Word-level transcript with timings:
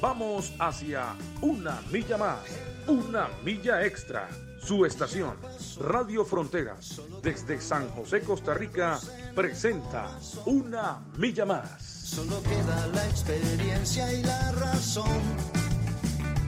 Vamos 0.00 0.52
hacia 0.58 1.14
una 1.40 1.80
milla 1.90 2.18
más, 2.18 2.40
una 2.86 3.28
milla 3.44 3.84
extra. 3.84 4.28
Su 4.62 4.84
estación, 4.84 5.36
Radio 5.80 6.24
Fronteras, 6.24 7.00
desde 7.22 7.60
San 7.60 7.88
José, 7.90 8.20
Costa 8.20 8.52
Rica, 8.52 8.98
presenta 9.34 10.10
Una 10.44 10.98
Milla 11.16 11.46
Más. 11.46 11.80
Solo 11.82 12.42
queda 12.42 12.86
la 12.88 13.06
experiencia 13.06 14.12
y 14.12 14.22
la 14.22 14.52
razón. 14.52 15.22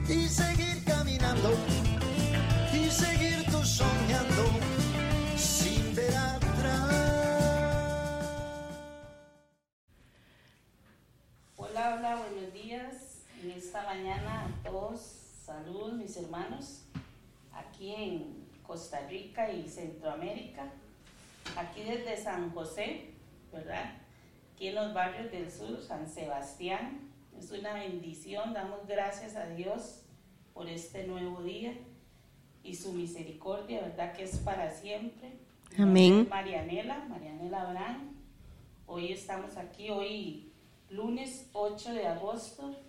Y 0.07 0.27
seguir 0.27 0.83
caminando. 0.83 1.53
Y 2.73 2.89
seguir 2.91 3.45
tú 3.45 3.63
soñando. 3.63 4.43
Sin 5.37 5.95
ver 5.95 6.15
atrás. 6.15 6.38
En 13.41 13.51
esta 13.51 13.83
mañana 13.83 14.47
a 14.47 14.69
todos, 14.69 14.99
salud 15.45 15.93
mis 15.93 16.17
hermanos, 16.17 16.83
aquí 17.53 17.95
en 17.95 18.49
Costa 18.67 19.07
Rica 19.07 19.49
y 19.49 19.65
Centroamérica, 19.69 20.69
aquí 21.55 21.83
desde 21.83 22.17
San 22.17 22.51
José, 22.51 23.13
¿verdad? 23.53 23.93
Aquí 24.53 24.67
en 24.67 24.75
los 24.75 24.93
barrios 24.93 25.31
del 25.31 25.49
sur, 25.49 25.81
San 25.81 26.09
Sebastián. 26.09 27.09
Es 27.37 27.49
una 27.51 27.75
bendición, 27.75 28.53
damos 28.53 28.85
gracias 28.85 29.37
a 29.37 29.47
Dios 29.47 30.01
por 30.53 30.67
este 30.67 31.07
nuevo 31.07 31.41
día 31.41 31.73
y 32.61 32.75
su 32.75 32.91
misericordia, 32.91 33.79
¿verdad? 33.79 34.11
Que 34.11 34.23
es 34.23 34.37
para 34.39 34.69
siempre. 34.69 35.39
Amén. 35.77 36.27
Marianela, 36.29 37.05
Marianela 37.07 37.61
Abraham. 37.61 38.17
Hoy 38.85 39.13
estamos 39.13 39.55
aquí, 39.55 39.89
hoy 39.91 40.51
lunes 40.89 41.49
8 41.53 41.93
de 41.93 42.05
agosto 42.05 42.88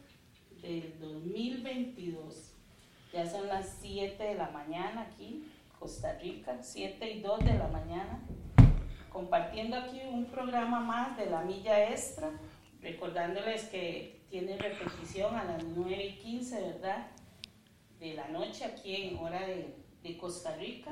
del 0.62 0.98
2022. 1.00 2.53
Ya 3.12 3.28
son 3.28 3.48
las 3.48 3.77
7 3.80 4.22
de 4.22 4.34
la 4.34 4.50
mañana 4.50 5.08
aquí, 5.11 5.44
Costa 5.78 6.19
Rica, 6.22 6.58
7 6.61 7.11
y 7.11 7.20
2 7.20 7.39
de 7.41 7.58
la 7.58 7.69
mañana, 7.69 8.20
compartiendo 9.11 9.77
aquí 9.77 10.00
un 10.11 10.27
programa 10.27 10.80
más 10.80 11.17
de 11.17 11.27
la 11.27 11.42
milla 11.42 11.91
extra, 11.91 12.30
recordándoles 12.80 13.64
que 13.64 14.20
tiene 14.30 14.56
repetición 14.56 15.34
a 15.34 15.44
las 15.44 15.64
9 15.64 16.05
y 16.05 16.19
15, 16.19 16.61
¿verdad? 16.61 17.08
De 17.98 18.14
la 18.14 18.28
noche 18.28 18.64
aquí 18.64 18.95
en 18.95 19.19
hora 19.19 19.41
de, 19.47 19.77
Costa 20.19 20.56
Rica. 20.56 20.91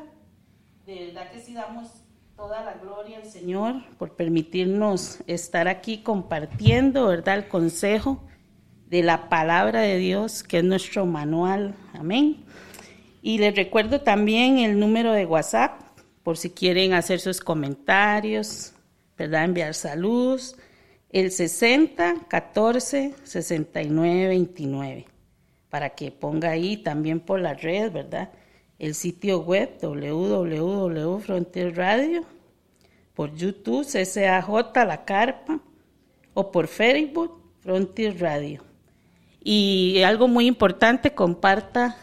De 0.86 1.06
verdad 1.06 1.30
que 1.30 1.41
sí 1.41 1.55
damos 1.55 1.88
toda 2.36 2.62
la 2.62 2.75
gloria 2.75 3.19
al 3.19 3.25
Señor 3.25 3.75
por 3.97 4.16
permitirnos 4.16 5.22
estar 5.27 5.66
aquí 5.66 5.98
compartiendo, 6.03 7.08
¿verdad? 7.08 7.38
El 7.38 7.48
consejo 7.48 8.22
de 8.91 9.03
la 9.03 9.28
palabra 9.28 9.81
de 9.83 9.98
Dios, 9.98 10.42
que 10.42 10.58
es 10.58 10.64
nuestro 10.64 11.05
manual. 11.05 11.75
Amén. 11.92 12.44
Y 13.20 13.39
les 13.39 13.55
recuerdo 13.55 14.00
también 14.00 14.58
el 14.58 14.78
número 14.81 15.12
de 15.12 15.27
WhatsApp, 15.27 15.83
por 16.22 16.36
si 16.39 16.50
quieren 16.50 16.92
hacer 16.94 17.20
sus 17.20 17.41
comentarios, 17.41 18.72
¿verdad? 19.16 19.44
Enviar 19.44 19.75
saludos. 19.75 20.56
El 21.10 21.32
60 21.32 22.26
14 22.28 23.15
69 23.25 24.28
29. 24.28 25.06
Para 25.70 25.91
que 25.91 26.10
ponga 26.10 26.50
ahí 26.50 26.78
también 26.78 27.20
por 27.20 27.41
la 27.41 27.55
red, 27.55 27.93
¿verdad? 27.93 28.31
El 28.78 28.94
sitio 28.94 29.41
web 29.41 29.78
www.frontier 29.82 31.76
Radio, 31.76 32.25
por 33.15 33.34
YouTube, 33.34 33.84
CCAJ 33.84 34.49
La 34.87 35.05
Carpa, 35.05 35.60
o 36.34 36.50
por 36.53 36.69
Facebook, 36.69 37.43
Frontier 37.60 38.20
Radio. 38.20 38.68
Y 39.43 40.03
algo 40.03 40.28
muy 40.28 40.47
importante, 40.47 41.15
comparta, 41.15 41.97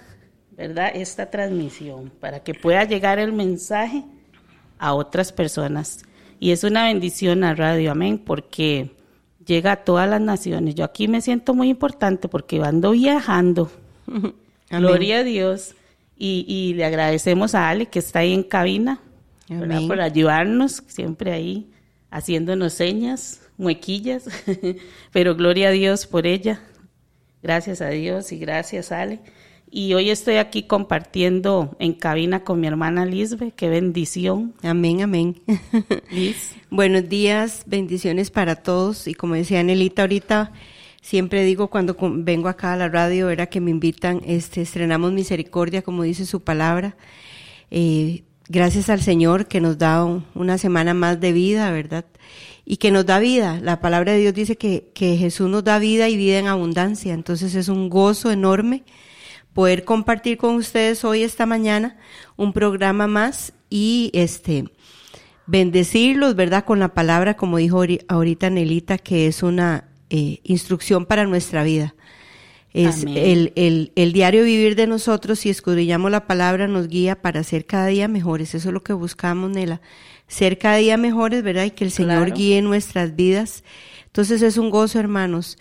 ¿verdad? 0.51 0.91
Esta 0.93 1.29
transmisión 1.29 2.11
para 2.19 2.41
que 2.41 2.53
pueda 2.53 2.83
llegar 2.85 3.19
el 3.19 3.33
mensaje 3.33 4.03
a 4.77 4.93
otras 4.93 5.31
personas. 5.31 6.03
Y 6.39 6.51
es 6.51 6.63
una 6.63 6.85
bendición 6.85 7.43
a 7.43 7.53
Radio 7.55 7.91
Amén 7.91 8.17
porque 8.17 8.91
llega 9.45 9.73
a 9.73 9.83
todas 9.83 10.09
las 10.09 10.21
naciones. 10.21 10.75
Yo 10.75 10.85
aquí 10.85 11.07
me 11.07 11.21
siento 11.21 11.53
muy 11.53 11.69
importante 11.69 12.27
porque 12.27 12.61
ando 12.61 12.91
viajando. 12.91 13.71
Gloria 14.69 15.19
a 15.19 15.23
Dios. 15.23 15.75
Y, 16.17 16.45
y 16.47 16.73
le 16.75 16.85
agradecemos 16.85 17.55
a 17.55 17.69
Ale 17.69 17.87
que 17.87 17.99
está 17.99 18.19
ahí 18.19 18.33
en 18.33 18.43
cabina 18.43 19.01
por 19.87 20.01
ayudarnos, 20.01 20.81
siempre 20.87 21.31
ahí 21.31 21.69
haciéndonos 22.09 22.73
señas, 22.73 23.41
muequillas. 23.57 24.25
Pero 25.11 25.35
gloria 25.35 25.69
a 25.69 25.71
Dios 25.71 26.07
por 26.07 26.25
ella. 26.25 26.61
Gracias 27.45 27.79
a 27.81 27.89
Dios 27.89 28.31
y 28.31 28.39
gracias 28.39 28.91
Ale. 28.91 29.19
Y 29.69 29.93
hoy 29.93 30.09
estoy 30.09 30.37
aquí 30.37 30.63
compartiendo 30.63 31.75
en 31.77 31.93
cabina 31.93 32.43
con 32.43 32.59
mi 32.59 32.65
hermana 32.65 33.05
Lisbe. 33.05 33.51
Qué 33.55 33.69
bendición. 33.69 34.55
Amén, 34.63 35.03
amén. 35.03 35.39
Liz. 36.11 36.55
Buenos 36.71 37.07
días, 37.07 37.61
bendiciones 37.67 38.31
para 38.31 38.55
todos. 38.55 39.07
Y 39.07 39.13
como 39.13 39.35
decía 39.35 39.59
Anelita 39.59 40.01
ahorita, 40.01 40.53
siempre 41.03 41.43
digo 41.43 41.67
cuando 41.67 41.95
vengo 41.99 42.49
acá 42.49 42.73
a 42.73 42.77
la 42.77 42.89
radio, 42.89 43.29
era 43.29 43.45
que 43.45 43.61
me 43.61 43.69
invitan, 43.69 44.21
este, 44.25 44.63
estrenamos 44.63 45.13
misericordia, 45.13 45.83
como 45.83 46.01
dice 46.01 46.25
su 46.25 46.41
palabra. 46.43 46.97
Eh, 47.69 48.23
gracias 48.49 48.89
al 48.89 49.01
Señor 49.01 49.45
que 49.47 49.61
nos 49.61 49.77
da 49.77 50.03
un- 50.03 50.25
una 50.33 50.57
semana 50.57 50.95
más 50.95 51.19
de 51.19 51.31
vida, 51.31 51.69
¿verdad? 51.69 52.05
Y 52.65 52.77
que 52.77 52.89
nos 52.89 53.05
da 53.05 53.19
vida. 53.19 53.59
La 53.61 53.79
palabra 53.79 54.13
de 54.13 54.19
Dios 54.19 54.33
dice 54.33 54.57
que, 54.57 54.89
que 54.95 55.17
Jesús 55.17 55.47
nos 55.49 55.63
da 55.63 55.77
vida 55.77 56.09
y 56.09 56.17
vida 56.17 56.39
en 56.39 56.47
abundancia. 56.47 57.13
Entonces 57.13 57.53
es 57.53 57.69
un 57.69 57.89
gozo 57.89 58.31
enorme 58.31 58.83
poder 59.53 59.85
compartir 59.85 60.37
con 60.37 60.55
ustedes 60.55 61.05
hoy, 61.05 61.21
esta 61.21 61.45
mañana, 61.45 61.97
un 62.35 62.53
programa 62.53 63.05
más 63.07 63.53
y 63.69 64.09
este, 64.13 64.65
bendecirlos, 65.45 66.35
¿verdad? 66.35 66.65
Con 66.65 66.79
la 66.79 66.93
palabra, 66.95 67.37
como 67.37 67.57
dijo 67.57 67.83
ahori- 67.83 68.03
ahorita 68.07 68.49
Nelita, 68.49 68.97
que 68.97 69.27
es 69.27 69.43
una 69.43 69.87
eh, 70.09 70.39
instrucción 70.43 71.05
para 71.05 71.25
nuestra 71.25 71.63
vida. 71.63 71.93
Es 72.73 73.05
el, 73.05 73.53
el, 73.55 73.93
el 73.95 74.11
diario 74.11 74.43
vivir 74.43 74.75
de 74.75 74.87
nosotros, 74.87 75.39
si 75.39 75.49
escudriñamos 75.49 76.11
la 76.11 76.27
palabra, 76.27 76.67
nos 76.67 76.89
guía 76.89 77.21
para 77.21 77.41
ser 77.43 77.65
cada 77.65 77.87
día 77.87 78.09
mejores. 78.09 78.53
Eso 78.53 78.67
es 78.67 78.73
lo 78.73 78.83
que 78.83 78.91
buscamos, 78.91 79.49
Nela. 79.51 79.79
Ser 80.27 80.57
cada 80.57 80.77
día 80.77 80.97
mejores, 80.97 81.43
¿verdad? 81.43 81.65
Y 81.65 81.71
que 81.71 81.83
el 81.85 81.91
Señor 81.91 82.25
Claro. 82.25 82.35
guíe 82.35 82.61
nuestras 82.61 83.15
vidas. 83.15 83.63
Entonces 84.07 84.41
es 84.41 84.57
un 84.57 84.69
gozo, 84.69 84.99
hermanos. 84.99 85.57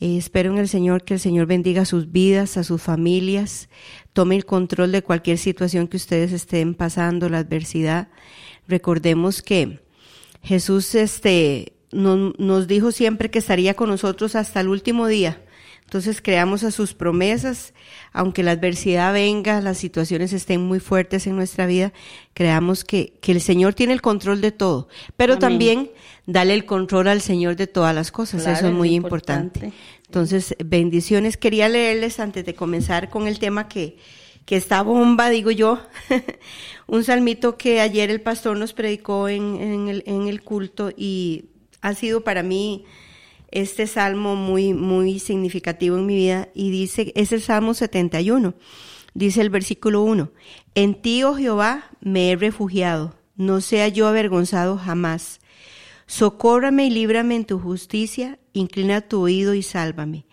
Eh, 0.00 0.16
espero 0.16 0.50
en 0.52 0.58
el 0.58 0.68
Señor 0.68 1.04
que 1.04 1.14
el 1.14 1.20
Señor 1.20 1.46
bendiga 1.46 1.84
sus 1.84 2.10
vidas, 2.10 2.56
a 2.56 2.64
sus 2.64 2.80
familias, 2.82 3.68
tome 4.14 4.34
el 4.34 4.46
control 4.46 4.92
de 4.92 5.02
cualquier 5.02 5.36
situación 5.38 5.86
que 5.88 5.98
ustedes 5.98 6.32
estén 6.32 6.74
pasando, 6.74 7.28
la 7.28 7.38
adversidad. 7.38 8.08
Recordemos 8.66 9.42
que 9.42 9.80
Jesús 10.42 10.94
este, 10.94 11.74
no- 11.92 12.32
nos 12.38 12.66
dijo 12.66 12.92
siempre 12.92 13.30
que 13.30 13.38
estaría 13.40 13.74
con 13.74 13.90
nosotros 13.90 14.34
hasta 14.36 14.60
el 14.60 14.68
último 14.68 15.06
día. 15.06 15.42
Entonces 15.90 16.22
creamos 16.22 16.62
a 16.62 16.70
sus 16.70 16.94
promesas, 16.94 17.74
aunque 18.12 18.44
la 18.44 18.52
adversidad 18.52 19.12
venga, 19.12 19.60
las 19.60 19.76
situaciones 19.76 20.32
estén 20.32 20.60
muy 20.60 20.78
fuertes 20.78 21.26
en 21.26 21.34
nuestra 21.34 21.66
vida, 21.66 21.92
creamos 22.32 22.84
que, 22.84 23.14
que 23.20 23.32
el 23.32 23.40
Señor 23.40 23.74
tiene 23.74 23.92
el 23.92 24.00
control 24.00 24.40
de 24.40 24.52
todo, 24.52 24.86
pero 25.16 25.32
Amén. 25.32 25.40
también 25.40 25.90
dale 26.26 26.54
el 26.54 26.64
control 26.64 27.08
al 27.08 27.20
Señor 27.20 27.56
de 27.56 27.66
todas 27.66 27.92
las 27.92 28.12
cosas, 28.12 28.42
Claro, 28.42 28.56
eso 28.56 28.66
es 28.66 28.72
es 28.72 28.78
muy 28.78 28.94
importante. 28.94 29.58
importante. 29.66 29.84
Entonces, 30.06 30.54
bendiciones. 30.64 31.36
Quería 31.36 31.68
leerles 31.68 32.20
antes 32.20 32.46
de 32.46 32.54
comenzar 32.54 33.10
con 33.10 33.26
el 33.26 33.40
tema 33.40 33.66
que, 33.66 33.98
que 34.46 34.54
está 34.54 34.82
bomba, 34.82 35.28
digo 35.28 35.50
yo, 35.50 35.80
un 36.86 37.02
salmito 37.02 37.58
que 37.58 37.80
ayer 37.80 38.12
el 38.12 38.20
pastor 38.20 38.56
nos 38.56 38.74
predicó 38.74 39.28
en, 39.28 39.56
en 39.60 39.88
el, 39.88 40.04
en 40.06 40.28
el 40.28 40.42
culto 40.42 40.92
y 40.96 41.46
ha 41.80 41.94
sido 41.94 42.20
para 42.22 42.44
mí 42.44 42.84
este 43.52 43.86
salmo 43.86 44.36
muy, 44.36 44.74
muy 44.74 45.18
significativo 45.18 45.96
en 45.96 46.06
mi 46.06 46.16
vida 46.16 46.48
y 46.54 46.70
dice, 46.70 47.12
es 47.16 47.32
el 47.32 47.42
Salmo 47.42 47.74
71, 47.74 48.54
dice 49.14 49.40
el 49.40 49.50
versículo 49.50 50.02
1, 50.02 50.30
en 50.74 50.94
ti, 51.00 51.22
oh 51.24 51.34
Jehová, 51.34 51.90
me 52.00 52.30
he 52.30 52.36
refugiado, 52.36 53.16
no 53.36 53.60
sea 53.60 53.88
yo 53.88 54.06
avergonzado 54.06 54.76
jamás. 54.78 55.40
Socórrame 56.06 56.86
y 56.86 56.90
líbrame 56.90 57.36
en 57.36 57.44
tu 57.44 57.58
justicia, 57.58 58.38
inclina 58.52 59.00
tu 59.00 59.20
oído 59.20 59.54
y 59.54 59.62
sálvame. 59.62 60.26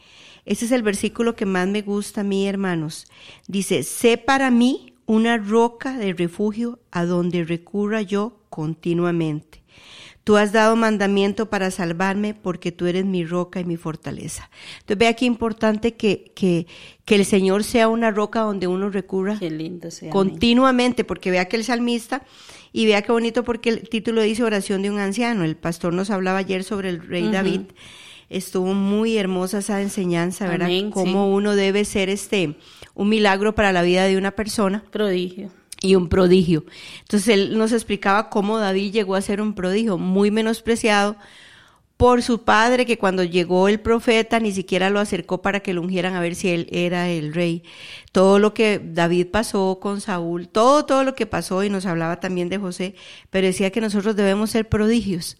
Ese 0.45 0.65
es 0.65 0.71
el 0.71 0.81
versículo 0.81 1.35
que 1.35 1.45
más 1.45 1.67
me 1.67 1.81
gusta 1.81 2.21
a 2.21 2.23
mí, 2.23 2.47
hermanos. 2.47 3.05
Dice, 3.47 3.83
sé 3.83 4.17
para 4.17 4.49
mí 4.49 4.93
una 5.05 5.37
roca 5.37 5.97
de 5.97 6.13
refugio 6.13 6.79
a 6.89 7.05
donde 7.05 7.43
recurra 7.43 8.01
yo 8.01 8.39
continuamente. 8.49 9.63
Tú 10.27 10.35
has 10.35 10.51
dado 10.51 10.75
mandamiento 10.75 11.49
para 11.49 11.71
salvarme 11.71 12.33
porque 12.33 12.73
tú 12.73 12.85
eres 12.85 13.05
mi 13.05 13.23
roca 13.23 13.61
y 13.61 13.63
mi 13.63 13.77
fortaleza. 13.77 14.49
Entonces 14.79 14.97
vea 14.97 15.13
qué 15.13 15.23
importante 15.23 15.93
que, 15.93 16.33
que, 16.35 16.67
que 17.05 17.15
el 17.15 17.23
Señor 17.23 17.63
sea 17.63 17.87
una 17.87 18.11
roca 18.11 18.41
donde 18.41 18.67
uno 18.67 18.89
recurra 18.89 19.39
Qué 19.39 19.49
lindo 19.49 19.89
sea. 19.89 20.09
continuamente, 20.09 21.05
porque 21.05 21.31
vea 21.31 21.45
que 21.45 21.55
el 21.55 21.63
salmista, 21.63 22.25
y 22.73 22.85
vea 22.87 23.03
qué 23.03 23.13
bonito 23.13 23.45
porque 23.45 23.69
el 23.69 23.87
título 23.87 24.21
dice 24.21 24.43
oración 24.43 24.81
de 24.81 24.91
un 24.91 24.99
anciano. 24.99 25.45
El 25.45 25.55
pastor 25.55 25.93
nos 25.93 26.09
hablaba 26.09 26.39
ayer 26.39 26.65
sobre 26.65 26.89
el 26.89 27.07
rey. 27.07 27.29
David. 27.31 27.61
Estuvo 28.29 28.73
muy 28.73 29.15
hermosa 29.17 29.59
esa 29.59 29.81
enseñanza, 29.81 30.49
¿verdad? 30.49 30.67
Amén, 30.67 30.91
Cómo 30.91 31.25
sí. 31.25 31.33
uno 31.35 31.55
debe 31.55 31.85
ser 31.85 32.09
este 32.09 32.57
un 32.95 33.07
milagro 33.07 33.55
para 33.55 33.71
la 33.71 33.81
vida 33.81 34.03
de 34.03 34.17
una 34.17 34.31
persona 34.31 34.83
Prodigio. 34.91 35.51
Y 35.81 35.95
un 35.95 36.09
prodigio. 36.09 36.65
Entonces 37.01 37.27
él 37.29 37.57
nos 37.57 37.71
explicaba 37.71 38.29
cómo 38.29 38.57
David 38.57 38.91
llegó 38.91 39.15
a 39.15 39.21
ser 39.21 39.41
un 39.41 39.53
prodigio, 39.53 39.97
muy 39.97 40.31
menospreciado 40.31 41.17
por 41.97 42.21
su 42.21 42.43
padre, 42.43 42.85
que 42.85 42.99
cuando 42.99 43.23
llegó 43.23 43.67
el 43.67 43.79
profeta 43.79 44.39
ni 44.39 44.51
siquiera 44.51 44.91
lo 44.91 44.99
acercó 44.99 45.41
para 45.41 45.61
que 45.61 45.73
lo 45.73 45.81
ungieran 45.81 46.13
a 46.13 46.21
ver 46.21 46.35
si 46.35 46.49
él 46.49 46.67
era 46.71 47.09
el 47.09 47.33
rey. 47.33 47.63
Todo 48.11 48.37
lo 48.37 48.53
que 48.53 48.79
David 48.79 49.27
pasó 49.31 49.79
con 49.81 49.99
Saúl, 49.99 50.47
todo, 50.47 50.85
todo 50.85 51.03
lo 51.03 51.15
que 51.15 51.25
pasó, 51.25 51.63
y 51.63 51.71
nos 51.71 51.87
hablaba 51.87 52.19
también 52.19 52.49
de 52.49 52.59
José, 52.59 52.93
pero 53.31 53.47
decía 53.47 53.71
que 53.71 53.81
nosotros 53.81 54.15
debemos 54.15 54.51
ser 54.51 54.69
prodigios, 54.69 55.37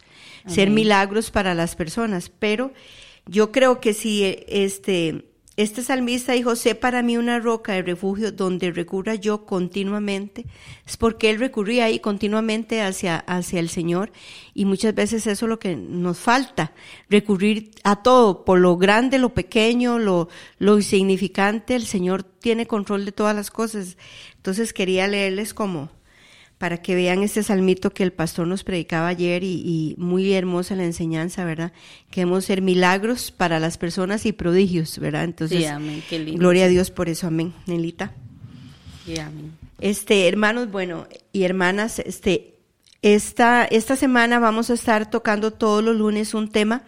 ser 0.48 0.72
milagros 0.72 1.30
para 1.30 1.54
las 1.54 1.76
personas. 1.76 2.32
Pero 2.40 2.74
yo 3.28 3.52
creo 3.52 3.80
que 3.80 3.94
si 3.94 4.44
este, 4.48 5.26
este 5.58 5.82
salmista 5.82 6.34
dijo, 6.34 6.56
sé 6.56 6.76
para 6.76 7.02
mí 7.02 7.18
una 7.18 7.40
roca 7.40 7.74
de 7.74 7.82
refugio 7.82 8.32
donde 8.32 8.72
recurra 8.72 9.16
yo 9.16 9.46
continuamente, 9.48 10.46
es 10.86 10.98
porque 10.98 11.32
él 11.32 11.40
recurría 11.40 11.86
ahí 11.86 12.00
continuamente 12.00 12.84
hacia, 12.84 13.18
hacia 13.18 13.60
el 13.60 13.70
Señor 13.70 14.12
y 14.54 14.66
muchas 14.66 14.94
veces 14.94 15.26
eso 15.26 15.46
es 15.46 15.50
lo 15.50 15.58
que 15.58 15.76
nos 15.76 16.20
falta, 16.20 16.74
recurrir 17.10 17.72
a 17.84 18.04
todo, 18.04 18.46
por 18.46 18.60
lo 18.60 18.78
grande, 18.78 19.18
lo 19.18 19.34
pequeño, 19.34 19.98
lo, 19.98 20.30
lo 20.60 20.78
insignificante, 20.78 21.76
el 21.76 21.88
Señor 21.88 22.22
tiene 22.22 22.68
control 22.68 23.04
de 23.04 23.12
todas 23.12 23.36
las 23.36 23.50
cosas. 23.50 23.98
Entonces 24.36 24.74
quería 24.74 25.08
leerles 25.08 25.56
como 25.56 25.90
para 26.58 26.82
que 26.82 26.96
vean 26.96 27.22
este 27.24 27.44
salmito 27.44 27.92
que 27.92 28.04
el 28.04 28.12
pastor 28.12 28.48
nos 28.48 28.64
predicaba 28.64 29.08
ayer 29.10 29.44
y, 29.44 29.62
y 29.64 29.96
muy 29.98 30.34
hermosa 30.34 30.76
la 30.76 30.86
enseñanza, 30.86 31.46
¿verdad? 31.46 31.72
Queremos 32.10 32.46
ser 32.46 32.62
milagros 32.62 33.32
para 33.32 33.60
las 33.60 33.78
personas 33.78 34.26
y 34.26 34.32
prodigios, 34.32 34.98
¿verdad? 35.00 35.24
Entonces, 35.24 35.60
Sí, 35.60 35.66
amén, 35.66 36.04
qué 36.10 36.18
lindo. 36.20 36.40
gloria 36.40 36.66
a 36.66 36.68
Dios 36.68 36.90
por 36.92 37.10
eso, 37.10 37.28
amén, 37.28 37.54
Nelita. 37.68 38.14
Sí, 39.06 39.20
amén. 39.20 39.52
Este, 39.80 40.28
hermanos, 40.28 40.72
bueno, 40.72 41.08
y 41.32 41.44
hermanas, 41.44 42.00
este, 42.00 42.56
esta, 43.04 43.64
esta 43.66 43.96
semana 43.96 44.40
vamos 44.40 44.70
a 44.72 44.74
estar 44.74 45.10
tocando 45.10 45.52
todos 45.52 45.84
los 45.84 45.96
lunes 45.96 46.34
un 46.34 46.50
tema 46.50 46.84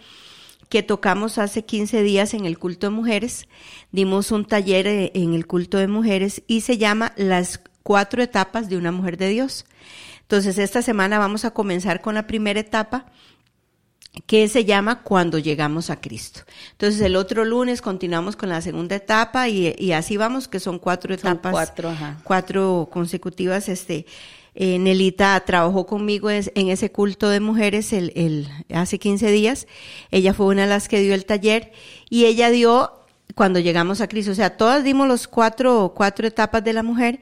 que 0.70 0.84
tocamos 0.84 1.38
hace 1.38 1.64
15 1.66 2.04
días 2.04 2.34
en 2.34 2.46
el 2.46 2.58
culto 2.60 2.88
de 2.88 2.92
mujeres. 2.92 3.48
Dimos 3.92 4.32
un 4.32 4.46
taller 4.46 4.88
eh, 4.88 5.12
en 5.16 5.34
el 5.34 5.46
culto 5.48 5.78
de 5.78 5.88
mujeres 5.88 6.44
y 6.48 6.62
se 6.62 6.78
llama 6.78 7.14
Las 7.16 7.62
cuatro 7.90 8.22
etapas 8.22 8.70
de 8.70 8.78
una 8.78 8.92
mujer 8.92 9.18
de 9.18 9.30
Dios. 9.30 9.66
Entonces, 10.22 10.60
esta 10.60 10.84
semana 10.84 11.18
vamos 11.18 11.44
a 11.44 11.50
comenzar 11.50 12.02
con 12.02 12.14
la 12.14 12.28
primera 12.28 12.60
etapa 12.60 13.08
que 14.28 14.48
se 14.48 14.64
llama 14.64 15.02
Cuando 15.02 15.40
llegamos 15.40 15.90
a 15.90 16.00
Cristo. 16.00 16.42
Entonces, 16.74 17.02
el 17.02 17.16
otro 17.16 17.46
lunes 17.46 17.82
continuamos 17.82 18.36
con 18.36 18.50
la 18.50 18.62
segunda 18.62 18.96
etapa 18.96 19.50
y, 19.50 19.74
y 19.80 19.94
así 19.94 20.18
vamos, 20.18 20.48
que 20.48 20.60
son 20.60 20.78
cuatro 20.78 21.18
Son 21.18 21.32
etapas 21.32 21.52
cuatro, 21.52 21.90
ajá. 21.90 22.20
cuatro 22.24 22.90
consecutivas. 22.92 23.68
Este, 23.70 24.06
eh, 24.54 24.78
Nelita 24.78 25.40
trabajó 25.40 25.88
conmigo 25.88 26.30
en 26.30 26.70
ese 26.70 26.92
culto 26.92 27.28
de 27.30 27.40
mujeres 27.40 27.92
el, 27.92 28.12
el, 28.14 28.48
hace 28.72 29.00
15 29.00 29.32
días. 29.32 29.66
Ella 30.12 30.36
fue 30.36 30.46
una 30.46 30.62
de 30.62 30.68
las 30.68 30.90
que 30.90 31.00
dio 31.00 31.16
el 31.16 31.26
taller 31.26 31.72
y 32.08 32.26
ella 32.26 32.52
dio 32.52 33.00
cuando 33.34 33.60
llegamos 33.60 34.02
a 34.02 34.08
Cristo. 34.08 34.32
O 34.32 34.36
sea, 34.36 34.58
todas 34.58 34.84
dimos 34.84 35.08
los 35.08 35.28
cuatro, 35.28 35.94
cuatro 35.96 36.28
etapas 36.28 36.64
de 36.64 36.74
la 36.74 36.84
mujer, 36.84 37.20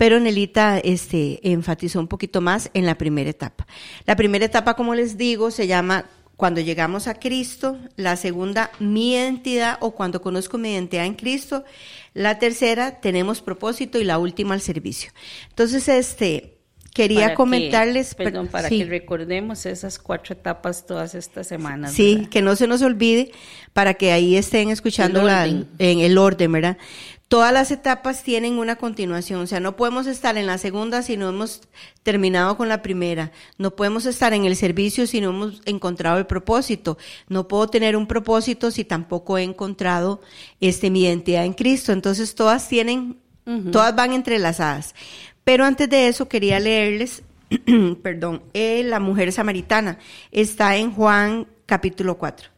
pero 0.00 0.18
Nelita 0.18 0.78
este, 0.78 1.40
enfatizó 1.42 2.00
un 2.00 2.08
poquito 2.08 2.40
más 2.40 2.70
en 2.72 2.86
la 2.86 2.96
primera 2.96 3.28
etapa. 3.28 3.66
La 4.06 4.16
primera 4.16 4.46
etapa, 4.46 4.72
como 4.74 4.94
les 4.94 5.18
digo, 5.18 5.50
se 5.50 5.66
llama 5.66 6.06
cuando 6.36 6.62
llegamos 6.62 7.06
a 7.06 7.16
Cristo, 7.16 7.76
la 7.96 8.16
segunda, 8.16 8.70
mi 8.78 9.12
identidad 9.12 9.76
o 9.80 9.90
cuando 9.90 10.22
conozco 10.22 10.56
mi 10.56 10.72
identidad 10.72 11.04
en 11.04 11.12
Cristo, 11.16 11.64
la 12.14 12.38
tercera, 12.38 12.98
tenemos 13.02 13.42
propósito 13.42 13.98
y 13.98 14.04
la 14.04 14.16
última, 14.18 14.54
el 14.54 14.62
servicio. 14.62 15.12
Entonces, 15.50 15.86
este, 15.86 16.56
quería 16.94 17.18
Para 17.20 17.30
que- 17.32 17.36
comentarles, 17.36 18.14
perdón, 18.14 18.48
para 18.48 18.70
sí. 18.70 18.78
que 18.78 18.84
recordemos 18.86 19.66
esas 19.66 19.98
cuatro 19.98 20.32
etapas 20.32 20.86
todas 20.86 21.14
estas 21.14 21.46
semanas. 21.46 21.92
Sí, 21.92 22.14
¿verdad? 22.14 22.30
que 22.30 22.40
no 22.40 22.56
se 22.56 22.66
nos 22.66 22.80
olvide 22.80 23.32
para 23.74 23.92
que 23.92 24.10
ahí 24.12 24.34
estén 24.38 24.70
escuchando 24.70 25.20
El 25.20 25.26
la- 25.26 25.46
en 25.46 25.98
el 25.98 26.16
orden, 26.16 26.52
¿verdad? 26.52 26.78
Todas 27.30 27.52
las 27.52 27.70
etapas 27.70 28.24
tienen 28.24 28.58
una 28.58 28.74
continuación, 28.74 29.42
o 29.42 29.46
sea, 29.46 29.60
no 29.60 29.76
podemos 29.76 30.08
estar 30.08 30.36
en 30.36 30.48
la 30.48 30.58
segunda 30.58 31.00
si 31.00 31.16
no 31.16 31.28
hemos 31.28 31.62
terminado 32.02 32.56
con 32.56 32.68
la 32.68 32.82
primera, 32.82 33.30
no 33.56 33.76
podemos 33.76 34.04
estar 34.04 34.32
en 34.32 34.46
el 34.46 34.56
servicio 34.56 35.06
si 35.06 35.20
no 35.20 35.30
hemos 35.30 35.62
encontrado 35.64 36.18
el 36.18 36.26
propósito, 36.26 36.98
no 37.28 37.46
puedo 37.46 37.68
tener 37.68 37.94
un 37.94 38.08
propósito 38.08 38.72
si 38.72 38.84
tampoco 38.84 39.38
he 39.38 39.44
encontrado 39.44 40.20
este 40.60 40.90
mi 40.90 41.04
identidad 41.04 41.44
en 41.44 41.52
Cristo, 41.52 41.92
entonces 41.92 42.34
todas 42.34 42.68
tienen, 42.68 43.16
todas 43.70 43.94
van 43.94 44.12
entrelazadas. 44.12 44.96
Pero 45.44 45.64
antes 45.64 45.88
de 45.88 46.08
eso 46.08 46.28
quería 46.28 46.58
leerles, 46.58 47.22
perdón, 48.02 48.42
eh, 48.54 48.82
la 48.82 48.98
mujer 48.98 49.30
samaritana 49.30 50.00
está 50.32 50.74
en 50.74 50.90
Juan 50.90 51.46
capítulo 51.64 52.18
4. 52.18 52.48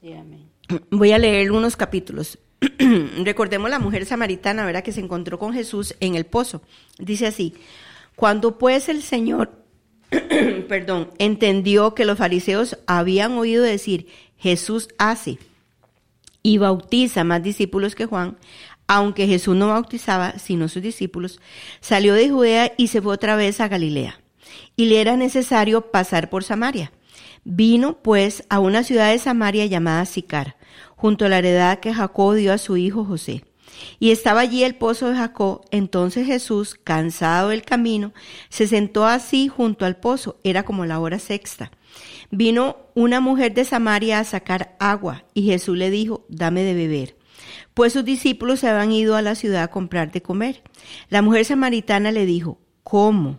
Sí, 0.00 0.12
amén. 0.14 0.48
Voy 0.90 1.12
a 1.12 1.18
leer 1.18 1.52
unos 1.52 1.76
capítulos. 1.76 2.40
Recordemos 3.24 3.70
la 3.70 3.78
mujer 3.78 4.04
samaritana, 4.06 4.64
¿verdad? 4.64 4.82
Que 4.82 4.92
se 4.92 5.00
encontró 5.00 5.38
con 5.38 5.52
Jesús 5.52 5.94
en 6.00 6.14
el 6.14 6.26
pozo. 6.26 6.62
Dice 6.98 7.26
así, 7.26 7.54
cuando 8.16 8.58
pues 8.58 8.88
el 8.88 9.02
Señor, 9.02 9.64
perdón, 10.68 11.10
entendió 11.18 11.94
que 11.94 12.04
los 12.04 12.18
fariseos 12.18 12.78
habían 12.86 13.32
oído 13.32 13.62
decir, 13.62 14.08
Jesús 14.36 14.88
hace 14.98 15.38
y 16.42 16.58
bautiza 16.58 17.24
más 17.24 17.42
discípulos 17.42 17.94
que 17.94 18.06
Juan, 18.06 18.38
aunque 18.86 19.26
Jesús 19.26 19.54
no 19.54 19.68
bautizaba, 19.68 20.38
sino 20.38 20.68
sus 20.68 20.82
discípulos, 20.82 21.40
salió 21.80 22.14
de 22.14 22.30
Judea 22.30 22.72
y 22.76 22.88
se 22.88 23.02
fue 23.02 23.14
otra 23.14 23.36
vez 23.36 23.60
a 23.60 23.68
Galilea. 23.68 24.20
Y 24.76 24.86
le 24.86 25.00
era 25.00 25.16
necesario 25.16 25.90
pasar 25.90 26.30
por 26.30 26.42
Samaria. 26.42 26.92
Vino, 27.44 27.98
pues, 28.02 28.44
a 28.48 28.60
una 28.60 28.82
ciudad 28.82 29.10
de 29.10 29.18
Samaria 29.18 29.66
llamada 29.66 30.06
Sicar, 30.06 30.56
junto 30.98 31.24
a 31.24 31.28
la 31.28 31.38
heredad 31.38 31.78
que 31.78 31.94
Jacob 31.94 32.34
dio 32.34 32.52
a 32.52 32.58
su 32.58 32.76
hijo 32.76 33.04
José. 33.04 33.44
Y 34.00 34.10
estaba 34.10 34.40
allí 34.40 34.64
el 34.64 34.74
pozo 34.74 35.08
de 35.08 35.16
Jacob. 35.16 35.62
Entonces 35.70 36.26
Jesús, 36.26 36.74
cansado 36.74 37.50
del 37.50 37.62
camino, 37.62 38.12
se 38.48 38.66
sentó 38.66 39.06
así 39.06 39.46
junto 39.46 39.86
al 39.86 39.96
pozo. 39.96 40.40
Era 40.42 40.64
como 40.64 40.84
la 40.84 40.98
hora 40.98 41.20
sexta. 41.20 41.70
Vino 42.30 42.76
una 42.94 43.20
mujer 43.20 43.54
de 43.54 43.64
Samaria 43.64 44.18
a 44.18 44.24
sacar 44.24 44.76
agua, 44.80 45.24
y 45.34 45.44
Jesús 45.44 45.78
le 45.78 45.90
dijo, 45.90 46.26
dame 46.28 46.62
de 46.64 46.74
beber. 46.74 47.16
Pues 47.74 47.92
sus 47.92 48.04
discípulos 48.04 48.60
se 48.60 48.68
habían 48.68 48.90
ido 48.90 49.14
a 49.14 49.22
la 49.22 49.36
ciudad 49.36 49.62
a 49.62 49.68
comprar 49.68 50.10
de 50.10 50.20
comer. 50.20 50.62
La 51.08 51.22
mujer 51.22 51.44
samaritana 51.44 52.10
le 52.10 52.26
dijo, 52.26 52.58
¿cómo? 52.82 53.38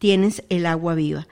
tienes 0.00 0.42
el 0.48 0.66
agua 0.66 0.96
viva? 0.96 1.28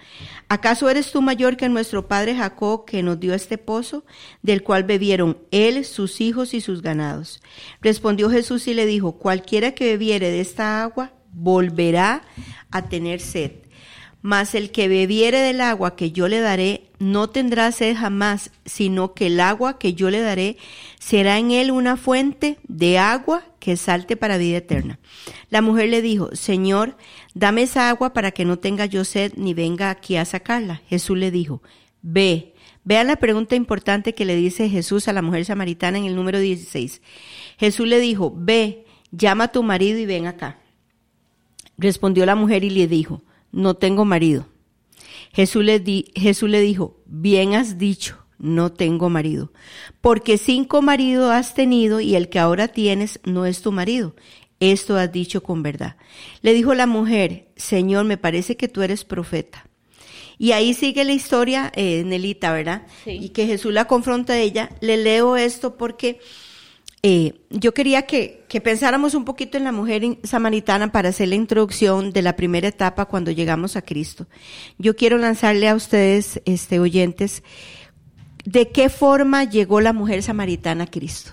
¿Acaso 0.48 0.88
eres 0.88 1.10
tú 1.10 1.20
mayor 1.20 1.56
que 1.56 1.68
nuestro 1.68 2.06
padre 2.06 2.37
Jacob, 2.37 2.84
que 2.84 3.02
nos 3.02 3.18
dio 3.18 3.34
este 3.34 3.58
pozo, 3.58 4.04
del 4.42 4.62
cual 4.62 4.84
bebieron 4.84 5.38
él, 5.50 5.84
sus 5.84 6.20
hijos 6.20 6.54
y 6.54 6.60
sus 6.60 6.82
ganados? 6.82 7.40
Respondió 7.82 8.30
Jesús 8.30 8.68
y 8.68 8.75
le 8.75 8.87
dijo, 8.87 9.18
cualquiera 9.18 9.72
que 9.72 9.87
bebiere 9.87 10.30
de 10.30 10.40
esta 10.40 10.82
agua, 10.82 11.12
volverá 11.32 12.22
a 12.70 12.88
tener 12.88 13.20
sed. 13.20 13.52
Mas 14.20 14.54
el 14.54 14.70
que 14.70 14.88
bebiere 14.88 15.38
del 15.40 15.60
agua 15.60 15.94
que 15.94 16.10
yo 16.10 16.28
le 16.28 16.40
daré 16.40 16.90
no 16.98 17.30
tendrá 17.30 17.70
sed 17.70 17.96
jamás, 17.96 18.50
sino 18.64 19.14
que 19.14 19.28
el 19.28 19.40
agua 19.40 19.78
que 19.78 19.94
yo 19.94 20.10
le 20.10 20.20
daré 20.20 20.56
será 20.98 21.38
en 21.38 21.52
él 21.52 21.70
una 21.70 21.96
fuente 21.96 22.58
de 22.66 22.98
agua 22.98 23.44
que 23.60 23.76
salte 23.76 24.16
para 24.16 24.38
vida 24.38 24.58
eterna. 24.58 24.98
La 25.50 25.62
mujer 25.62 25.88
le 25.88 26.02
dijo, 26.02 26.34
Señor, 26.34 26.96
dame 27.34 27.62
esa 27.62 27.88
agua 27.88 28.12
para 28.12 28.32
que 28.32 28.44
no 28.44 28.58
tenga 28.58 28.87
yo 28.87 29.04
sed 29.04 29.32
ni 29.37 29.54
venga 29.54 29.90
aquí 29.90 30.16
a 30.16 30.25
sacarla. 30.25 30.82
Jesús 30.88 31.16
le 31.16 31.30
dijo, 31.30 31.62
Ve, 32.02 32.54
Vean 32.88 33.06
la 33.06 33.16
pregunta 33.16 33.54
importante 33.54 34.14
que 34.14 34.25
le 34.25 34.34
dice 34.34 34.70
Jesús 34.70 35.08
a 35.08 35.12
la 35.12 35.20
mujer 35.20 35.44
samaritana 35.44 35.98
en 35.98 36.06
el 36.06 36.16
número 36.16 36.38
16. 36.38 37.02
Jesús 37.58 37.87
le 37.87 38.00
dijo, 38.00 38.32
ve, 38.34 38.87
llama 39.10 39.44
a 39.44 39.52
tu 39.52 39.62
marido 39.62 39.98
y 39.98 40.06
ven 40.06 40.26
acá. 40.26 40.58
Respondió 41.76 42.25
la 42.25 42.34
mujer 42.34 42.64
y 42.64 42.70
le 42.70 42.87
dijo, 42.87 43.20
no 43.52 43.74
tengo 43.74 44.04
marido. 44.04 44.46
Jesús 45.32 45.64
le, 45.64 45.80
di, 45.80 46.06
Jesús 46.14 46.48
le 46.50 46.60
dijo, 46.60 47.00
bien 47.06 47.54
has 47.54 47.78
dicho, 47.78 48.18
no 48.38 48.72
tengo 48.72 49.10
marido, 49.10 49.52
porque 50.00 50.38
cinco 50.38 50.82
maridos 50.82 51.30
has 51.32 51.54
tenido 51.54 52.00
y 52.00 52.14
el 52.14 52.28
que 52.28 52.38
ahora 52.38 52.68
tienes 52.68 53.20
no 53.24 53.46
es 53.46 53.62
tu 53.62 53.72
marido. 53.72 54.14
Esto 54.60 54.96
has 54.96 55.12
dicho 55.12 55.42
con 55.42 55.62
verdad. 55.62 55.96
Le 56.42 56.52
dijo 56.52 56.74
la 56.74 56.86
mujer, 56.86 57.48
Señor, 57.56 58.04
me 58.04 58.16
parece 58.16 58.56
que 58.56 58.68
tú 58.68 58.82
eres 58.82 59.04
profeta. 59.04 59.68
Y 60.36 60.52
ahí 60.52 60.74
sigue 60.74 61.04
la 61.04 61.12
historia, 61.12 61.72
eh, 61.74 62.02
Nelita, 62.04 62.52
¿verdad? 62.52 62.86
Sí. 63.04 63.10
Y 63.10 63.28
que 63.30 63.46
Jesús 63.46 63.72
la 63.72 63.86
confronta 63.86 64.34
a 64.34 64.38
ella. 64.38 64.70
Le 64.80 64.96
leo 64.96 65.36
esto 65.36 65.76
porque 65.76 66.20
eh, 67.02 67.40
yo 67.50 67.74
quería 67.74 68.02
que, 68.02 68.44
que, 68.48 68.60
pensáramos 68.60 69.14
un 69.14 69.24
poquito 69.24 69.56
en 69.56 69.64
la 69.64 69.72
mujer 69.72 70.02
samaritana 70.24 70.90
para 70.90 71.10
hacer 71.10 71.28
la 71.28 71.36
introducción 71.36 72.12
de 72.12 72.22
la 72.22 72.34
primera 72.34 72.66
etapa 72.66 73.04
cuando 73.04 73.30
llegamos 73.30 73.76
a 73.76 73.82
Cristo. 73.82 74.26
Yo 74.78 74.96
quiero 74.96 75.16
lanzarle 75.16 75.68
a 75.68 75.76
ustedes, 75.76 76.40
este, 76.44 76.80
oyentes, 76.80 77.44
de 78.44 78.70
qué 78.70 78.88
forma 78.88 79.44
llegó 79.44 79.80
la 79.80 79.92
mujer 79.92 80.22
samaritana 80.22 80.84
a 80.84 80.86
Cristo. 80.88 81.32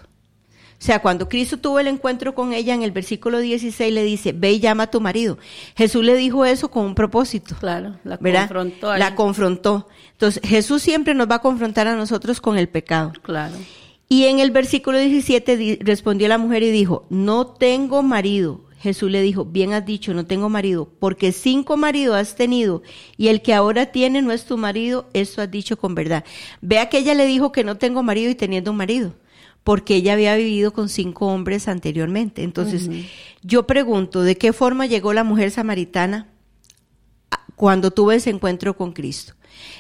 O 0.78 0.84
sea, 0.86 1.02
cuando 1.02 1.30
Cristo 1.30 1.58
tuvo 1.58 1.80
el 1.80 1.88
encuentro 1.88 2.36
con 2.36 2.54
ella 2.54 2.74
en 2.74 2.84
el 2.84 2.92
versículo 2.92 3.40
16 3.40 3.92
le 3.92 4.04
dice, 4.04 4.34
ve 4.34 4.52
y 4.52 4.60
llama 4.60 4.84
a 4.84 4.92
tu 4.92 5.02
marido. 5.02 5.40
Jesús 5.76 6.04
le 6.04 6.16
dijo 6.16 6.46
eso 6.46 6.70
con 6.70 6.86
un 6.86 6.94
propósito. 6.94 7.56
Claro, 7.60 7.96
la 8.04 8.18
¿verdad? 8.18 8.42
confrontó. 8.42 8.96
La 8.96 9.16
confrontó. 9.16 9.88
Entonces, 10.12 10.44
Jesús 10.46 10.84
siempre 10.84 11.16
nos 11.16 11.28
va 11.28 11.36
a 11.36 11.40
confrontar 11.40 11.88
a 11.88 11.96
nosotros 11.96 12.40
con 12.40 12.58
el 12.58 12.68
pecado. 12.68 13.14
Claro. 13.24 13.56
Y 14.08 14.26
en 14.26 14.40
el 14.40 14.52
versículo 14.52 15.00
17 15.00 15.80
respondió 15.82 16.28
la 16.28 16.38
mujer 16.38 16.64
y 16.64 16.72
dijo, 16.72 17.06
no 17.10 17.48
tengo 17.48 18.04
marido. 18.04 18.66
Jesús 18.80 19.10
le 19.10 19.24
dijo, 19.24 19.46
bien 19.46 19.74
has 19.74 19.84
dicho, 19.84 20.14
no 20.14 20.28
tengo 20.28 20.48
marido, 20.48 20.88
porque 21.00 21.32
cinco 21.32 21.76
maridos 21.76 22.18
has 22.18 22.36
tenido 22.36 22.84
y 23.18 23.30
el 23.30 23.42
que 23.42 23.56
ahora 23.56 23.88
tiene 23.88 24.22
no 24.22 24.32
es 24.32 24.46
tu 24.46 24.58
marido, 24.58 25.10
esto 25.14 25.42
has 25.42 25.50
dicho 25.50 25.76
con 25.76 25.96
verdad. 25.96 26.24
Vea 26.62 26.88
que 26.88 27.00
ella 27.00 27.16
le 27.16 27.26
dijo 27.26 27.52
que 27.52 27.64
no 27.64 27.78
tengo 27.78 28.04
marido 28.04 28.30
y 28.30 28.36
teniendo 28.36 28.70
un 28.70 28.78
marido, 28.78 29.16
porque 29.64 29.96
ella 29.96 30.14
había 30.14 30.36
vivido 30.36 30.72
con 30.72 30.88
cinco 30.88 31.26
hombres 31.26 31.68
anteriormente. 31.68 32.44
Entonces, 32.44 32.88
uh 32.88 32.92
-huh. 32.92 33.10
yo 33.42 33.66
pregunto, 33.66 34.22
¿de 34.22 34.38
qué 34.38 34.54
forma 34.54 34.86
llegó 34.86 35.14
la 35.14 35.24
mujer 35.24 35.50
samaritana 35.50 36.30
cuando 37.56 37.90
tuvo 37.90 38.12
ese 38.12 38.30
encuentro 38.30 38.78
con 38.78 38.94
Cristo? 38.94 39.34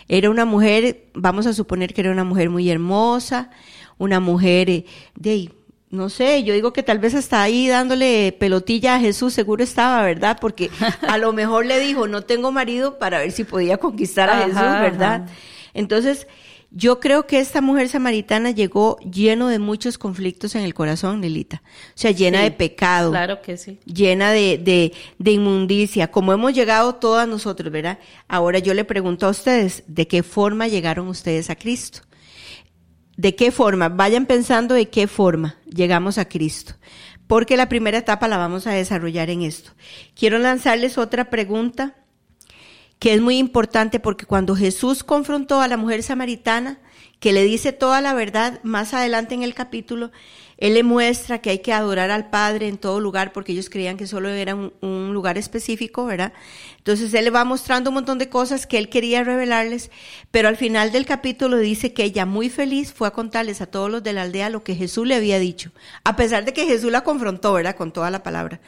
Era 0.08 0.32
una 0.32 0.46
mujer, 0.46 1.10
vamos 1.14 1.46
a 1.46 1.54
suponer 1.54 1.94
que 1.94 2.02
era 2.02 2.12
una 2.12 2.24
mujer 2.24 2.50
muy 2.50 2.72
hermosa, 2.72 3.52
una 3.98 4.20
mujer 4.20 4.70
eh, 4.70 4.86
de 5.16 5.50
no 5.90 6.10
sé, 6.10 6.44
yo 6.44 6.54
digo 6.54 6.74
que 6.74 6.84
tal 6.84 7.00
vez 7.00 7.16
hasta 7.16 7.42
ahí 7.42 7.68
dándole 7.68 8.36
pelotilla 8.38 8.96
a 8.96 9.00
Jesús, 9.00 9.34
seguro 9.34 9.64
estaba, 9.64 10.04
¿verdad? 10.04 10.38
Porque 10.42 10.70
a 11.08 11.18
lo 11.18 11.32
mejor 11.32 11.66
le 11.66 11.80
dijo, 11.80 12.08
no 12.08 12.24
tengo 12.24 12.52
marido 12.52 13.00
para 13.00 13.20
ver 13.20 13.32
si 13.32 13.44
podía 13.44 13.78
conquistar 13.78 14.30
a 14.30 14.40
Jesús, 14.40 14.56
¿verdad? 14.56 15.24
Ajá. 15.24 15.34
Entonces, 15.74 16.28
yo 16.72 17.00
creo 17.00 17.26
que 17.26 17.40
esta 17.40 17.62
mujer 17.62 17.88
samaritana 17.88 18.52
llegó 18.52 18.98
lleno 19.00 19.48
de 19.48 19.60
muchos 19.60 19.98
conflictos 19.98 20.56
en 20.56 20.64
el 20.64 20.74
corazón, 20.74 21.22
Nelita. 21.22 21.62
O 21.66 21.94
sea, 21.98 22.12
llena 22.12 22.40
sí, 22.40 22.44
de 22.46 22.52
pecado. 22.52 23.12
Claro 23.12 23.42
que 23.42 23.56
sí. 23.56 23.80
Llena 23.86 24.32
de, 24.32 24.58
de, 24.58 24.92
de 25.18 25.32
inmundicia, 25.32 26.12
como 26.12 26.34
hemos 26.34 26.54
llegado 26.54 26.96
todas 26.96 27.28
nosotros, 27.30 27.72
¿verdad? 27.72 28.00
Ahora 28.28 28.60
yo 28.60 28.74
le 28.74 28.84
pregunto 28.84 29.26
a 29.26 29.30
ustedes, 29.30 29.84
¿de 29.88 30.08
qué 30.08 30.22
forma 30.22 30.68
llegaron 30.68 31.08
ustedes 31.08 31.50
a 31.50 31.56
Cristo? 31.56 32.02
¿De 33.18 33.36
qué 33.36 33.52
forma? 33.52 33.90
Vayan 33.90 34.26
pensando 34.26 34.76
de 34.76 34.90
qué 34.90 35.08
forma 35.08 35.56
llegamos 35.66 36.18
a 36.18 36.26
Cristo. 36.26 36.74
Porque 37.28 37.58
la 37.58 37.70
primera 37.70 37.98
etapa 37.98 38.28
la 38.28 38.38
vamos 38.38 38.68
a 38.68 38.72
desarrollar 38.72 39.30
en 39.30 39.42
esto. 39.42 39.72
Quiero 40.16 40.38
lanzarles 40.38 40.98
otra 40.98 41.30
pregunta 41.30 41.96
que 43.00 43.14
es 43.14 43.22
muy 43.22 43.38
importante 43.38 44.00
porque 44.00 44.26
cuando 44.26 44.56
Jesús 44.56 45.04
confrontó 45.04 45.62
a 45.62 45.68
la 45.68 45.78
mujer 45.78 46.04
samaritana, 46.04 46.80
que 47.20 47.34
le 47.34 47.44
dice 47.44 47.72
toda 47.72 48.02
la 48.02 48.14
verdad, 48.14 48.60
más 48.64 48.94
adelante 48.94 49.34
en 49.36 49.44
el 49.44 49.54
capítulo, 49.54 50.12
él 50.58 50.74
le 50.76 50.84
muestra 50.84 51.40
que 51.40 51.50
hay 51.50 51.60
que 51.60 51.74
adorar 51.74 52.12
al 52.12 52.30
Padre 52.30 52.68
en 52.68 52.78
todo 52.78 53.00
lugar 53.00 53.34
porque 53.34 53.52
ellos 53.52 53.70
creían 53.70 53.98
que 53.98 54.08
solo 54.08 54.30
era 54.30 54.56
un, 54.56 55.14
lugar 55.14 55.38
específico, 55.38 56.06
¿verdad? 56.06 56.34
Entonces 56.78 57.14
él 57.14 57.26
le 57.26 57.32
va 57.32 57.44
mostrando 57.44 57.90
un 57.90 57.96
montón 57.96 58.18
de 58.18 58.30
cosas 58.30 58.66
que 58.68 58.78
él 58.78 58.90
quería 58.90 59.24
revelarles, 59.24 59.92
pero 60.32 60.48
al 60.48 60.58
final 60.58 60.92
del 60.92 61.06
capítulo 61.06 61.58
dice 61.58 61.94
que 61.94 62.04
ella 62.04 62.26
muy 62.26 62.50
feliz 62.50 62.94
fue 62.94 63.08
a 63.08 63.12
contarles 63.12 63.62
a 63.62 63.66
todos 63.66 63.90
los 63.90 64.04
de 64.04 64.14
la 64.14 64.24
aldea 64.24 64.50
lo 64.50 64.64
que 64.64 64.76
Jesús 64.76 65.06
le 65.08 65.16
había 65.16 65.40
dicho, 65.40 65.72
a 66.04 66.16
pesar 66.16 66.46
de 66.46 66.54
que 66.54 66.66
Jesús 66.66 66.92
la 66.92 67.04
confrontó, 67.04 67.54
¿verdad? 67.54 67.76
Con 67.76 67.92
toda 67.92 68.12
la 68.12 68.24
palabra. 68.24 68.60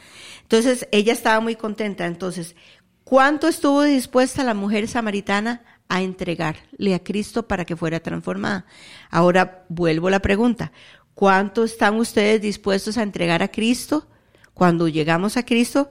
Entonces 0.48 0.88
ella 0.92 1.12
estaba 1.12 1.40
muy 1.40 1.56
contenta. 1.56 2.06
Entonces, 2.06 2.56
¿cuánto 3.04 3.48
estuvo 3.48 3.82
dispuesta 3.82 4.42
la 4.44 4.54
mujer 4.54 4.88
samaritana 4.88 5.62
a 5.90 6.00
entregarle 6.00 6.94
a 6.94 7.02
Cristo 7.02 7.46
para 7.46 7.66
que 7.66 7.76
fuera 7.76 8.00
transformada? 8.00 8.64
Ahora 9.10 9.66
vuelvo 9.68 10.08
la 10.08 10.20
pregunta. 10.20 10.72
¿Cuánto 11.18 11.64
están 11.64 11.96
ustedes 11.96 12.40
dispuestos 12.40 12.96
a 12.96 13.02
entregar 13.02 13.42
a 13.42 13.48
Cristo 13.48 14.06
cuando 14.54 14.86
llegamos 14.86 15.36
a 15.36 15.44
Cristo 15.44 15.90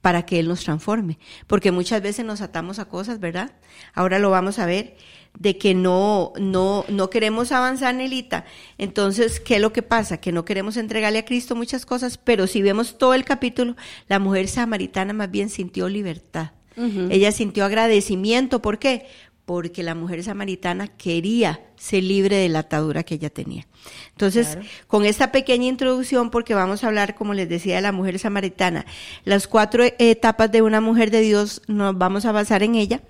para 0.00 0.26
que 0.26 0.38
Él 0.38 0.46
nos 0.46 0.62
transforme? 0.62 1.18
Porque 1.48 1.72
muchas 1.72 2.00
veces 2.00 2.24
nos 2.24 2.40
atamos 2.40 2.78
a 2.78 2.84
cosas, 2.84 3.18
¿verdad? 3.18 3.50
Ahora 3.94 4.20
lo 4.20 4.30
vamos 4.30 4.60
a 4.60 4.66
ver, 4.66 4.96
de 5.36 5.58
que 5.58 5.74
no, 5.74 6.32
no, 6.38 6.84
no 6.88 7.10
queremos 7.10 7.50
avanzar, 7.50 7.96
Nelita. 7.96 8.44
Entonces, 8.78 9.40
¿qué 9.40 9.56
es 9.56 9.60
lo 9.60 9.72
que 9.72 9.82
pasa? 9.82 10.18
Que 10.18 10.30
no 10.30 10.44
queremos 10.44 10.76
entregarle 10.76 11.18
a 11.18 11.24
Cristo 11.24 11.56
muchas 11.56 11.84
cosas, 11.84 12.16
pero 12.16 12.46
si 12.46 12.62
vemos 12.62 12.96
todo 12.96 13.14
el 13.14 13.24
capítulo, 13.24 13.74
la 14.06 14.20
mujer 14.20 14.46
samaritana 14.46 15.12
más 15.14 15.32
bien 15.32 15.48
sintió 15.48 15.88
libertad. 15.88 16.52
Uh 16.76 16.82
-huh. 16.82 17.08
Ella 17.10 17.32
sintió 17.32 17.64
agradecimiento. 17.64 18.62
¿Por 18.62 18.78
qué? 18.78 19.06
Porque 19.44 19.82
la 19.82 19.94
mujer 19.94 20.22
samaritana 20.24 20.88
quería 20.88 21.60
ser 21.76 22.02
libre 22.02 22.36
de 22.36 22.48
la 22.48 22.60
atadura 22.60 23.02
que 23.02 23.16
ella 23.16 23.30
tenía. 23.30 23.66
Entonces, 24.10 24.48
claro. 24.48 24.66
con 24.86 25.04
esta 25.04 25.32
pequeña 25.32 25.66
introducción, 25.66 26.30
porque 26.30 26.54
vamos 26.54 26.82
a 26.82 26.86
hablar, 26.86 27.14
como 27.14 27.34
les 27.34 27.48
decía, 27.48 27.76
de 27.76 27.82
la 27.82 27.92
mujer 27.92 28.18
samaritana, 28.18 28.86
las 29.24 29.46
cuatro 29.46 29.84
etapas 29.98 30.50
de 30.50 30.62
una 30.62 30.80
mujer 30.80 31.10
de 31.10 31.20
Dios, 31.20 31.60
nos 31.66 31.96
vamos 31.96 32.24
a 32.24 32.32
basar 32.32 32.62
en 32.62 32.74
ella, 32.74 33.02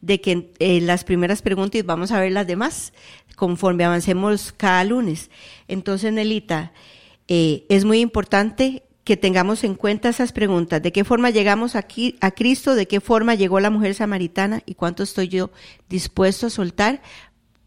de 0.00 0.20
que 0.20 0.52
eh, 0.58 0.80
las 0.80 1.04
primeras 1.04 1.42
preguntas 1.42 1.84
vamos 1.84 2.10
a 2.10 2.20
ver 2.20 2.32
las 2.32 2.46
demás, 2.46 2.92
conforme 3.36 3.84
avancemos 3.84 4.52
cada 4.52 4.82
lunes. 4.84 5.30
Entonces, 5.68 6.12
Nelita, 6.12 6.72
eh, 7.28 7.66
es 7.68 7.84
muy 7.84 8.00
importante 8.00 8.82
que 9.04 9.16
tengamos 9.16 9.64
en 9.64 9.74
cuenta 9.74 10.08
esas 10.08 10.32
preguntas. 10.32 10.80
¿De 10.82 10.92
qué 10.92 11.04
forma 11.04 11.30
llegamos 11.30 11.74
aquí 11.74 12.16
a 12.20 12.30
Cristo? 12.30 12.74
¿De 12.74 12.86
qué 12.86 13.00
forma 13.00 13.34
llegó 13.34 13.58
la 13.60 13.70
mujer 13.70 13.94
samaritana? 13.94 14.62
¿Y 14.64 14.74
cuánto 14.74 15.02
estoy 15.02 15.28
yo 15.28 15.50
dispuesto 15.88 16.46
a 16.46 16.50
soltar 16.50 17.02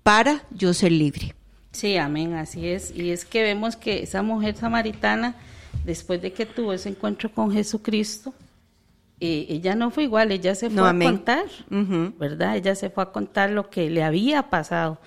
para 0.03 0.43
yo 0.51 0.73
ser 0.73 0.91
libre? 0.91 1.35
Sí, 1.71 1.97
amén, 1.97 2.35
así 2.35 2.67
es. 2.67 2.95
Y 2.95 3.11
es 3.11 3.25
que 3.25 3.43
vemos 3.43 3.75
que 3.75 4.03
esa 4.03 4.21
mujer 4.21 4.55
samaritana, 4.55 5.35
después 5.83 6.21
de 6.21 6.31
que 6.31 6.45
tuvo 6.45 6.71
ese 6.71 6.89
encuentro 6.89 7.29
con 7.29 7.51
Jesucristo, 7.51 8.33
eh, 9.19 9.45
ella 9.49 9.75
no 9.75 9.91
fue 9.91 10.03
igual, 10.03 10.31
ella 10.31 10.55
se 10.55 10.67
fue 10.67 10.75
no, 10.77 10.85
a 10.85 10.91
amén. 10.91 11.09
contar, 11.09 11.45
uh 11.69 11.75
-huh. 11.75 12.17
¿verdad? 12.17 12.55
Ella 12.55 12.75
se 12.75 12.89
fue 12.89 13.03
a 13.03 13.07
contar 13.07 13.49
lo 13.49 13.69
que 13.69 13.89
le 13.89 14.03
había 14.03 14.49
pasado 14.49 14.99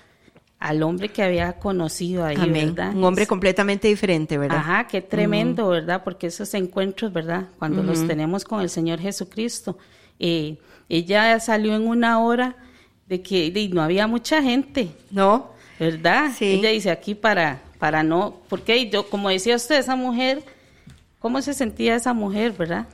al 0.59 0.83
hombre 0.83 1.09
que 1.09 1.23
había 1.23 1.53
conocido 1.53 2.25
ahí, 2.25 2.35
Amén. 2.37 2.75
¿verdad? 2.75 2.93
Un 2.93 3.03
hombre 3.05 3.25
completamente 3.25 3.87
diferente, 3.87 4.37
¿verdad? 4.37 4.57
Ajá, 4.57 4.87
qué 4.87 5.01
tremendo, 5.01 5.63
uh 5.63 5.67
-huh. 5.67 5.71
¿verdad? 5.71 6.03
Porque 6.03 6.27
esos 6.27 6.53
encuentros, 6.53 7.13
¿verdad? 7.13 7.47
Cuando 7.57 7.81
uh 7.81 7.85
-huh. 7.85 7.87
los 7.87 8.07
tenemos 8.07 8.43
con 8.43 8.59
el 8.59 8.69
Señor 8.69 8.99
Jesucristo. 8.99 9.77
Eh, 10.19 10.57
ella 10.89 11.39
salió 11.39 11.75
en 11.75 11.87
una 11.87 12.19
hora 12.19 12.57
de 13.07 13.21
que 13.21 13.51
de, 13.51 13.69
no 13.69 13.81
había 13.81 14.05
mucha 14.05 14.41
gente. 14.41 14.91
¿No? 15.11 15.51
¿Verdad? 15.79 16.31
Sí. 16.37 16.45
Ella 16.45 16.71
dice 16.71 16.91
aquí 16.91 17.15
para, 17.15 17.61
para 17.77 18.03
no, 18.03 18.41
porque 18.49 18.89
yo, 18.89 19.09
como 19.09 19.29
decía 19.29 19.55
usted, 19.55 19.77
esa 19.79 19.95
mujer, 19.95 20.43
¿cómo 21.19 21.41
se 21.41 21.53
sentía 21.53 21.95
esa 21.95 22.13
mujer, 22.13 22.51
verdad? 22.51 22.85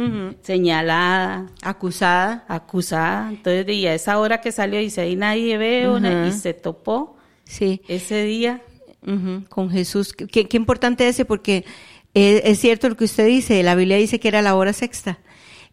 Uh 0.00 0.04
-huh. 0.04 0.36
señalada, 0.40 1.46
acusada, 1.60 2.46
acusada. 2.48 3.28
Entonces, 3.28 3.68
y 3.68 3.86
a 3.86 3.94
esa 3.94 4.18
hora 4.18 4.40
que 4.40 4.50
salió, 4.50 4.78
dice, 4.78 5.02
ahí 5.02 5.14
nadie 5.14 5.58
ve, 5.58 5.88
uh 5.90 5.96
-huh. 5.96 6.28
y 6.28 6.32
se 6.32 6.54
topó 6.54 7.18
sí. 7.44 7.82
ese 7.86 8.24
día. 8.24 8.62
Uh 9.06 9.10
-huh. 9.10 9.48
Con 9.48 9.68
Jesús. 9.68 10.14
Qué, 10.14 10.48
qué 10.48 10.56
importante 10.56 11.06
ese, 11.06 11.26
porque 11.26 11.66
es, 12.14 12.40
es, 12.44 12.58
cierto 12.58 12.88
lo 12.88 12.96
que 12.96 13.04
usted 13.04 13.26
dice, 13.26 13.62
la 13.62 13.74
Biblia 13.74 13.98
dice 13.98 14.18
que 14.18 14.28
era 14.28 14.40
la 14.40 14.54
hora 14.54 14.72
sexta. 14.72 15.18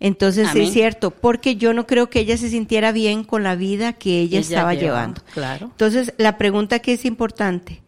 Entonces 0.02 0.50
Amén. 0.50 0.64
es 0.64 0.74
cierto, 0.74 1.12
porque 1.12 1.56
yo 1.56 1.74
no 1.74 1.88
creo 1.88 2.10
que 2.10 2.20
ella 2.20 2.38
se 2.38 2.50
sintiera 2.50 2.92
bien 2.92 3.24
con 3.24 3.44
la 3.44 3.56
vida 3.56 3.94
que 3.94 4.20
ella, 4.20 4.40
ella 4.40 4.40
estaba 4.40 4.74
lleva, 4.74 4.84
llevando. 4.84 5.22
Claro. 5.34 5.68
Entonces, 5.68 6.14
la 6.18 6.38
pregunta 6.38 6.80
que 6.80 6.94
es 6.94 7.06
importante, 7.06 7.82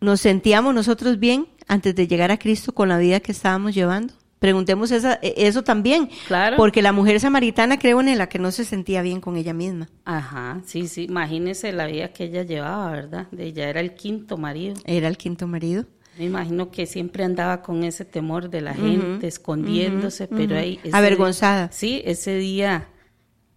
¿nos 0.00 0.20
sentíamos 0.20 0.74
nosotros 0.74 1.18
bien 1.18 1.48
antes 1.66 1.94
de 1.94 2.06
llegar 2.06 2.30
a 2.30 2.38
Cristo 2.38 2.72
con 2.72 2.90
la 2.90 2.98
vida 2.98 3.20
que 3.20 3.32
estábamos 3.32 3.74
llevando? 3.74 4.19
Preguntemos 4.40 4.90
esa, 4.90 5.20
e, 5.22 5.34
eso 5.36 5.62
también. 5.62 6.08
Claro. 6.26 6.56
Porque 6.56 6.82
la 6.82 6.92
mujer 6.92 7.20
samaritana, 7.20 7.78
creo, 7.78 8.00
en 8.00 8.18
la 8.18 8.28
que 8.28 8.38
no 8.40 8.50
se 8.50 8.64
sentía 8.64 9.02
bien 9.02 9.20
con 9.20 9.36
ella 9.36 9.52
misma. 9.52 9.88
Ajá, 10.04 10.60
sí, 10.64 10.88
sí, 10.88 11.04
imagínese 11.04 11.70
la 11.72 11.86
vida 11.86 12.08
que 12.08 12.24
ella 12.24 12.42
llevaba, 12.42 12.90
¿verdad? 12.90 13.28
Ella 13.38 13.68
era 13.68 13.80
el 13.80 13.94
quinto 13.94 14.36
marido. 14.38 14.74
Era 14.84 15.06
el 15.06 15.16
quinto 15.16 15.46
marido. 15.46 15.84
Me 16.18 16.24
imagino 16.24 16.70
que 16.70 16.86
siempre 16.86 17.22
andaba 17.24 17.62
con 17.62 17.84
ese 17.84 18.04
temor 18.04 18.50
de 18.50 18.60
la 18.60 18.74
gente, 18.74 19.26
escondiéndose, 19.26 20.26
pero 20.26 20.56
ahí... 20.58 20.80
ese- 20.82 20.96
Avergonzada. 20.96 21.70
Sí, 21.72 22.02
ese 22.04 22.36
día 22.36 22.88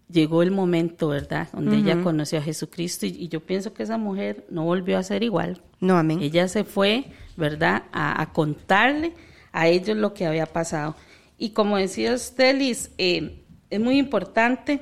llegó 0.10 0.44
el 0.44 0.52
momento, 0.52 1.08
¿verdad? 1.08 1.50
Donde 1.54 1.78
ella 1.78 2.02
conoció 2.02 2.40
a 2.40 2.42
Jesucristo 2.42 3.06
y, 3.06 3.10
y 3.10 3.28
yo 3.30 3.40
pienso 3.40 3.74
que 3.74 3.84
esa 3.84 3.98
mujer 3.98 4.46
no 4.50 4.64
volvió 4.64 4.98
a 4.98 5.04
ser 5.04 5.24
igual. 5.24 5.62
No, 5.80 5.98
amén. 5.98 6.20
Ella 6.22 6.48
se 6.48 6.64
fue, 6.64 7.06
¿verdad?, 7.36 7.84
a, 7.92 8.22
a 8.22 8.32
contarle 8.32 9.14
a 9.54 9.68
ellos 9.68 9.96
lo 9.96 10.14
que 10.14 10.26
había 10.26 10.46
pasado. 10.48 10.96
Y 11.38 11.52
como 11.52 11.78
decía 11.78 12.14
usted, 12.14 12.58
Liz, 12.58 12.92
eh, 12.98 13.40
es 13.70 13.80
muy 13.80 13.98
importante 13.98 14.82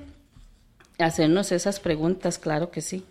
hacernos 0.97 1.51
esas 1.51 1.79
preguntas, 1.79 2.37
claro 2.39 2.71
que 2.71 2.81
sí. 2.81 3.03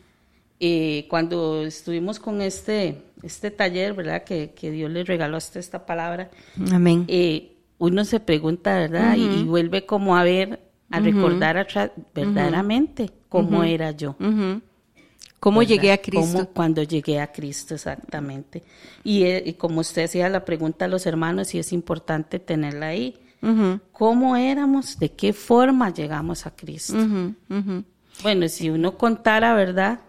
Eh, 0.59 1.07
cuando 1.09 1.63
estuvimos 1.63 2.19
con 2.19 2.43
este, 2.43 3.03
este 3.23 3.51
taller, 3.51 3.95
¿verdad?, 3.95 4.25
que, 4.25 4.51
que 4.55 4.71
Dios 4.71 4.91
le 4.91 5.05
regaló 5.05 5.37
hasta 5.37 5.59
esta 5.59 5.87
palabra, 5.87 6.31
Amén. 6.71 7.05
eh, 7.09 7.53
uno 7.79 8.05
se 8.05 8.21
pregunta, 8.21 8.75
¿verdad? 8.79 9.17
y, 9.17 9.41
y 9.41 9.45
vuelve 9.45 9.87
como 9.87 10.17
a 10.17 10.23
ver, 10.23 10.61
a 10.91 11.01
recordar 11.01 11.57
atrás 11.57 11.93
verdaderamente 12.15 13.11
cómo 13.29 13.65
era 13.65 13.93
yo. 13.93 14.17
¿Cómo 15.41 15.61
¿verdad? 15.61 15.75
llegué 15.75 15.93
a 15.93 15.99
Cristo? 15.99 16.39
Cómo- 16.39 16.51
cuando 16.51 16.83
llegué 16.83 17.19
a 17.19 17.33
Cristo, 17.33 17.75
exactamente. 17.75 18.63
Y, 19.03 19.25
eh, 19.25 19.43
y 19.45 19.55
como 19.55 19.81
usted 19.81 20.05
hacía 20.05 20.29
la 20.29 20.45
pregunta 20.45 20.85
a 20.85 20.89
los 20.89 21.07
hermanos, 21.07 21.55
y 21.55 21.59
es 21.59 21.73
importante 21.73 22.39
tenerla 22.39 22.89
ahí. 22.89 23.19
¿Cómo 23.93 24.37
éramos? 24.37 24.99
¿De 24.99 25.13
qué 25.13 25.33
forma 25.33 25.93
llegamos 25.93 26.47
a 26.47 26.55
Cristo? 26.55 26.95
Bueno, 28.23 28.49
si 28.49 28.69
uno 28.69 28.99
contara, 28.99 29.55
¿verdad? 29.55 30.01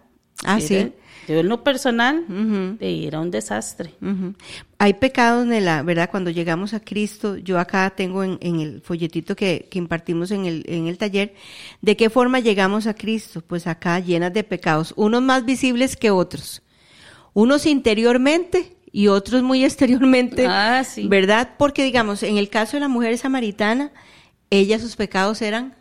Ah, 0.44 0.60
sí. 0.60 0.92
Yo 1.28 1.38
en 1.38 1.48
lo 1.48 1.62
personal, 1.62 2.24
eh, 2.80 3.04
era 3.06 3.20
un 3.20 3.30
desastre. 3.30 3.94
Hay 4.78 4.94
pecados 4.94 5.48
en 5.48 5.64
la, 5.64 5.82
¿verdad? 5.82 6.10
Cuando 6.10 6.30
llegamos 6.30 6.74
a 6.74 6.80
Cristo, 6.80 7.36
yo 7.36 7.58
acá 7.60 7.90
tengo 7.96 8.24
en, 8.24 8.38
en 8.40 8.60
el 8.60 8.80
folletito 8.80 9.36
que, 9.36 9.68
que 9.70 9.78
impartimos 9.78 10.30
en 10.32 10.46
el, 10.46 10.64
en 10.66 10.88
el 10.88 10.98
taller, 10.98 11.34
¿de 11.80 11.96
qué 11.96 12.10
forma 12.10 12.40
llegamos 12.40 12.86
a 12.86 12.94
Cristo? 12.94 13.42
Pues 13.46 13.66
acá 13.66 14.00
llenas 14.00 14.32
de 14.32 14.42
pecados, 14.42 14.92
unos 14.96 15.22
más 15.22 15.44
visibles 15.44 15.96
que 15.96 16.10
otros, 16.10 16.62
unos 17.34 17.66
interiormente 17.66 18.76
y 18.90 19.06
otros 19.06 19.42
muy 19.42 19.64
exteriormente, 19.64 20.46
Ah, 20.48 20.82
sí. 20.84 21.06
¿verdad? 21.06 21.50
Porque 21.56 21.84
digamos, 21.84 22.22
en 22.24 22.36
el 22.36 22.48
caso 22.48 22.76
de 22.76 22.80
la 22.80 22.88
mujer 22.88 23.16
samaritana, 23.18 23.92
ella 24.50 24.78
sus 24.78 24.96
pecados 24.96 25.40
eran 25.40 25.74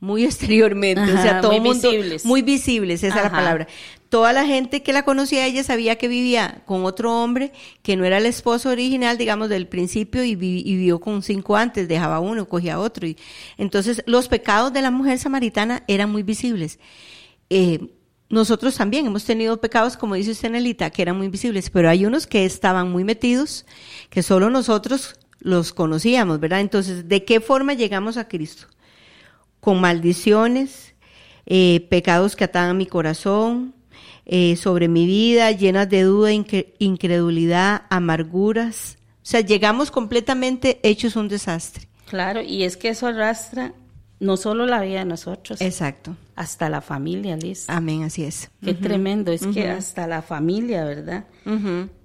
muy 0.00 0.24
exteriormente, 0.26 1.02
o 1.12 1.20
sea, 1.22 1.40
todo 1.40 1.50
muy 1.52 1.60
mundo 1.60 1.90
visibles. 1.90 2.24
muy 2.24 2.42
visibles, 2.42 3.02
esa 3.02 3.16
es 3.18 3.24
la 3.24 3.30
palabra. 3.30 3.66
Toda 4.12 4.34
la 4.34 4.44
gente 4.44 4.82
que 4.82 4.92
la 4.92 5.06
conocía 5.06 5.46
ella 5.46 5.64
sabía 5.64 5.96
que 5.96 6.06
vivía 6.06 6.60
con 6.66 6.84
otro 6.84 7.18
hombre 7.18 7.50
que 7.80 7.96
no 7.96 8.04
era 8.04 8.18
el 8.18 8.26
esposo 8.26 8.68
original, 8.68 9.16
digamos, 9.16 9.48
del 9.48 9.66
principio 9.66 10.22
y 10.22 10.34
vivió 10.34 11.00
con 11.00 11.22
cinco 11.22 11.56
antes, 11.56 11.88
dejaba 11.88 12.20
uno, 12.20 12.46
cogía 12.46 12.78
otro. 12.78 13.06
Y, 13.06 13.16
entonces, 13.56 14.02
los 14.04 14.28
pecados 14.28 14.70
de 14.74 14.82
la 14.82 14.90
mujer 14.90 15.18
samaritana 15.18 15.82
eran 15.88 16.12
muy 16.12 16.22
visibles. 16.22 16.78
Eh, 17.48 17.88
nosotros 18.28 18.76
también 18.76 19.06
hemos 19.06 19.24
tenido 19.24 19.58
pecados, 19.62 19.96
como 19.96 20.14
dice 20.14 20.32
usted, 20.32 20.50
Nelita, 20.50 20.90
que 20.90 21.00
eran 21.00 21.16
muy 21.16 21.28
visibles, 21.28 21.70
pero 21.70 21.88
hay 21.88 22.04
unos 22.04 22.26
que 22.26 22.44
estaban 22.44 22.92
muy 22.92 23.04
metidos, 23.04 23.64
que 24.10 24.22
solo 24.22 24.50
nosotros 24.50 25.16
los 25.38 25.72
conocíamos, 25.72 26.38
¿verdad? 26.38 26.60
Entonces, 26.60 27.08
¿de 27.08 27.24
qué 27.24 27.40
forma 27.40 27.72
llegamos 27.72 28.18
a 28.18 28.28
Cristo? 28.28 28.66
con 29.62 29.80
maldiciones, 29.80 30.96
eh, 31.46 31.86
pecados 31.88 32.34
que 32.34 32.42
ataban 32.42 32.76
mi 32.76 32.86
corazón, 32.86 33.72
eh, 34.26 34.56
sobre 34.56 34.88
mi 34.88 35.06
vida, 35.06 35.50
llenas 35.52 35.88
de 35.88 36.02
duda, 36.02 36.32
incre- 36.32 36.74
incredulidad, 36.78 37.82
amarguras. 37.90 38.98
O 39.16 39.26
sea, 39.26 39.40
llegamos 39.40 39.90
completamente 39.90 40.80
hechos 40.82 41.16
un 41.16 41.28
desastre. 41.28 41.86
Claro, 42.08 42.42
y 42.42 42.62
es 42.64 42.76
que 42.76 42.88
eso 42.90 43.06
arrastra 43.06 43.72
no 44.20 44.36
solo 44.36 44.66
la 44.66 44.80
vida 44.82 45.00
de 45.00 45.04
nosotros, 45.04 45.60
Exacto. 45.60 46.16
hasta 46.36 46.68
la 46.68 46.80
familia, 46.80 47.36
Liz. 47.36 47.64
Amén, 47.68 48.04
así 48.04 48.22
es. 48.22 48.50
Qué 48.62 48.74
tremendo, 48.74 49.32
es 49.32 49.46
que 49.48 49.68
hasta 49.68 50.06
la 50.06 50.22
familia, 50.22 50.84
¿verdad? 50.84 51.24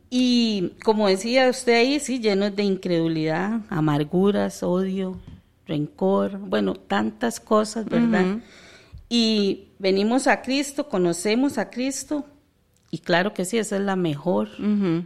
Y 0.09 0.71
como 0.83 1.07
decía 1.07 1.49
usted 1.49 1.73
ahí, 1.73 1.99
sí, 1.99 2.19
llenos 2.19 2.55
de 2.55 2.63
incredulidad, 2.63 3.59
amarguras, 3.69 4.63
odio, 4.63 5.19
rencor, 5.67 6.37
bueno, 6.39 6.73
tantas 6.75 7.39
cosas, 7.39 7.85
¿verdad? 7.85 8.37
Y 9.09 9.66
venimos 9.79 10.27
a 10.27 10.41
Cristo, 10.41 10.89
conocemos 10.89 11.57
a 11.57 11.69
Cristo, 11.69 12.25
y 12.89 12.99
claro 12.99 13.33
que 13.33 13.45
sí, 13.45 13.57
esa 13.57 13.75
es 13.77 13.81
la 13.81 13.95
mejor. 13.95 14.49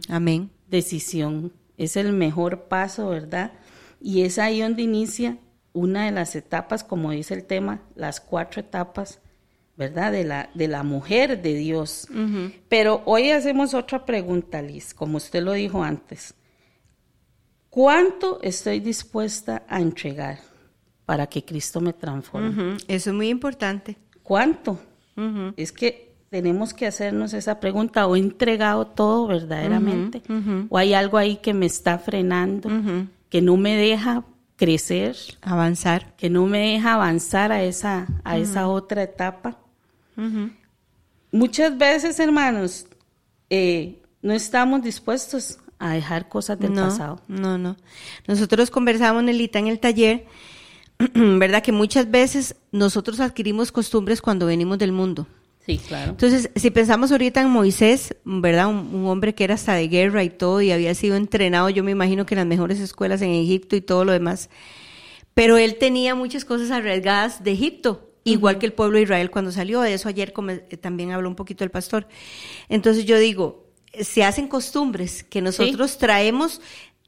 Amén. 0.08 0.50
decisión, 0.68 1.52
es 1.76 1.96
el 1.96 2.12
mejor 2.12 2.64
paso, 2.64 3.08
¿verdad? 3.08 3.52
Y 4.00 4.22
es 4.22 4.38
ahí 4.38 4.60
donde 4.60 4.82
inicia 4.82 5.38
una 5.72 6.06
de 6.06 6.12
las 6.12 6.36
etapas, 6.36 6.84
como 6.84 7.10
dice 7.10 7.34
el 7.34 7.44
tema, 7.44 7.82
las 7.94 8.20
cuatro 8.20 8.60
etapas, 8.60 9.20
¿verdad? 9.76 10.12
De 10.12 10.24
la, 10.24 10.50
de 10.54 10.68
la 10.68 10.82
mujer 10.82 11.42
de 11.42 11.54
Dios. 11.54 12.08
Pero 12.68 13.02
hoy 13.04 13.30
hacemos 13.30 13.74
otra 13.74 14.04
pregunta, 14.04 14.62
Liz, 14.62 14.94
como 14.94 15.16
usted 15.16 15.42
lo 15.42 15.52
dijo 15.52 15.82
antes. 15.82 16.34
¿Cuánto 17.68 18.38
estoy 18.42 18.80
dispuesta 18.80 19.64
a 19.66 19.80
entregar 19.80 20.38
para 21.06 21.26
que 21.26 21.44
Cristo 21.44 21.80
me 21.80 21.94
transforme? 21.94 22.76
Eso 22.86 23.10
es 23.10 23.16
muy 23.16 23.28
importante. 23.28 23.96
¿Cuánto? 24.22 24.78
Es 25.56 25.72
que 25.72 26.14
tenemos 26.30 26.72
que 26.72 26.86
hacernos 26.86 27.34
esa 27.34 27.60
pregunta, 27.60 28.06
¿o 28.06 28.16
he 28.16 28.18
entregado 28.18 28.86
todo 28.86 29.26
verdaderamente? 29.26 30.22
¿O 30.68 30.78
hay 30.78 30.94
algo 30.94 31.18
ahí 31.18 31.36
que 31.36 31.52
me 31.52 31.66
está 31.66 31.98
frenando, 31.98 32.70
que 33.28 33.42
no 33.42 33.56
me 33.56 33.76
deja 33.76 34.24
crecer, 34.56 35.16
Avanzar. 35.40 36.14
que 36.16 36.30
no 36.30 36.46
me 36.46 36.58
deja 36.72 36.94
avanzar 36.94 37.52
a 37.52 37.62
esa, 37.62 38.06
a 38.24 38.38
esa 38.38 38.68
otra 38.68 39.02
etapa? 39.02 39.58
Muchas 41.30 41.76
veces, 41.76 42.18
hermanos, 42.20 42.86
eh, 43.50 44.02
no 44.22 44.32
estamos 44.32 44.82
dispuestos 44.82 45.58
a 45.78 45.90
dejar 45.94 46.28
cosas 46.28 46.58
del 46.58 46.72
no, 46.72 46.84
pasado. 46.84 47.20
No, 47.26 47.58
no. 47.58 47.76
Nosotros 48.26 48.70
conversamos, 48.70 49.24
Nelita, 49.24 49.58
en 49.58 49.66
el 49.66 49.80
taller, 49.80 50.26
¿verdad? 51.14 51.62
Que 51.62 51.72
muchas 51.72 52.10
veces 52.10 52.56
nosotros 52.70 53.20
adquirimos 53.20 53.72
costumbres 53.72 54.20
cuando 54.20 54.46
venimos 54.46 54.78
del 54.78 54.92
mundo. 54.92 55.26
Sí, 55.64 55.78
claro. 55.78 56.10
Entonces, 56.10 56.50
si 56.56 56.70
pensamos 56.70 57.12
ahorita 57.12 57.40
en 57.40 57.48
Moisés, 57.48 58.16
¿verdad? 58.24 58.66
Un, 58.66 58.94
un 58.94 59.06
hombre 59.06 59.34
que 59.34 59.44
era 59.44 59.54
hasta 59.54 59.74
de 59.74 59.86
guerra 59.86 60.24
y 60.24 60.30
todo, 60.30 60.60
y 60.60 60.72
había 60.72 60.92
sido 60.94 61.16
entrenado, 61.16 61.70
yo 61.70 61.84
me 61.84 61.92
imagino 61.92 62.26
que 62.26 62.34
en 62.34 62.38
las 62.38 62.46
mejores 62.46 62.80
escuelas 62.80 63.22
en 63.22 63.30
Egipto 63.30 63.76
y 63.76 63.80
todo 63.80 64.04
lo 64.04 64.12
demás. 64.12 64.50
Pero 65.34 65.56
él 65.56 65.76
tenía 65.78 66.14
muchas 66.14 66.44
cosas 66.44 66.70
arriesgadas 66.70 67.42
de 67.44 67.52
Egipto, 67.52 68.10
igual 68.24 68.58
que 68.58 68.66
el 68.66 68.72
pueblo 68.72 68.96
de 68.96 69.04
Israel 69.04 69.30
cuando 69.30 69.52
salió. 69.52 69.80
De 69.80 69.94
eso 69.94 70.08
ayer 70.08 70.32
eh, 70.48 70.76
también 70.76 71.12
habló 71.12 71.28
un 71.28 71.36
poquito 71.36 71.64
el 71.64 71.70
pastor. 71.70 72.06
Entonces 72.68 73.04
yo 73.04 73.18
digo, 73.18 73.66
se 74.00 74.24
hacen 74.24 74.48
costumbres 74.48 75.22
que 75.22 75.40
nosotros 75.40 75.98
traemos 75.98 76.60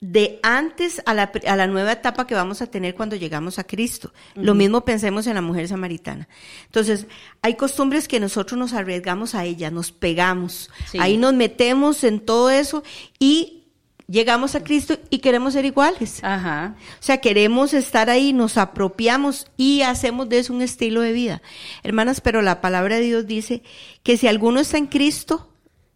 de 0.06 0.38
antes 0.42 1.00
a 1.06 1.14
la, 1.14 1.32
a 1.46 1.56
la 1.56 1.66
nueva 1.66 1.92
etapa 1.92 2.26
que 2.26 2.34
vamos 2.34 2.60
a 2.60 2.66
tener 2.66 2.94
cuando 2.94 3.16
llegamos 3.16 3.58
a 3.58 3.64
Cristo. 3.64 4.12
Lo 4.34 4.54
mismo 4.54 4.84
pensemos 4.84 5.26
en 5.26 5.34
la 5.34 5.40
mujer 5.40 5.66
samaritana. 5.66 6.28
Entonces, 6.66 7.06
hay 7.40 7.54
costumbres 7.54 8.06
que 8.06 8.20
nosotros 8.20 8.58
nos 8.58 8.74
arriesgamos 8.74 9.34
a 9.34 9.44
ellas, 9.46 9.72
nos 9.72 9.92
pegamos, 9.92 10.68
Sí. 10.90 10.98
ahí 11.00 11.16
nos 11.16 11.32
metemos 11.32 12.04
en 12.04 12.20
todo 12.20 12.50
eso 12.50 12.82
y 13.18 13.62
llegamos 14.06 14.54
a 14.54 14.62
Cristo 14.62 14.98
y 15.08 15.20
queremos 15.20 15.54
ser 15.54 15.64
iguales. 15.64 16.22
Ajá. 16.22 16.76
O 17.00 17.02
sea, 17.02 17.22
queremos 17.22 17.72
estar 17.72 18.10
ahí, 18.10 18.34
nos 18.34 18.58
apropiamos 18.58 19.46
y 19.56 19.80
hacemos 19.82 20.28
de 20.28 20.40
eso 20.40 20.52
un 20.52 20.60
estilo 20.60 21.00
de 21.00 21.12
vida. 21.12 21.40
Hermanas, 21.82 22.20
pero 22.20 22.42
la 22.42 22.60
palabra 22.60 22.96
de 22.96 23.02
Dios 23.02 23.26
dice 23.26 23.62
que 24.02 24.18
si 24.18 24.28
alguno 24.28 24.60
está 24.60 24.76
en 24.76 24.86
Cristo, 24.86 25.48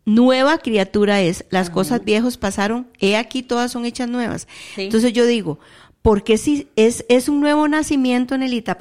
nueva 0.09 0.59
criatura 0.59 1.21
es. 1.21 1.45
Las 1.51 1.71
cosas 1.71 2.05
viejas 2.05 2.37
pasaron, 2.39 2.89
he 2.99 3.17
aquí 3.17 3.43
todas 3.43 3.71
son 3.73 3.85
hechas 3.85 4.09
nuevas. 4.09 4.49
Sí. 4.75 4.83
Entonces 4.83 5.13
yo 5.13 5.27
digo, 5.27 5.59
porque 6.03 6.39
si 6.39 6.69
es, 6.77 7.05
es 7.09 7.29
un 7.29 7.41
nuevo 7.41 7.69
nacimiento, 7.69 8.39
Nelita, 8.39 8.79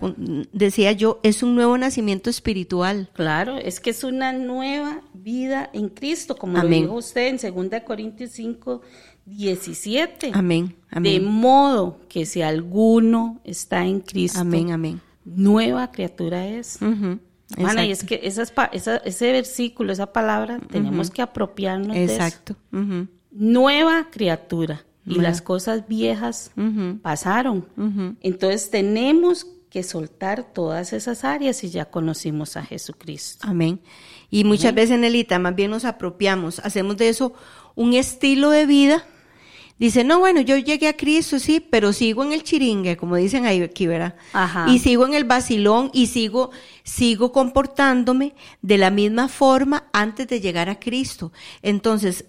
decía 0.54 0.92
yo, 0.94 1.20
es 1.24 1.44
un 1.44 1.56
nuevo 1.56 1.78
nacimiento 1.78 2.30
espiritual. 2.30 3.10
Claro, 3.14 3.58
es 3.58 3.80
que 3.80 3.90
es 3.90 4.04
una 4.04 4.32
nueva 4.34 5.02
vida 5.14 5.70
en 5.74 5.90
Cristo, 5.90 6.36
como 6.38 6.58
Amén. 6.58 6.82
lo 6.84 6.88
dijo 6.88 6.94
usted 7.00 7.28
en 7.44 7.70
2 7.70 7.82
Corintios 7.86 8.32
5, 8.32 8.82
17. 9.26 10.32
Amén, 10.34 10.76
De 10.92 10.98
amén. 11.18 11.26
modo 11.26 12.00
que 12.08 12.26
si 12.26 12.42
alguno 12.42 13.42
está 13.44 13.86
en 13.86 14.00
Cristo, 14.00 14.40
Amén, 14.40 14.72
amén. 14.72 15.02
nueva 15.26 15.92
criatura 15.92 16.48
es. 16.48 16.80
Hermana, 17.56 17.86
y 17.86 17.92
exacto. 17.92 18.14
es 18.16 18.20
que 18.22 18.28
esas 18.28 18.52
pa- 18.52 18.70
esa- 18.74 18.98
ese 18.98 19.32
versículo, 19.32 19.94
esa 19.94 20.12
palabra, 20.12 20.60
tenemos 20.70 21.10
que 21.12 21.22
apropiarnos 21.22 21.96
de 21.96 22.04
eso. 22.04 22.14
Exacto. 22.16 22.56
Nueva 23.32 24.08
criatura. 24.12 24.84
y 25.10 25.20
las 25.22 25.42
cosas 25.42 25.88
viejas 25.88 26.52
pasaron. 27.02 27.66
Entonces 28.22 28.70
tenemos 28.70 29.48
que 29.70 29.82
soltar 29.84 30.44
todas 30.54 30.92
esas 30.92 31.24
áreas 31.24 31.64
y 31.64 31.70
ya 31.70 31.86
conocimos 31.86 32.58
a 32.58 32.64
Jesucristo. 32.66 33.48
Amén. 33.48 33.80
Y 34.30 34.44
muchas 34.44 34.74
veces, 34.76 35.00
Nelita, 35.00 35.40
más 35.40 35.56
bien 35.56 35.72
nos 35.72 35.86
apropiamos, 35.86 36.60
hacemos 36.60 36.98
de 36.98 37.08
eso 37.08 37.34
un 37.76 37.94
estilo 37.94 38.50
de 38.50 38.66
vida. 38.66 39.06
Dice, 39.80 40.04
no, 40.04 40.20
bueno, 40.20 40.42
yo 40.42 40.58
llegué 40.58 40.88
a 40.88 40.98
Cristo, 40.98 41.38
sí, 41.38 41.60
pero 41.60 41.94
sigo 41.94 42.24
en 42.24 42.34
el 42.34 42.44
chiringue, 42.44 42.98
como 42.98 43.16
dicen 43.16 43.46
ahí 43.46 43.62
aquí, 43.62 43.86
¿verdad? 43.86 44.16
Ajá. 44.34 44.66
Y 44.70 44.80
sigo 44.80 45.06
en 45.06 45.14
el 45.14 45.24
vacilón 45.24 45.92
y 45.94 46.08
sigo, 46.08 46.50
sigo 46.84 47.32
comportándome 47.32 48.34
de 48.64 48.78
la 48.80 48.90
misma 48.90 49.28
forma 49.28 49.88
antes 49.94 50.28
de 50.28 50.42
llegar 50.42 50.70
a 50.70 50.80
Cristo. 50.80 51.32
Entonces, 51.62 52.26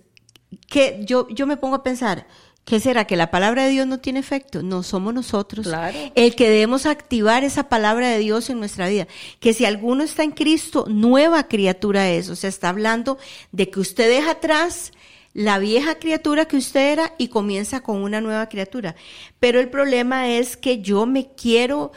que 0.68 1.00
yo, 1.06 1.26
yo 1.30 1.46
me 1.46 1.56
pongo 1.56 1.76
a 1.76 1.82
pensar, 1.82 2.26
¿qué 2.66 2.80
será? 2.80 3.06
¿Que 3.06 3.16
la 3.16 3.30
palabra 3.30 3.64
de 3.64 3.70
Dios 3.70 3.86
no 3.86 3.98
tiene 3.98 4.20
efecto? 4.20 4.62
No, 4.62 4.82
somos 4.82 5.14
nosotros. 5.14 5.66
Claro. 5.66 5.96
El 6.14 6.34
que 6.34 6.50
debemos 6.50 6.84
activar 6.84 7.44
esa 7.44 7.70
palabra 7.70 8.10
de 8.10 8.18
Dios 8.18 8.50
en 8.50 8.58
nuestra 8.58 8.88
vida. 8.88 9.08
Que 9.40 9.54
si 9.54 9.64
alguno 9.64 10.02
está 10.02 10.22
en 10.22 10.32
Cristo, 10.32 10.84
nueva 10.86 11.48
criatura 11.48 12.10
es. 12.10 12.28
O 12.28 12.36
sea, 12.36 12.48
está 12.48 12.68
hablando 12.68 13.16
de 13.52 13.70
que 13.70 13.80
usted 13.80 14.10
deja 14.10 14.32
atrás 14.32 14.92
la 15.38 15.60
vieja 15.60 16.00
criatura 16.00 16.46
que 16.46 16.56
usted 16.56 16.92
era 16.92 17.14
y 17.16 17.28
comienza 17.28 17.80
con 17.80 18.02
una 18.02 18.20
nueva 18.20 18.48
criatura. 18.48 18.96
Pero 19.38 19.60
el 19.60 19.70
problema 19.70 20.26
es 20.28 20.56
que 20.56 20.82
yo 20.82 21.06
me 21.06 21.28
quiero 21.36 21.92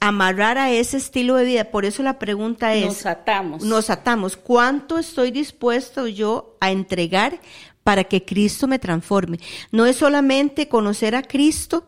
amarrar 0.00 0.56
a 0.56 0.70
ese 0.70 0.96
estilo 0.96 1.34
de 1.34 1.44
vida. 1.44 1.64
Por 1.70 1.84
eso 1.84 2.02
la 2.02 2.18
pregunta 2.18 2.72
es, 2.72 2.86
Nos 2.86 3.04
atamos. 3.04 3.62
nos 3.62 3.90
atamos. 3.90 4.38
¿Cuánto 4.38 4.96
estoy 4.98 5.30
dispuesto 5.30 6.06
yo 6.06 6.56
a 6.58 6.70
entregar 6.70 7.38
para 7.84 8.04
que 8.04 8.24
Cristo 8.24 8.66
me 8.66 8.78
transforme? 8.78 9.40
No 9.72 9.84
es 9.84 9.96
solamente 9.96 10.66
conocer 10.68 11.14
a 11.14 11.22
Cristo. 11.22 11.86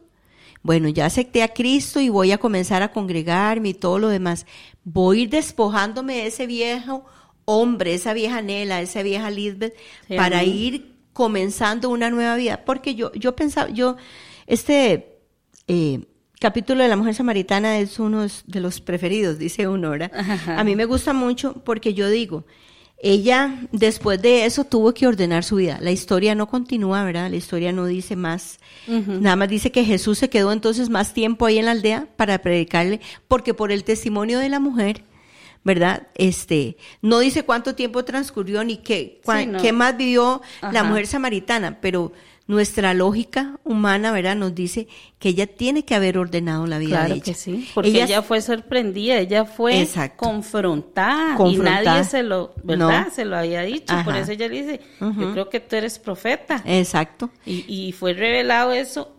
Bueno, 0.62 0.90
ya 0.90 1.06
acepté 1.06 1.42
a 1.42 1.54
Cristo 1.54 2.00
y 2.00 2.10
voy 2.10 2.32
a 2.32 2.38
comenzar 2.38 2.82
a 2.82 2.92
congregarme 2.92 3.70
y 3.70 3.74
todo 3.74 3.98
lo 3.98 4.08
demás. 4.08 4.44
Voy 4.84 5.20
a 5.20 5.22
ir 5.22 5.30
despojándome 5.30 6.16
de 6.16 6.26
ese 6.26 6.46
viejo 6.46 7.06
hombre, 7.50 7.94
esa 7.94 8.12
vieja 8.12 8.42
Nela, 8.42 8.82
esa 8.82 9.02
vieja 9.02 9.30
Lisbeth, 9.30 9.74
Sí, 10.06 10.16
para 10.16 10.44
ir 10.44 10.87
comenzando 11.18 11.90
una 11.90 12.10
nueva 12.10 12.36
vida. 12.36 12.62
Porque 12.64 12.94
yo, 12.94 13.10
yo 13.12 13.34
pensaba, 13.34 13.68
yo, 13.70 13.96
este 14.46 15.16
eh, 15.66 16.04
capítulo 16.38 16.84
de 16.84 16.88
la 16.88 16.94
mujer 16.94 17.16
samaritana 17.16 17.80
es 17.80 17.98
uno 17.98 18.24
de 18.46 18.60
los 18.60 18.80
preferidos, 18.80 19.36
dice 19.36 19.66
uno, 19.66 19.90
¿verdad? 19.90 20.12
Ajá. 20.14 20.60
A 20.60 20.62
mí 20.62 20.76
me 20.76 20.84
gusta 20.84 21.12
mucho 21.12 21.54
porque 21.64 21.92
yo 21.92 22.08
digo, 22.08 22.44
ella 23.00 23.66
después 23.72 24.22
de 24.22 24.44
eso 24.44 24.62
tuvo 24.62 24.94
que 24.94 25.08
ordenar 25.08 25.42
su 25.42 25.56
vida. 25.56 25.78
La 25.80 25.90
historia 25.90 26.36
no 26.36 26.46
continúa, 26.46 27.02
¿verdad? 27.02 27.30
La 27.30 27.36
historia 27.36 27.72
no 27.72 27.86
dice 27.86 28.14
más. 28.14 28.60
Nada 28.86 29.34
más 29.34 29.48
dice 29.48 29.72
que 29.72 29.84
Jesús 29.84 30.18
se 30.18 30.30
quedó 30.30 30.52
entonces 30.52 30.88
más 30.88 31.14
tiempo 31.14 31.46
ahí 31.46 31.58
en 31.58 31.64
la 31.64 31.72
aldea 31.72 32.06
para 32.14 32.38
predicarle, 32.38 33.00
porque 33.26 33.54
por 33.54 33.72
el 33.72 33.82
testimonio 33.82 34.38
de 34.38 34.50
la 34.50 34.60
mujer, 34.60 35.02
¿verdad? 35.68 36.08
Este, 36.14 36.78
no 37.02 37.18
dice 37.18 37.42
cuánto 37.44 37.74
tiempo 37.74 38.02
transcurrió 38.02 38.64
ni 38.64 38.78
qué, 38.78 39.20
cua- 39.22 39.40
Sí, 39.40 39.46
no. 39.46 39.60
qué 39.60 39.72
más 39.72 39.94
vivió 39.98 40.40
la 40.72 40.82
mujer 40.82 41.06
samaritana, 41.06 41.78
pero 41.82 42.10
nuestra 42.46 42.94
lógica 42.94 43.60
humana, 43.64 44.10
¿verdad? 44.10 44.34
Nos 44.34 44.54
dice 44.54 44.88
que 45.18 45.28
ella 45.28 45.46
tiene 45.46 45.84
que 45.84 45.94
haber 45.94 46.16
ordenado 46.16 46.66
la 46.66 46.78
vida 46.78 47.00
de 47.00 47.04
Claro 47.04 47.14
ella. 47.16 47.22
que 47.24 47.34
sí, 47.34 47.68
porque 47.74 47.90
ella, 48.02 48.22
fue 48.22 48.40
sorprendida, 48.40 49.18
ella 49.18 49.44
fue 49.44 49.82
Exacto. 49.82 50.24
confrontada, 50.24 51.36
Confrontada. 51.36 51.82
y 51.82 51.84
nadie 51.84 52.04
se 52.04 52.22
lo, 52.22 52.54
¿verdad? 52.62 53.04
No. 53.08 53.14
Se 53.14 53.26
lo 53.26 53.36
había 53.36 53.60
dicho, 53.60 53.94
por 54.02 54.16
eso 54.16 54.32
ella 54.32 54.48
le 54.48 54.62
dice, 54.62 54.80
yo 55.00 55.32
creo 55.32 55.50
que 55.50 55.60
tú 55.60 55.76
eres 55.76 55.98
profeta. 55.98 56.62
Exacto. 56.64 57.28
Y, 57.44 57.66
y 57.68 57.92
fue 57.92 58.14
revelado 58.14 58.72
eso, 58.72 59.12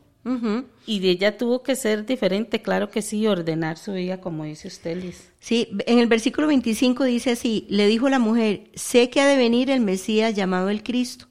Y 0.86 1.08
ella 1.08 1.38
tuvo 1.38 1.64
que 1.64 1.76
ser 1.76 2.06
diferente, 2.06 2.62
claro 2.62 2.90
que 2.90 3.02
sí, 3.02 3.26
ordenar 3.26 3.78
su 3.78 3.94
vida, 3.94 4.22
como 4.22 4.44
dice 4.44 4.68
usted, 4.68 5.02
Liz. 5.02 5.32
Sí, 5.40 5.70
en 5.86 6.00
el 6.00 6.08
versículo 6.08 6.48
25 6.48 7.04
dice 7.06 7.32
así, 7.32 7.66
le 7.70 7.88
dijo 7.88 8.10
la 8.10 8.20
mujer, 8.20 8.70
sé 8.76 9.10
que 9.10 9.22
ha 9.22 9.28
de 9.28 9.38
venir 9.38 9.70
el 9.72 9.82
Mesías 9.82 10.36
llamado 10.36 10.70
el 10.70 10.84
Cristo. 10.84 11.28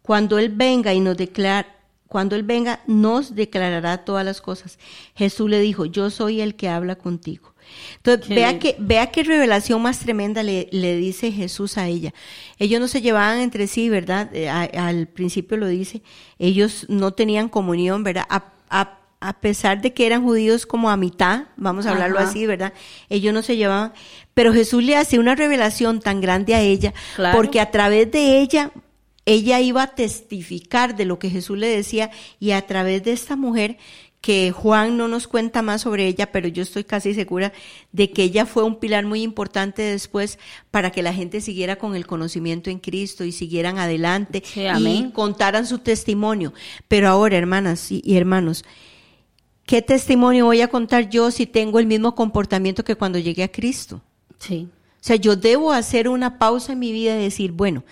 Cuando 0.00 0.38
él 0.38 0.48
venga 0.48 0.92
y 0.94 1.00
nos 1.00 1.16
declara, 1.16 1.68
cuando 2.08 2.34
él 2.36 2.42
venga 2.42 2.80
nos 2.86 3.34
declarará 3.34 4.04
todas 4.04 4.24
las 4.24 4.40
cosas. 4.40 4.78
Jesús 5.14 5.48
le 5.48 5.60
dijo, 5.60 5.84
yo 5.84 6.10
soy 6.10 6.40
el 6.40 6.56
que 6.56 6.68
habla 6.68 6.96
contigo. 6.96 7.51
Entonces, 7.96 8.26
Qué 8.28 8.34
vea 8.34 8.58
que, 8.58 8.76
vea 8.78 9.10
qué 9.10 9.22
revelación 9.24 9.80
más 9.82 9.98
tremenda 10.00 10.42
le, 10.42 10.68
le 10.72 10.96
dice 10.96 11.30
Jesús 11.32 11.78
a 11.78 11.86
ella. 11.88 12.12
Ellos 12.58 12.80
no 12.80 12.88
se 12.88 13.00
llevaban 13.02 13.40
entre 13.40 13.66
sí, 13.66 13.88
¿verdad? 13.88 14.28
Eh, 14.34 14.48
a- 14.48 14.62
al 14.88 15.06
principio 15.08 15.56
lo 15.56 15.66
dice. 15.68 16.02
Ellos 16.38 16.86
no 16.88 17.12
tenían 17.12 17.48
comunión, 17.48 18.02
¿verdad? 18.04 18.24
A, 18.28 18.44
a- 18.70 18.98
a 19.24 19.40
pesar 19.40 19.80
de 19.80 19.92
que 19.92 20.04
eran 20.06 20.24
judíos 20.24 20.66
como 20.66 20.90
a 20.90 20.96
mitad, 20.96 21.44
vamos 21.56 21.86
a 21.86 21.92
hablarlo 21.92 22.18
Ajá. 22.18 22.28
así, 22.28 22.44
¿verdad? 22.44 22.72
Ellos 23.08 23.32
no 23.32 23.42
se 23.42 23.56
llevaban. 23.56 23.92
Pero 24.34 24.52
Jesús 24.52 24.82
le 24.82 24.96
hace 24.96 25.20
una 25.20 25.36
revelación 25.36 26.00
tan 26.00 26.20
grande 26.20 26.56
a 26.56 26.60
ella, 26.60 26.92
Claro. 27.14 27.36
porque 27.36 27.60
a 27.60 27.70
través 27.70 28.10
de 28.10 28.40
ella, 28.40 28.72
ella 29.24 29.60
iba 29.60 29.84
a 29.84 29.94
testificar 29.94 30.96
de 30.96 31.04
lo 31.04 31.20
que 31.20 31.30
Jesús 31.30 31.56
le 31.56 31.68
decía 31.68 32.10
y 32.40 32.50
a 32.50 32.66
través 32.66 33.04
de 33.04 33.12
esta 33.12 33.36
mujer 33.36 33.76
que 34.22 34.52
Juan 34.52 34.96
no 34.96 35.08
nos 35.08 35.26
cuenta 35.26 35.62
más 35.62 35.82
sobre 35.82 36.06
ella, 36.06 36.30
pero 36.30 36.46
yo 36.46 36.62
estoy 36.62 36.84
casi 36.84 37.12
segura 37.12 37.52
de 37.90 38.12
que 38.12 38.22
ella 38.22 38.46
fue 38.46 38.62
un 38.62 38.76
pilar 38.76 39.04
muy 39.04 39.20
importante 39.20 39.82
después 39.82 40.38
para 40.70 40.92
que 40.92 41.02
la 41.02 41.12
gente 41.12 41.40
siguiera 41.40 41.74
con 41.76 41.96
el 41.96 42.06
conocimiento 42.06 42.70
en 42.70 42.78
Cristo 42.78 43.24
y 43.24 43.32
siguieran 43.32 43.78
adelante 43.78 44.40
Sí, 44.46 44.62
y 44.64 45.10
contaran 45.10 45.66
su 45.66 45.80
testimonio. 45.80 46.54
Pero 46.86 47.08
ahora, 47.08 47.36
hermanas 47.36 47.90
y, 47.90 48.00
y 48.04 48.16
hermanos, 48.16 48.64
¿qué 49.66 49.82
testimonio 49.82 50.46
voy 50.46 50.60
a 50.60 50.68
contar 50.68 51.10
yo 51.10 51.32
si 51.32 51.44
tengo 51.46 51.80
el 51.80 51.86
mismo 51.86 52.14
comportamiento 52.14 52.84
que 52.84 52.94
cuando 52.94 53.18
llegué 53.18 53.42
a 53.42 53.50
Cristo? 53.50 54.02
Sí. 54.38 54.68
O 54.72 55.04
sea, 55.04 55.16
yo 55.16 55.34
debo 55.34 55.72
hacer 55.72 56.08
una 56.08 56.38
pausa 56.38 56.74
en 56.74 56.78
mi 56.78 56.92
vida 56.92 57.18
y 57.18 57.24
decir, 57.24 57.50
bueno, 57.50 57.82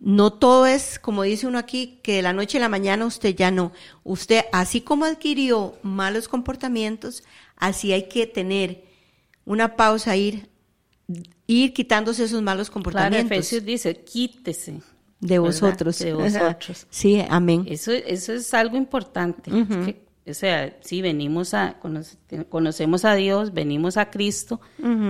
no 0.00 0.32
todo 0.32 0.66
es, 0.66 0.98
como 0.98 1.22
dice 1.24 1.46
uno 1.46 1.58
aquí, 1.58 1.98
que 2.02 2.14
de 2.16 2.22
la 2.22 2.32
noche 2.32 2.58
a 2.58 2.60
la 2.60 2.68
mañana 2.68 3.04
usted 3.04 3.34
ya 3.34 3.50
no. 3.50 3.72
Usted, 4.04 4.42
así 4.52 4.80
como 4.80 5.04
adquirió 5.04 5.74
malos 5.82 6.28
comportamientos, 6.28 7.24
así 7.56 7.92
hay 7.92 8.08
que 8.08 8.26
tener 8.26 8.84
una 9.44 9.74
pausa, 9.76 10.16
ir, 10.16 10.48
ir 11.46 11.72
quitándose 11.72 12.24
esos 12.24 12.42
malos 12.42 12.68
Claro, 12.68 12.74
comportamientos 12.74 13.30
Efesios 13.38 13.64
dice, 13.64 13.96
quítese. 14.04 14.72
de 14.72 14.80
¿verdad? 15.20 15.40
vosotros. 15.40 15.98
De 15.98 16.12
vosotros. 16.14 16.86
Sí, 16.90 17.24
amén. 17.28 17.64
Eso, 17.68 17.92
eso 17.92 18.32
es 18.32 18.52
algo 18.54 18.76
importante. 18.76 19.50
Es 19.50 19.66
que, 19.66 20.06
o 20.30 20.34
sea, 20.34 20.76
sí, 20.82 21.00
venimos 21.02 21.54
a, 21.54 21.80
conoce- 21.80 22.18
conocemos 22.48 23.04
a 23.04 23.14
Dios, 23.14 23.52
venimos 23.54 23.96
a 23.96 24.10
Cristo, 24.10 24.60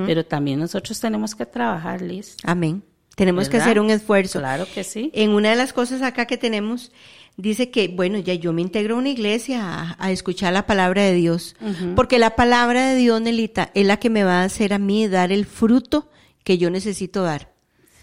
pero 0.07 0.24
también 0.24 0.61
nosotros 0.61 0.98
tenemos 1.01 1.35
que 1.35 1.44
trabajar, 1.44 2.01
Liz. 2.01 2.37
Amén. 2.44 2.83
Tenemos 3.18 3.48
que 3.48 3.57
hacer 3.57 3.81
un 3.81 3.90
esfuerzo. 3.90 4.38
Claro 4.38 4.64
que 4.72 4.85
sí. 4.85 5.11
En 5.12 5.31
una 5.31 5.50
de 5.50 5.57
las 5.57 5.72
cosas 5.72 6.02
acá 6.02 6.26
que 6.26 6.38
tenemos, 6.38 6.92
dice 7.37 7.68
que, 7.68 7.88
bueno, 7.88 8.18
ya 8.18 8.35
yo 8.35 8.52
me 8.52 8.62
integro 8.62 8.94
a 8.94 8.98
una 8.98 9.09
iglesia 9.09 9.61
a, 9.64 9.96
a 9.98 10.12
escuchar 10.12 10.52
la 10.52 10.66
palabra 10.66 11.02
de 11.02 11.14
Dios. 11.14 11.57
Porque 11.96 12.20
la 12.20 12.37
palabra 12.37 12.90
de 12.90 12.94
Dios, 12.94 13.20
Nelita, 13.20 13.72
es 13.74 13.85
la 13.85 13.98
que 13.98 14.09
me 14.09 14.22
va 14.22 14.42
a 14.42 14.44
hacer 14.44 14.72
a 14.72 14.78
mí 14.78 15.09
dar 15.09 15.33
el 15.33 15.46
fruto 15.46 16.09
que 16.44 16.59
yo 16.59 16.70
necesito 16.70 17.24
dar. 17.24 17.52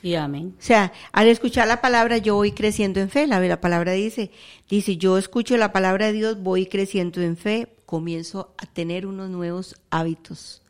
Sí, 0.01 0.15
amén. 0.15 0.53
O 0.59 0.61
sea, 0.61 0.91
al 1.13 1.29
escuchar 1.29 1.67
la 1.67 1.79
palabra 1.79 2.17
yo 2.17 2.35
voy 2.35 2.51
creciendo 2.51 2.99
en 2.99 3.09
fe. 3.09 3.25
La, 3.25 3.39
la 3.39 3.61
palabra 3.61 3.93
dice, 3.93 4.31
dice, 4.69 4.97
yo 4.97 5.17
escucho 5.17 5.55
la 5.55 5.71
palabra 5.71 6.07
de 6.07 6.11
Dios, 6.11 6.43
voy 6.43 6.65
creciendo 6.65 7.21
en 7.21 7.37
fe, 7.37 7.69
comienzo 7.85 8.53
a 8.57 8.65
tener 8.65 9.07
unos 9.07 9.29
nuevos 9.29 9.77
hábitos. 9.91 10.61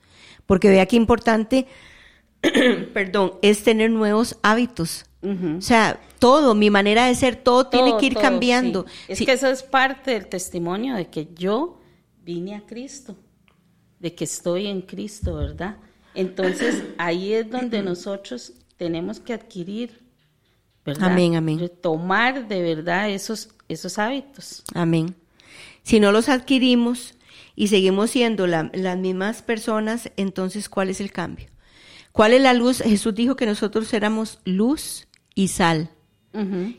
Porque 0.45 0.69
vea 0.69 0.85
qué 0.85 0.95
importante, 0.95 1.65
perdón, 2.93 3.33
es 3.41 3.63
tener 3.63 3.89
nuevos 3.91 4.37
hábitos. 4.41 5.05
O 5.57 5.61
sea, 5.61 5.99
todo, 6.19 6.53
mi 6.53 6.69
manera 6.69 7.07
de 7.07 7.15
ser, 7.15 7.35
todo, 7.35 7.65
tiene 7.67 7.97
que 7.97 8.05
ir 8.05 8.13
todo, 8.13 8.21
cambiando. 8.21 8.85
sí. 8.87 8.93
Es 9.07 9.17
Sí, 9.17 9.25
que 9.25 9.31
eso 9.33 9.47
es 9.47 9.63
parte 9.63 10.11
del 10.11 10.27
testimonio 10.27 10.93
de 10.95 11.07
que 11.07 11.29
yo 11.33 11.81
vine 12.23 12.53
a 12.55 12.61
Cristo, 12.61 13.15
de 13.99 14.13
que 14.13 14.23
estoy 14.25 14.67
en 14.67 14.81
Cristo, 14.81 15.33
¿verdad? 15.35 15.77
Entonces, 16.13 16.83
ahí 16.99 17.33
es 17.33 17.49
donde 17.49 17.81
nosotros 17.81 18.53
tenemos 18.77 19.19
que 19.19 19.33
adquirir, 19.33 20.03
¿verdad? 20.85 21.11
Amén, 21.11 21.35
amén. 21.35 21.57
Retomar 21.57 22.47
de 22.47 22.61
verdad 22.61 23.09
esos, 23.09 23.49
esos 23.67 23.97
hábitos. 23.97 24.63
Amén. 24.75 25.15
Si 25.81 25.99
no 25.99 26.11
los 26.11 26.29
adquirimos 26.29 27.15
y 27.55 27.69
seguimos 27.69 28.11
siendo 28.11 28.45
la- 28.45 28.69
las 28.75 28.95
mismas 28.97 29.41
personas, 29.41 30.11
entonces, 30.17 30.69
¿cuál 30.69 30.89
es 30.89 31.01
el 31.01 31.11
cambio? 31.11 31.47
¿Cuál 32.15 32.31
es 32.31 32.41
la 32.41 32.53
luz? 32.53 32.81
Jesús 32.81 33.13
dijo 33.13 33.35
que 33.35 33.45
nosotros 33.45 33.93
éramos 33.93 34.39
luz 34.45 35.05
y 35.33 35.49
sal. 35.49 35.89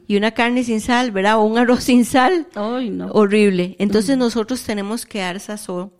Y 0.07 0.17
una 0.17 0.31
carne 0.31 0.65
sin 0.65 0.81
sal, 0.81 1.11
¿verdad? 1.11 1.37
O 1.37 1.43
un 1.43 1.59
arroz 1.59 1.85
sin 1.85 2.07
sal. 2.07 2.47
Ay, 2.55 2.89
no. 2.89 3.09
Horrible. 3.09 3.77
Entonces 3.79 4.17
nosotros 4.17 4.63
tenemos 4.63 5.05
que 5.05 5.19
dar 5.19 5.39
sazón 5.41 5.93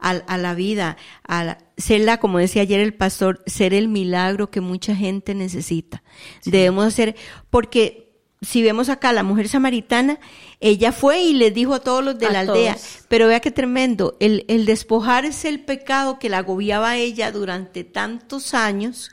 a, 0.00 0.10
a 0.10 0.38
la 0.38 0.54
vida, 0.54 0.96
a 1.22 1.44
la, 1.44 2.16
como 2.18 2.38
decía 2.38 2.62
ayer 2.62 2.80
el 2.80 2.92
pastor, 2.94 3.44
ser 3.46 3.74
el 3.74 3.86
milagro 3.86 4.50
que 4.50 4.60
mucha 4.60 4.96
gente 4.96 5.36
necesita. 5.36 6.02
Debemos 6.44 6.84
hacer, 6.84 7.14
porque 7.48 8.09
si 8.42 8.62
vemos 8.62 8.88
acá 8.88 9.12
la 9.12 9.22
mujer 9.22 9.48
samaritana, 9.48 10.18
ella 10.60 10.92
fue 10.92 11.20
y 11.20 11.32
les 11.34 11.52
dijo 11.52 11.74
a 11.74 11.80
todos 11.80 12.02
los 12.04 12.18
de 12.18 12.26
A 12.26 12.30
la 12.32 12.40
aldea, 12.40 12.74
todos. 12.74 13.00
pero 13.08 13.26
vea 13.28 13.40
qué 13.40 13.50
tremendo, 13.50 14.16
el, 14.20 14.44
el 14.48 14.64
despojarse 14.66 15.48
el 15.48 15.60
pecado 15.60 16.18
que 16.18 16.28
la 16.30 16.38
agobiaba 16.38 16.90
a 16.90 16.96
ella 16.96 17.32
durante 17.32 17.84
tantos 17.84 18.54
años, 18.54 19.10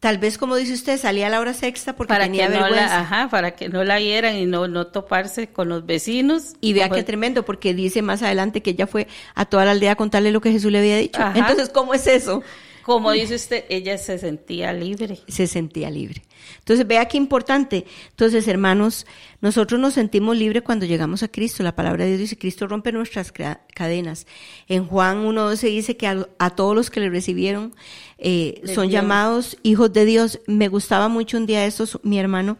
tal 0.00 0.18
vez 0.18 0.38
como 0.38 0.56
dice 0.56 0.72
usted, 0.72 0.98
salía 0.98 1.26
a 1.26 1.30
la 1.30 1.40
hora 1.40 1.54
sexta 1.54 1.94
porque 1.94 2.08
para 2.08 2.24
tenía 2.24 2.48
que 2.48 2.54
no 2.54 2.60
vergüenza. 2.62 2.86
la, 2.86 3.00
ajá, 3.00 3.28
para 3.30 3.54
que 3.54 3.68
no 3.68 3.84
la 3.84 3.98
vieran 3.98 4.36
y 4.36 4.46
no, 4.46 4.66
no 4.66 4.86
toparse 4.88 5.48
con 5.52 5.68
los 5.68 5.86
vecinos. 5.86 6.54
Y 6.60 6.72
vea 6.72 6.88
qué 6.88 7.02
tremendo, 7.02 7.44
porque 7.44 7.74
dice 7.74 8.02
más 8.02 8.22
adelante 8.22 8.62
que 8.62 8.70
ella 8.70 8.86
fue 8.86 9.06
a 9.34 9.44
toda 9.44 9.64
la 9.64 9.70
aldea 9.72 9.92
a 9.92 9.96
contarle 9.96 10.32
lo 10.32 10.40
que 10.40 10.50
Jesús 10.52 10.72
le 10.72 10.78
había 10.78 10.96
dicho. 10.96 11.20
Ajá. 11.22 11.38
Entonces, 11.38 11.68
¿cómo 11.68 11.94
es 11.94 12.06
eso? 12.06 12.42
Como 12.82 13.12
dice 13.12 13.36
usted, 13.36 13.64
ella 13.68 13.96
se 13.96 14.18
sentía 14.18 14.72
libre. 14.72 15.20
se 15.28 15.46
sentía 15.46 15.88
libre. 15.88 16.22
Entonces, 16.58 16.86
vea 16.86 17.06
qué 17.06 17.16
importante. 17.16 17.84
Entonces, 18.10 18.46
hermanos, 18.48 19.06
nosotros 19.40 19.80
nos 19.80 19.94
sentimos 19.94 20.36
libres 20.36 20.62
cuando 20.62 20.86
llegamos 20.86 21.22
a 21.22 21.28
Cristo. 21.28 21.62
La 21.62 21.74
palabra 21.74 22.04
de 22.04 22.10
Dios 22.10 22.20
dice, 22.20 22.38
Cristo 22.38 22.66
rompe 22.66 22.92
nuestras 22.92 23.32
cadenas. 23.74 24.26
En 24.68 24.86
Juan 24.86 25.24
1.12 25.26 25.60
dice 25.70 25.96
que 25.96 26.06
a, 26.06 26.26
a 26.38 26.50
todos 26.50 26.74
los 26.76 26.90
que 26.90 27.00
le 27.00 27.10
recibieron 27.10 27.74
eh, 28.18 28.60
son 28.74 28.84
llamados 28.90 29.56
hijos 29.62 29.92
de 29.92 30.04
Dios. 30.04 30.40
Me 30.46 30.68
gustaba 30.68 31.08
mucho 31.08 31.36
un 31.36 31.46
día 31.46 31.60
de 31.60 31.66
estos, 31.66 31.98
mi 32.02 32.18
hermano 32.18 32.58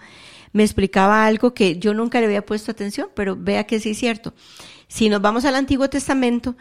me 0.55 0.65
explicaba 0.65 1.25
algo 1.25 1.55
que 1.55 1.79
yo 1.79 1.95
nunca 1.95 2.21
le 2.21 2.27
había 2.27 2.45
puesto 2.45 2.71
atención, 2.71 3.09
pero 3.15 3.37
vea 3.39 3.65
que 3.65 3.81
sí 3.81 3.91
es 3.93 3.99
cierto. 3.99 4.35
Si 4.87 5.09
nos 5.09 5.23
vamos 5.23 5.47
al 5.47 5.55
Antiguo 5.55 5.89
Testamento, 5.89 6.57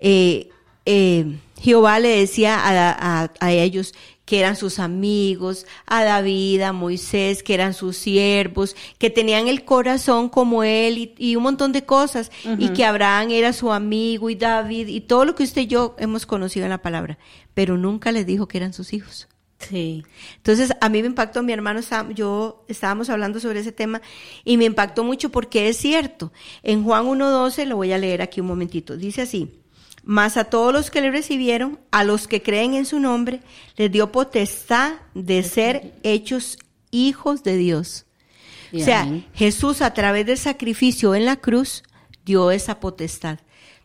eh, 0.00 0.48
eh, 0.84 1.36
Jehová 1.60 2.00
le 2.00 2.08
decía 2.08 2.56
a, 2.58 3.22
a- 3.22 3.30
a 3.38 3.52
ellos 3.52 3.94
que 4.26 4.40
eran 4.40 4.56
sus 4.56 4.78
amigos, 4.78 5.66
a 5.86 6.04
David, 6.04 6.60
a 6.62 6.72
Moisés, 6.72 7.42
que 7.42 7.54
eran 7.54 7.72
sus 7.72 7.96
siervos, 7.96 8.76
que 8.98 9.08
tenían 9.08 9.48
el 9.48 9.64
corazón 9.64 10.28
como 10.28 10.64
él 10.64 10.98
y, 10.98 11.14
y 11.16 11.36
un 11.36 11.44
montón 11.44 11.72
de 11.72 11.86
cosas, 11.86 12.30
y 12.58 12.70
que 12.70 12.84
Abraham 12.84 13.30
era 13.30 13.54
su 13.54 13.72
amigo 13.72 14.28
y 14.28 14.34
David 14.34 14.88
y 14.88 15.00
todo 15.00 15.24
lo 15.24 15.34
que 15.34 15.44
usted 15.44 15.62
y 15.62 15.66
yo 15.68 15.94
hemos 15.98 16.26
conocido 16.26 16.66
en 16.66 16.70
la 16.70 16.82
palabra, 16.82 17.18
pero 17.54 17.78
nunca 17.78 18.12
les 18.12 18.26
dijo 18.26 18.48
que 18.48 18.58
eran 18.58 18.72
sus 18.72 18.92
hijos. 18.92 19.28
Sí. 19.58 20.04
Entonces, 20.36 20.72
a 20.80 20.88
mí 20.88 21.00
me 21.00 21.08
impactó, 21.08 21.42
mi 21.42 21.52
hermano, 21.52 21.80
yo 22.14 22.64
estábamos 22.68 23.08
hablando 23.08 23.40
sobre 23.40 23.60
ese 23.60 23.72
tema 23.72 24.02
y 24.44 24.56
me 24.56 24.64
impactó 24.64 25.02
mucho 25.02 25.30
porque 25.30 25.68
es 25.68 25.76
cierto. 25.76 26.32
En 26.62 26.84
Juan 26.84 27.06
1.12, 27.06 27.64
lo 27.64 27.76
voy 27.76 27.92
a 27.92 27.98
leer 27.98 28.22
aquí 28.22 28.40
un 28.40 28.48
momentito, 28.48 28.96
dice 28.96 29.22
así, 29.22 29.62
mas 30.06 30.36
a 30.36 30.44
todos 30.44 30.72
los 30.72 30.90
que 30.92 31.00
le 31.00 31.10
recibieron, 31.10 31.80
a 31.90 32.04
los 32.04 32.28
que 32.28 32.40
creen 32.40 32.74
en 32.74 32.86
su 32.86 33.00
nombre, 33.00 33.40
les 33.76 33.90
dio 33.90 34.12
potestad 34.12 34.94
de 35.14 35.42
ser 35.42 35.94
hechos 36.04 36.58
hijos 36.92 37.42
de 37.42 37.56
Dios. 37.56 38.06
O 38.72 38.78
sea. 38.78 39.08
Jesús 39.34 39.82
a 39.82 39.92
través 39.94 40.24
del 40.24 40.38
sacrificio 40.38 41.16
en 41.16 41.24
la 41.24 41.36
cruz 41.36 41.82
dio 42.24 42.52
esa 42.52 42.78
potestad. 42.78 43.40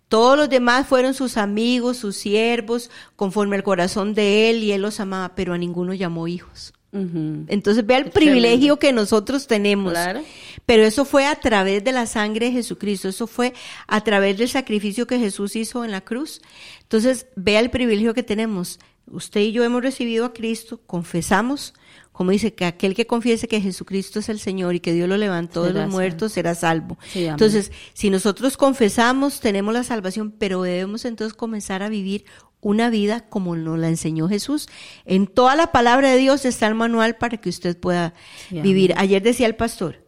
Todos 0.10 0.38
los 0.38 0.48
demás 0.48 0.88
fueron 0.88 1.16
sus 1.16 1.38
amigos, 1.38 1.98
sus 1.98 2.18
siervos, 2.18 2.92
conforme 3.16 3.56
al 3.56 3.64
corazón 3.64 4.14
de 4.14 4.52
él 4.52 4.64
y 4.64 4.74
él 4.74 4.84
los 4.84 5.00
amaba, 5.00 5.34
pero 5.34 5.56
a 5.56 5.58
ninguno 5.58 5.96
llamó 5.96 6.28
hijos. 6.28 6.74
Entonces 6.94 7.86
vea 7.86 8.00
el 8.00 8.12
privilegio 8.12 8.78
que 8.78 8.92
nosotros 8.92 9.48
tenemos. 9.48 9.94
Claro. 9.94 10.22
Pero 10.66 10.84
eso 10.84 11.06
fue 11.06 11.26
a 11.26 11.36
través 11.36 11.84
de 11.84 11.92
la 11.92 12.06
sangre 12.06 12.48
de 12.48 12.52
Jesucristo, 12.54 13.08
eso 13.08 13.28
fue 13.28 13.54
a 13.88 14.02
través 14.02 14.38
del 14.38 14.50
sacrificio 14.50 15.08
que 15.08 15.20
Jesús 15.20 15.56
hizo 15.56 15.86
en 15.86 15.92
la 15.92 16.02
cruz. 16.02 16.42
Entonces 16.82 17.28
vea 17.36 17.60
el 17.60 17.70
privilegio 17.70 18.14
que 18.14 18.24
tenemos. 18.24 18.80
Usted 19.08 19.42
y 19.42 19.52
yo 19.52 19.64
hemos 19.64 19.82
recibido 19.82 20.26
a 20.26 20.34
Cristo, 20.34 20.82
confesamos, 20.86 21.74
como 22.12 22.32
dice, 22.32 22.54
que 22.54 22.66
aquel 22.66 22.94
que 22.94 23.08
confiese 23.08 23.48
que 23.48 23.62
Jesucristo 23.62 24.20
es 24.20 24.30
el 24.30 24.40
Señor 24.40 24.76
y 24.76 24.80
que 24.80 24.94
Dios 24.94 25.10
lo 25.10 25.18
levantó 25.18 25.64
de 25.64 25.74
los 25.74 25.90
muertos 25.90 26.34
será 26.34 26.56
salvo. 26.56 26.98
Sí, 27.12 27.26
entonces, 27.26 27.72
si 27.94 28.10
nosotros 28.10 28.58
confesamos, 28.58 29.40
tenemos 29.40 29.74
la 29.74 29.84
salvación, 29.84 30.32
pero 30.32 30.62
debemos 30.62 31.06
entonces 31.06 31.34
comenzar 31.34 31.84
a 31.84 31.90
vivir 31.90 32.26
una 32.62 32.90
vida 32.90 33.22
como 33.30 33.56
nos 33.56 33.78
la 33.80 33.90
enseñó 33.90 34.30
Jesús. 34.30 34.70
En 35.06 35.28
toda 35.28 35.56
la 35.56 35.72
palabra 35.72 36.12
de 36.12 36.18
Dios 36.18 36.46
está 36.46 36.68
el 36.68 36.76
manual 36.76 37.16
para 37.18 37.38
que 37.38 37.50
usted 37.50 37.78
pueda 37.78 38.14
Sí, 38.50 38.62
vivir. 38.62 38.94
Ayer 38.98 39.22
decía 39.22 39.48
el 39.48 39.56
pastor, 39.56 40.06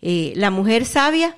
eh, 0.00 0.32
la 0.36 0.50
mujer 0.50 0.84
sabia 0.86 1.36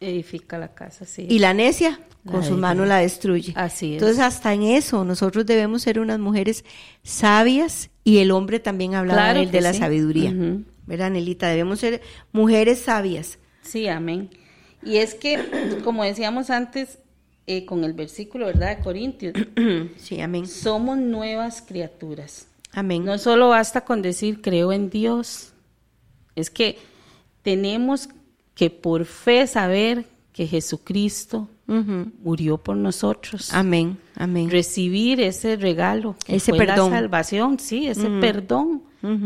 Edifica 0.00 0.58
la 0.58 0.74
casa, 0.74 1.04
sí. 1.06 1.26
y 1.30 1.38
la 1.38 1.54
necia 1.54 2.00
con 2.26 2.40
La 2.40 2.46
sus 2.46 2.58
manos 2.58 2.88
la 2.88 2.98
destruye. 2.98 3.52
Así 3.56 3.86
es. 3.94 4.02
Entonces, 4.02 4.18
hasta 4.18 4.52
en 4.52 4.62
eso, 4.64 5.04
nosotros 5.04 5.46
debemos 5.46 5.82
ser 5.82 5.98
unas 6.00 6.18
mujeres 6.18 6.64
sabias 7.04 7.90
y 8.04 8.18
el 8.18 8.30
hombre 8.32 8.58
también 8.60 8.94
hablaba 8.94 9.32
Claro 9.32 9.48
de 9.50 9.60
la 9.60 9.72
sí. 9.72 9.78
sabiduría. 9.78 10.30
Ujú. 10.30 10.62
¿Verdad, 10.86 11.10
Nelita? 11.10 11.48
Debemos 11.48 11.78
ser 11.80 12.00
mujeres 12.32 12.80
sabias. 12.80 13.38
Sí, 13.62 13.86
amén. 13.86 14.30
Y 14.84 14.96
es 14.96 15.14
que, 15.14 15.38
como 15.84 16.02
decíamos 16.02 16.50
antes, 16.50 16.98
eh, 17.46 17.64
con 17.64 17.84
el 17.84 17.92
versículo, 17.92 18.46
¿verdad? 18.46 18.76
De 18.76 18.82
Corintios, 18.82 19.34
sí, 19.96 20.20
amén. 20.20 20.46
somos 20.46 20.98
nuevas 20.98 21.62
criaturas. 21.62 22.46
Amén. 22.72 23.04
No 23.04 23.18
solo 23.18 23.50
basta 23.50 23.82
con 23.82 24.00
decir 24.00 24.40
creo 24.40 24.72
en 24.72 24.88
Dios, 24.90 25.52
es 26.36 26.50
que 26.50 26.78
tenemos 27.42 28.08
que 28.54 28.70
por 28.70 29.04
fe 29.04 29.46
saber 29.46 30.04
que 30.32 30.46
Jesucristo 30.46 31.48
murió 32.22 32.58
por 32.58 32.76
nosotros. 32.76 33.52
Amén. 33.52 33.98
Amén. 34.14 34.50
Recibir 34.50 35.20
ese 35.20 35.56
regalo, 35.56 36.16
Ese 36.26 36.52
perdón. 36.52 36.90
la 36.90 36.98
salvación, 36.98 37.58
sí, 37.58 37.86
ese 37.86 38.08
perdón. 38.20 38.82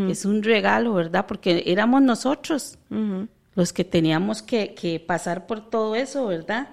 Es 0.08 0.24
un 0.24 0.42
regalo, 0.42 0.94
¿verdad? 0.94 1.26
Porque 1.26 1.62
éramos 1.66 2.02
nosotros 2.02 2.78
los 3.54 3.72
que 3.72 3.84
teníamos 3.84 4.42
que, 4.42 4.74
que 4.74 5.00
pasar 5.00 5.46
por 5.46 5.68
todo 5.68 5.94
eso, 5.96 6.26
¿verdad? 6.26 6.68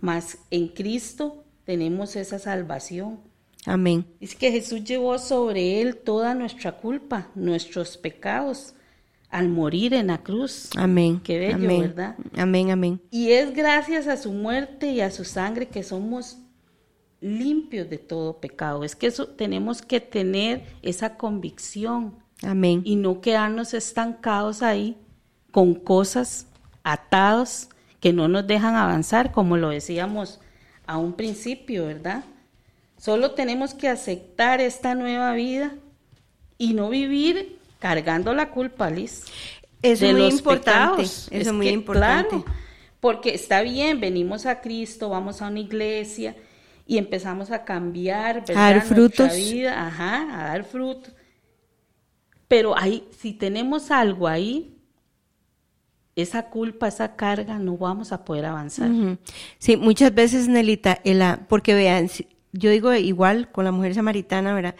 Mas 0.00 0.38
en 0.50 0.68
Cristo 0.68 1.44
tenemos 1.64 2.16
esa 2.16 2.38
salvación. 2.38 3.20
Amén. 3.64 4.06
Dice 4.20 4.36
que 4.36 4.52
Jesús 4.52 4.84
llevó 4.84 5.18
sobre 5.18 5.80
él 5.80 5.96
toda 5.96 6.34
nuestra 6.34 6.72
culpa, 6.78 7.30
nuestros 7.34 7.96
pecados, 7.96 8.74
al 9.28 9.48
morir 9.48 9.92
en 9.92 10.06
la 10.06 10.22
cruz. 10.22 10.70
Amén. 10.76 11.20
Qué 11.22 11.38
bello, 11.38 11.56
amén. 11.56 11.80
¿verdad? 11.82 12.16
Amén, 12.36 12.70
amén. 12.70 13.02
Y 13.10 13.32
es 13.32 13.52
gracias 13.52 14.06
a 14.06 14.16
su 14.16 14.32
muerte 14.32 14.92
y 14.92 15.00
a 15.00 15.10
su 15.10 15.24
sangre 15.24 15.66
que 15.66 15.82
somos 15.82 16.38
limpios 17.20 17.90
de 17.90 17.98
todo 17.98 18.40
pecado. 18.40 18.84
Es 18.84 18.94
que 18.94 19.08
eso 19.08 19.26
tenemos 19.26 19.82
que 19.82 20.00
tener 20.00 20.62
esa 20.82 21.16
convicción 21.16 22.14
Amén. 22.42 22.82
y 22.84 22.96
no 22.96 23.20
quedarnos 23.20 23.74
estancados 23.74 24.62
ahí 24.62 24.96
con 25.50 25.74
cosas 25.74 26.46
atados 26.84 27.68
que 28.00 28.12
no 28.12 28.28
nos 28.28 28.46
dejan 28.46 28.74
avanzar, 28.74 29.32
como 29.32 29.56
lo 29.56 29.70
decíamos 29.70 30.40
a 30.86 30.98
un 30.98 31.14
principio, 31.14 31.86
¿verdad? 31.86 32.24
Solo 32.98 33.32
tenemos 33.32 33.74
que 33.74 33.88
aceptar 33.88 34.60
esta 34.60 34.94
nueva 34.94 35.32
vida 35.34 35.74
y 36.58 36.74
no 36.74 36.88
vivir 36.90 37.58
cargando 37.78 38.32
la 38.34 38.50
culpa, 38.50 38.90
Liz. 38.90 39.24
De 39.82 39.92
es 39.92 40.02
muy 40.02 40.12
los 40.22 40.34
importante. 40.34 41.02
pecados. 41.02 41.28
Es 41.30 41.46
Es 41.46 41.52
muy 41.52 41.66
que, 41.66 41.72
importante. 41.72 42.30
claro, 42.30 42.44
porque 43.00 43.34
está 43.34 43.62
bien, 43.62 44.00
venimos 44.00 44.46
a 44.46 44.60
Cristo, 44.60 45.08
vamos 45.10 45.42
a 45.42 45.48
una 45.48 45.60
iglesia 45.60 46.36
y 46.86 46.98
empezamos 46.98 47.50
a 47.50 47.64
cambiar, 47.64 48.44
¿verdad? 48.46 48.54
dar 48.54 48.76
Nuestra 48.76 49.30
frutos. 49.30 49.36
vida, 49.36 49.86
ajá, 49.86 50.40
a 50.40 50.44
dar 50.48 50.64
frutos. 50.64 51.12
Pero 52.48 52.76
ahí, 52.78 53.08
si 53.18 53.32
tenemos 53.32 53.90
algo 53.90 54.28
ahí, 54.28 54.75
esa 56.16 56.46
culpa, 56.48 56.88
esa 56.88 57.14
carga, 57.14 57.58
no 57.58 57.76
vamos 57.76 58.10
a 58.10 58.24
poder 58.24 58.46
avanzar. 58.46 58.90
Sí, 59.58 59.76
muchas 59.76 60.14
veces, 60.14 60.48
Nelita, 60.48 60.98
el, 61.04 61.20
ah, 61.20 61.40
porque 61.46 61.74
vean, 61.74 62.08
yo 62.52 62.70
digo 62.70 62.92
igual 62.94 63.52
con 63.52 63.66
la 63.66 63.70
mujer 63.70 63.94
samaritana, 63.94 64.54
¿verdad? 64.54 64.74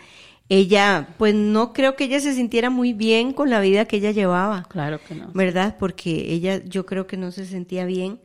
Ella, 0.49 1.09
pues 1.19 1.35
no 1.35 1.73
creo 1.73 1.95
que 1.95 2.05
ella 2.05 2.21
se 2.21 2.33
sintiera 2.33 2.71
muy 2.71 2.95
bien 2.95 3.33
con 3.33 3.51
la 3.51 3.61
vida 3.61 3.85
que 3.85 3.97
ella 3.97 4.13
llevaba, 4.13 4.65
Claro 4.69 4.99
que 5.07 5.15
no. 5.15 5.29
¿verdad? 5.35 5.77
Porque 5.79 6.33
ella, 6.33 6.65
yo 6.65 6.87
creo 6.87 7.07
que 7.07 7.19
no 7.19 7.31
se 7.33 7.45
sentía 7.45 7.85
bien. 7.85 8.21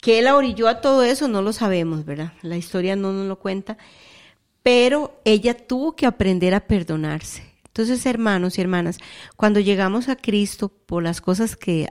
¿Qué 0.00 0.20
la 0.22 0.34
orilló 0.34 0.68
a 0.68 0.80
todo 0.80 1.04
eso? 1.04 1.28
No 1.28 1.42
lo 1.42 1.52
sabemos, 1.52 2.04
¿verdad? 2.04 2.32
La 2.42 2.56
historia 2.56 2.96
no 2.96 3.12
nos 3.12 3.26
lo 3.26 3.38
cuenta. 3.38 3.76
Pero 4.62 5.20
ella 5.24 5.54
tuvo 5.54 5.94
que 5.94 6.06
aprender 6.06 6.54
a 6.54 6.66
perdonarse. 6.66 7.42
Entonces, 7.66 8.04
hermanos 8.06 8.58
y 8.58 8.60
hermanas, 8.62 8.98
cuando 9.36 9.60
llegamos 9.60 10.08
a 10.08 10.16
Cristo 10.16 10.68
por 10.68 11.02
las 11.02 11.20
cosas 11.20 11.54
que 11.54 11.88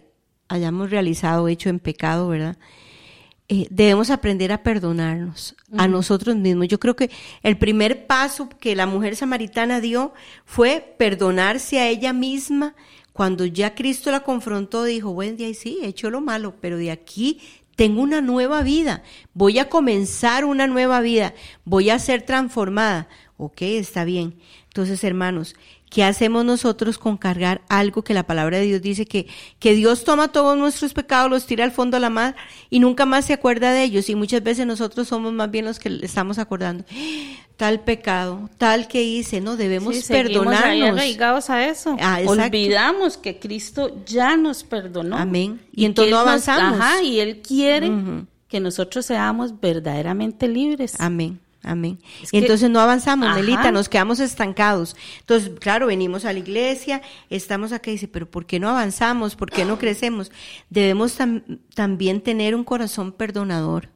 hayamos 0.47 0.89
realizado, 0.89 1.47
hecho 1.47 1.69
en 1.69 1.79
pecado, 1.79 2.27
¿verdad? 2.29 2.57
Eh, 3.49 3.67
debemos 3.69 4.09
aprender 4.09 4.51
a 4.51 4.61
perdonarnos 4.61 5.55
a 5.77 5.87
nosotros 5.87 6.35
mismos. 6.35 6.67
Yo 6.67 6.79
creo 6.79 6.97
que 6.97 7.09
el 7.43 7.57
primer 7.57 8.05
paso 8.05 8.49
que 8.49 8.75
la 8.75 8.85
mujer 8.85 9.15
samaritana 9.15 9.79
dio 9.79 10.13
fue 10.43 10.95
perdonarse 10.97 11.79
a 11.79 11.87
ella 11.87 12.11
misma. 12.11 12.75
Cuando 13.13 13.45
ya 13.45 13.73
Cristo 13.73 14.11
la 14.11 14.19
confrontó, 14.19 14.83
dijo, 14.83 15.13
buen 15.13 15.37
día, 15.37 15.47
y 15.47 15.53
sí, 15.53 15.79
he 15.81 15.87
hecho 15.87 16.09
lo 16.09 16.19
malo, 16.19 16.55
pero 16.59 16.77
de 16.77 16.91
aquí 16.91 17.39
tengo 17.77 18.01
una 18.01 18.21
nueva 18.21 18.63
vida. 18.63 19.01
Voy 19.33 19.59
a 19.59 19.69
comenzar 19.69 20.43
una 20.43 20.67
nueva 20.67 20.99
vida. 20.99 21.33
Voy 21.63 21.89
a 21.89 21.99
ser 21.99 22.23
transformada. 22.23 23.07
Ok, 23.37 23.61
está 23.61 24.03
bien. 24.03 24.35
Entonces, 24.65 25.03
hermanos, 25.03 25.55
¿qué 25.89 26.03
hacemos 26.03 26.43
nosotros 26.43 26.97
con 26.97 27.17
cargar 27.17 27.61
algo 27.69 28.03
que 28.03 28.13
la 28.13 28.23
palabra 28.23 28.57
de 28.57 28.65
Dios 28.65 28.81
dice 28.81 29.05
que, 29.05 29.27
que 29.59 29.73
Dios 29.73 30.03
toma 30.03 30.27
todos 30.27 30.57
nuestros 30.57 30.93
pecados, 30.93 31.29
los 31.31 31.45
tira 31.45 31.63
al 31.63 31.71
fondo 31.71 31.97
a 31.97 31.99
la 31.99 32.09
mar 32.09 32.35
y 32.69 32.79
nunca 32.79 33.05
más 33.05 33.25
se 33.25 33.33
acuerda 33.33 33.71
de 33.71 33.83
ellos? 33.83 34.09
Y 34.09 34.15
muchas 34.15 34.43
veces 34.43 34.65
nosotros 34.67 35.07
somos 35.07 35.31
más 35.33 35.49
bien 35.49 35.65
los 35.65 35.79
que 35.79 35.89
le 35.89 36.05
estamos 36.05 36.37
acordando. 36.39 36.83
Tal 37.55 37.79
pecado, 37.79 38.49
tal 38.59 38.87
que 38.87 39.01
hice, 39.03 39.41
¿no? 39.41 39.55
Debemos 39.57 39.95
Sí, 39.95 40.03
perdonarnos. 40.13 40.89
arraigados 40.89 41.49
a 41.49 41.65
eso. 41.67 41.95
Ah. 41.99 42.19
Olvidamos 42.25 43.17
que 43.17 43.39
Cristo 43.39 44.03
ya 44.05 44.37
nos 44.37 44.63
perdonó. 44.63 45.17
Amén. 45.17 45.59
Y 45.73 45.85
entonces 45.85 46.11
no 46.11 46.17
nos- 46.19 46.27
avanzamos. 46.47 46.79
ajá, 46.79 47.01
y 47.01 47.19
Él 47.19 47.41
quiere 47.41 47.91
que 48.47 48.59
nosotros 48.59 49.05
seamos 49.07 49.59
verdaderamente 49.59 50.47
libres. 50.47 50.95
Amén. 50.99 51.39
Amén. 51.67 51.99
Es 52.23 52.29
Y 52.29 52.31
que- 52.31 52.37
entonces 52.39 52.69
no 52.69 52.79
avanzamos, 52.79 53.27
Ajá. 53.27 53.37
Melita, 53.39 53.71
nos 53.71 53.89
quedamos 53.89 54.19
estancados. 54.19 54.95
Entonces, 55.19 55.51
claro, 55.59 55.87
venimos 55.87 56.25
a 56.25 56.33
la 56.33 56.39
iglesia, 56.39 57.01
estamos 57.29 57.71
acá 57.73 57.89
y 57.89 57.93
dice, 57.93 58.07
pero 58.07 58.29
¿por 58.29 58.45
qué 58.45 58.59
no 58.59 58.69
avanzamos? 58.69 59.35
¿Por 59.35 59.49
qué 59.51 59.65
no 59.65 59.77
crecemos? 59.79 60.31
Debemos 60.69 61.19
tam- 61.19 61.59
también 61.75 62.21
tener 62.21 62.55
un 62.55 62.63
corazón 62.63 63.11
perdonador. 63.11 63.89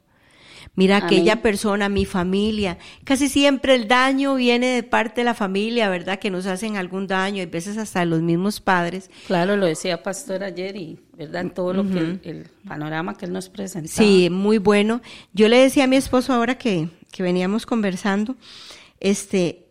Mira, 0.74 0.98
Amén. 0.98 1.08
aquella 1.08 1.42
persona, 1.42 1.90
mi 1.90 2.06
familia, 2.06 2.78
casi 3.04 3.28
siempre 3.28 3.76
el 3.76 3.90
daño 3.90 4.36
viene 4.36 4.68
de 4.68 4.84
parte 4.84 5.20
de 5.20 5.26
la 5.26 5.34
familia, 5.34 5.90
¿verdad? 5.90 6.18
Que 6.18 6.30
nos 6.32 6.46
hacen 6.46 6.78
algún 6.78 7.08
daño, 7.08 7.44
a 7.44 7.46
veces 7.46 7.78
hasta 7.78 8.06
los 8.06 8.22
mismos 8.22 8.62
padres. 8.62 9.10
Claro, 9.28 9.58
lo 9.58 9.66
decía 9.66 10.02
Pastor 10.02 10.44
ayer 10.46 10.78
y, 10.78 10.98
¿verdad? 11.18 11.42
En 11.42 11.50
todo 11.50 11.74
lo 11.74 11.84
que 11.90 12.00
el, 12.30 12.48
panorama 12.66 13.18
que 13.18 13.26
Él 13.26 13.34
nos 13.34 13.50
presentaba. 13.50 13.92
Sí, 14.08 14.30
muy 14.30 14.60
bueno. 14.60 15.02
Yo 15.34 15.50
le 15.50 15.58
decía 15.58 15.84
a 15.84 15.88
mi 15.88 15.98
esposo 15.98 16.32
ahora 16.32 16.58
que, 16.58 16.88
que 17.12 17.24
veníamos 17.24 17.66
conversando, 17.66 18.36
este, 19.00 19.68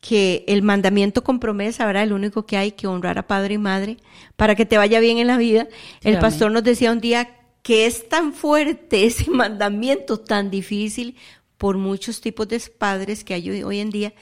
que 0.00 0.44
el 0.48 0.62
mandamiento 0.62 1.24
con 1.24 1.40
promesa, 1.40 1.84
¿verdad? 1.86 2.04
El 2.04 2.12
único 2.12 2.46
que 2.46 2.56
hay 2.56 2.72
que 2.72 2.86
honrar 2.86 3.18
a 3.18 3.26
padre 3.26 3.54
y 3.54 3.58
madre 3.58 3.96
para 4.36 4.54
que 4.54 4.64
te 4.66 4.78
vaya 4.78 5.00
bien 5.00 5.18
en 5.18 5.26
la 5.26 5.36
vida. 5.36 5.68
El 6.02 6.14
pastor 6.20 6.50
nos 6.52 6.62
decía 6.64 6.92
un 6.92 7.00
día 7.00 7.36
que 7.62 7.86
es 7.86 8.08
tan 8.08 8.32
fuerte 8.32 9.04
ese 9.06 9.30
mandamiento, 9.30 10.18
tan 10.20 10.50
difícil 10.50 11.16
por 11.56 11.76
muchos 11.76 12.20
tipos 12.20 12.46
de 12.48 12.60
padres 12.60 13.24
que 13.24 13.34
hay 13.34 13.50
hoy- 13.50 13.62
hoy 13.64 13.80
en 13.80 13.90
día, 13.90 14.14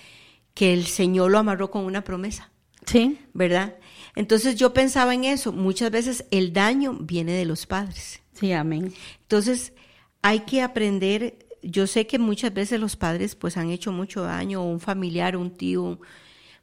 que 0.55 0.73
el 0.73 0.87
Señor 0.87 1.31
lo 1.31 1.39
amarró 1.39 1.71
con 1.71 1.85
una 1.85 2.03
promesa. 2.03 2.51
Sí, 2.87 3.19
¿verdad? 3.35 3.75
Entonces 4.15 4.57
yo 4.57 4.73
pensaba 4.73 5.13
en 5.13 5.25
eso, 5.25 5.53
muchas 5.53 5.91
veces 5.91 6.25
el 6.31 6.55
daño 6.55 6.95
viene 7.01 7.33
de 7.33 7.45
los 7.45 7.67
padres. 7.67 8.21
sí, 8.33 8.53
amén. 8.53 8.95
Entonces 9.23 9.75
hay 10.23 10.41
que 10.41 10.63
aprender, 10.63 11.46
yo 11.71 11.87
sé 11.87 12.07
que 12.07 12.19
muchas 12.19 12.53
veces 12.55 12.81
los 12.81 12.97
padres 12.97 13.35
pues 13.35 13.57
han 13.57 13.71
hecho 13.71 13.93
mucho 13.93 14.23
daño, 14.23 14.63
un 14.65 14.81
familiar, 14.81 15.37
un 15.37 15.51
tío, 15.51 16.01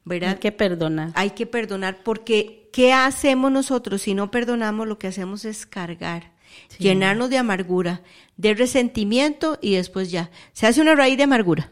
¿verdad? 0.05 0.31
Hay 0.31 0.37
que 0.37 0.51
perdonar. 0.51 1.11
Hay 1.15 1.31
que 1.31 1.45
perdonar 1.45 2.03
porque 2.03 2.69
¿qué 2.73 2.93
hacemos 2.93 3.51
nosotros 3.51 4.01
si 4.01 4.13
no 4.13 4.31
perdonamos? 4.31 4.87
Lo 4.87 4.97
que 4.99 5.07
hacemos 5.07 5.45
es 5.45 5.65
cargar, 5.65 6.31
Sí. 6.69 6.83
llenarnos 6.83 7.29
de 7.29 7.37
amargura, 7.37 8.01
de 8.37 8.53
resentimiento 8.53 9.57
y 9.61 9.75
después 9.75 10.11
ya, 10.11 10.29
se 10.53 10.67
hace 10.67 10.81
una 10.81 10.95
raíz 10.95 11.17
de 11.17 11.23
amargura. 11.23 11.71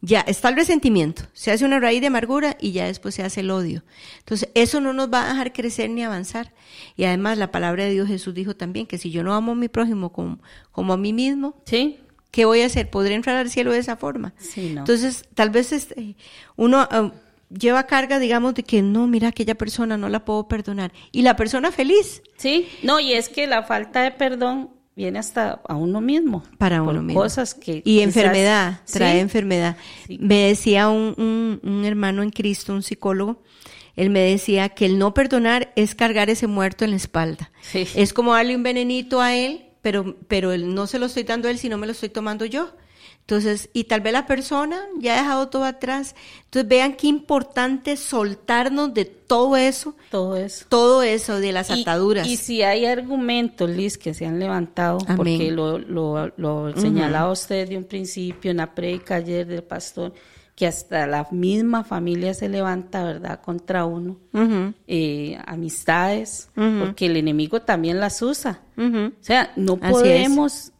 Ya 0.00 0.20
está 0.20 0.48
el 0.50 0.54
resentimiento, 0.54 1.24
se 1.32 1.50
hace 1.50 1.64
una 1.64 1.80
raíz 1.80 2.00
de 2.00 2.06
amargura 2.06 2.56
y 2.60 2.70
ya 2.70 2.86
después 2.86 3.16
se 3.16 3.24
hace 3.24 3.40
el 3.40 3.50
odio. 3.50 3.82
Entonces, 4.20 4.48
eso 4.54 4.80
no 4.80 4.92
nos 4.92 5.12
va 5.12 5.24
a 5.24 5.28
dejar 5.30 5.52
crecer 5.52 5.90
ni 5.90 6.04
avanzar. 6.04 6.52
Y 6.96 7.02
además, 7.02 7.36
la 7.36 7.50
palabra 7.50 7.82
de 7.82 7.90
Dios 7.90 8.06
Jesús 8.06 8.32
dijo 8.32 8.54
también 8.54 8.86
que 8.86 8.96
si 8.96 9.10
yo 9.10 9.24
no 9.24 9.34
amo 9.34 9.52
a 9.52 9.54
mi 9.56 9.66
prójimo 9.68 10.12
como, 10.12 10.38
como 10.70 10.92
a 10.92 10.96
mí 10.96 11.12
mismo, 11.12 11.56
Sí, 11.64 11.98
¿qué 12.30 12.44
voy 12.44 12.62
a 12.62 12.66
hacer? 12.66 12.90
¿Podré 12.90 13.14
entrar 13.14 13.36
al 13.36 13.50
cielo 13.50 13.72
de 13.72 13.78
esa 13.78 13.96
forma? 13.96 14.34
sí, 14.38 14.70
no. 14.74 14.80
Entonces, 14.80 15.24
tal 15.34 15.50
vez 15.50 15.72
este, 15.72 16.16
uno 16.56 16.86
ah, 16.90 17.12
lleva 17.50 17.84
carga, 17.86 18.18
digamos, 18.18 18.54
de 18.54 18.62
que 18.62 18.82
no, 18.82 19.06
mira, 19.06 19.28
aquella 19.28 19.54
persona 19.56 19.96
no 19.96 20.08
la 20.08 20.24
puedo 20.24 20.48
perdonar. 20.48 20.92
Y 21.12 21.22
la 21.22 21.36
persona 21.36 21.72
feliz 21.72 22.22
Sí, 22.36 22.68
no, 22.82 23.00
y 23.00 23.12
es 23.14 23.28
que 23.28 23.46
la 23.46 23.62
falta 23.64 24.02
de 24.02 24.10
perdón 24.12 24.70
viene 24.94 25.18
hasta 25.20 25.60
a 25.68 25.76
uno 25.76 26.00
mismo. 26.00 26.42
para 26.58 26.82
uno 26.82 27.02
mismo. 27.02 27.20
Cosas 27.22 27.54
que. 27.54 27.76
Y 27.78 27.82
quizás- 27.82 28.04
enfermedad, 28.04 28.80
trae 28.92 29.14
Sí, 29.14 29.18
enfermedad. 29.20 29.76
Sí. 30.06 30.18
Me 30.20 30.48
decía 30.48 30.88
un, 30.88 31.14
un, 31.16 31.60
un 31.62 31.84
hermano 31.84 32.22
en 32.22 32.30
Cristo, 32.30 32.72
un 32.74 32.82
psicólogo, 32.82 33.42
él 33.96 34.10
me 34.10 34.20
decía 34.20 34.68
que 34.70 34.86
el 34.86 34.98
no 34.98 35.14
perdonar 35.14 35.72
es 35.76 35.94
cargar 35.94 36.30
ese 36.30 36.46
muerto 36.46 36.84
en 36.84 36.90
la 36.92 36.96
espalda. 36.98 37.50
Sí. 37.62 37.86
Es 37.96 38.12
como 38.12 38.34
darle 38.34 38.54
un 38.56 38.62
venenito 38.62 39.20
a 39.20 39.34
él, 39.34 39.64
pero, 39.82 40.16
pero 40.28 40.52
él 40.52 40.74
no 40.74 40.86
se 40.86 40.98
lo 40.98 41.06
estoy 41.06 41.22
dando 41.24 41.48
a 41.48 41.50
él, 41.50 41.58
sino 41.58 41.78
me 41.78 41.86
lo 41.86 41.92
estoy 41.92 42.08
tomando 42.08 42.44
yo. 42.44 42.70
Entonces, 43.20 43.68
y 43.74 43.84
tal 43.84 44.00
vez 44.00 44.14
la 44.14 44.26
persona 44.26 44.80
ya 44.98 45.14
ha 45.18 45.22
dejado 45.22 45.48
todo 45.48 45.64
atrás. 45.64 46.14
Entonces, 46.44 46.66
vean 46.66 46.94
qué 46.94 47.08
importante 47.08 47.98
soltarnos 47.98 48.94
de 48.94 49.04
todo 49.04 49.54
eso, 49.58 49.94
Todo 50.10 50.34
eso. 50.36 50.64
todo 50.70 51.02
eso 51.02 51.38
de 51.38 51.52
las 51.52 51.68
Y- 51.68 51.82
ataduras. 51.82 52.26
Y, 52.26 52.36
si 52.38 52.62
hay 52.62 52.86
argumentos, 52.86 53.68
Liz, 53.68 53.98
que 53.98 54.14
se 54.14 54.24
han 54.24 54.38
levantado, 54.38 54.96
Amén. 55.04 55.16
porque 55.18 55.50
lo, 55.50 55.78
lo, 55.78 56.32
lo 56.38 56.74
señalaba 56.80 57.30
usted 57.30 57.68
de 57.68 57.76
un 57.76 57.84
principio 57.84 58.50
en 58.50 58.56
la 58.58 58.74
predica 58.74 59.16
ayer 59.16 59.46
del 59.46 59.62
pastor, 59.62 60.14
que 60.58 60.66
hasta 60.66 61.06
la 61.06 61.28
misma 61.30 61.84
familia 61.84 62.34
se 62.34 62.48
levanta, 62.48 63.04
¿verdad?, 63.04 63.40
contra 63.40 63.84
uno. 63.84 64.16
Eh, 64.88 65.38
amistades, 65.46 66.50
porque 66.52 67.06
el 67.06 67.16
enemigo 67.16 67.62
también 67.62 68.00
las 68.00 68.20
usa. 68.22 68.62
O 68.76 69.12
sea, 69.20 69.52
no 69.54 69.78
Así 69.80 69.92
podemos 69.92 70.72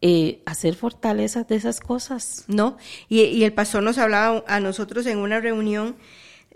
eh, 0.00 0.40
hacer 0.46 0.76
fortalezas 0.76 1.48
de 1.48 1.56
esas 1.56 1.80
cosas. 1.80 2.44
¿no? 2.46 2.76
Y, 3.08 3.22
y 3.22 3.42
el 3.42 3.52
pastor 3.52 3.82
nos 3.82 3.98
hablaba 3.98 4.44
a 4.46 4.60
nosotros 4.60 5.04
en 5.06 5.18
una 5.18 5.40
reunión 5.40 5.96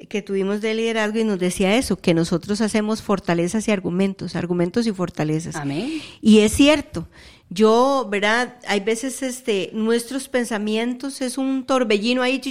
que 0.08 0.22
tuvimos 0.22 0.60
de 0.60 0.74
liderazgo 0.74 1.18
y 1.18 1.24
nos 1.24 1.38
decía 1.38 1.76
eso, 1.76 1.96
que 1.96 2.14
nosotros 2.14 2.60
hacemos 2.60 3.02
fortalezas 3.02 3.66
y 3.68 3.72
argumentos, 3.72 4.36
argumentos 4.36 4.86
y 4.86 4.92
fortalezas. 4.92 5.56
Amén. 5.56 6.00
Y 6.20 6.40
es 6.40 6.52
cierto. 6.52 7.08
Yo, 7.50 8.06
¿verdad? 8.10 8.56
Hay 8.66 8.80
veces 8.80 9.22
este 9.22 9.70
nuestros 9.72 10.28
pensamientos 10.28 11.22
es 11.22 11.38
un 11.38 11.64
torbellino 11.64 12.20
ahí 12.22 12.40
chu, 12.40 12.50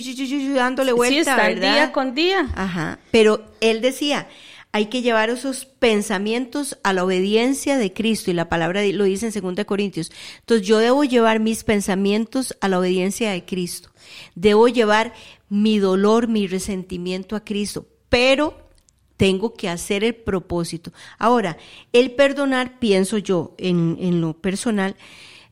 dándole 0.55 0.91
vuelta, 0.91 1.13
sí, 1.13 1.19
está 1.19 1.35
¿verdad? 1.35 1.73
día 1.73 1.91
con 1.91 2.15
día. 2.15 2.49
Ajá. 2.55 2.97
Pero 3.11 3.45
él 3.61 3.81
decía, 3.81 4.27
hay 4.71 4.87
que 4.87 5.01
llevar 5.01 5.29
esos 5.29 5.65
pensamientos 5.65 6.77
a 6.83 6.93
la 6.93 7.03
obediencia 7.03 7.77
de 7.77 7.93
Cristo 7.93 8.31
y 8.31 8.33
la 8.33 8.49
palabra 8.49 8.83
lo 8.85 9.03
dice 9.03 9.31
en 9.33 9.55
2 9.55 9.65
Corintios. 9.65 10.11
Entonces 10.39 10.67
yo 10.67 10.79
debo 10.79 11.03
llevar 11.03 11.39
mis 11.39 11.63
pensamientos 11.63 12.57
a 12.59 12.67
la 12.67 12.79
obediencia 12.79 13.31
de 13.31 13.45
Cristo. 13.45 13.89
Debo 14.35 14.67
llevar 14.67 15.13
mi 15.49 15.79
dolor, 15.79 16.27
mi 16.27 16.47
resentimiento 16.47 17.35
a 17.35 17.43
Cristo, 17.43 17.87
pero 18.09 18.67
tengo 19.17 19.53
que 19.53 19.69
hacer 19.69 20.03
el 20.03 20.15
propósito. 20.15 20.93
Ahora, 21.17 21.57
el 21.91 22.11
perdonar, 22.11 22.79
pienso 22.79 23.17
yo, 23.17 23.55
en, 23.57 23.97
en 23.99 24.21
lo 24.21 24.33
personal, 24.33 24.95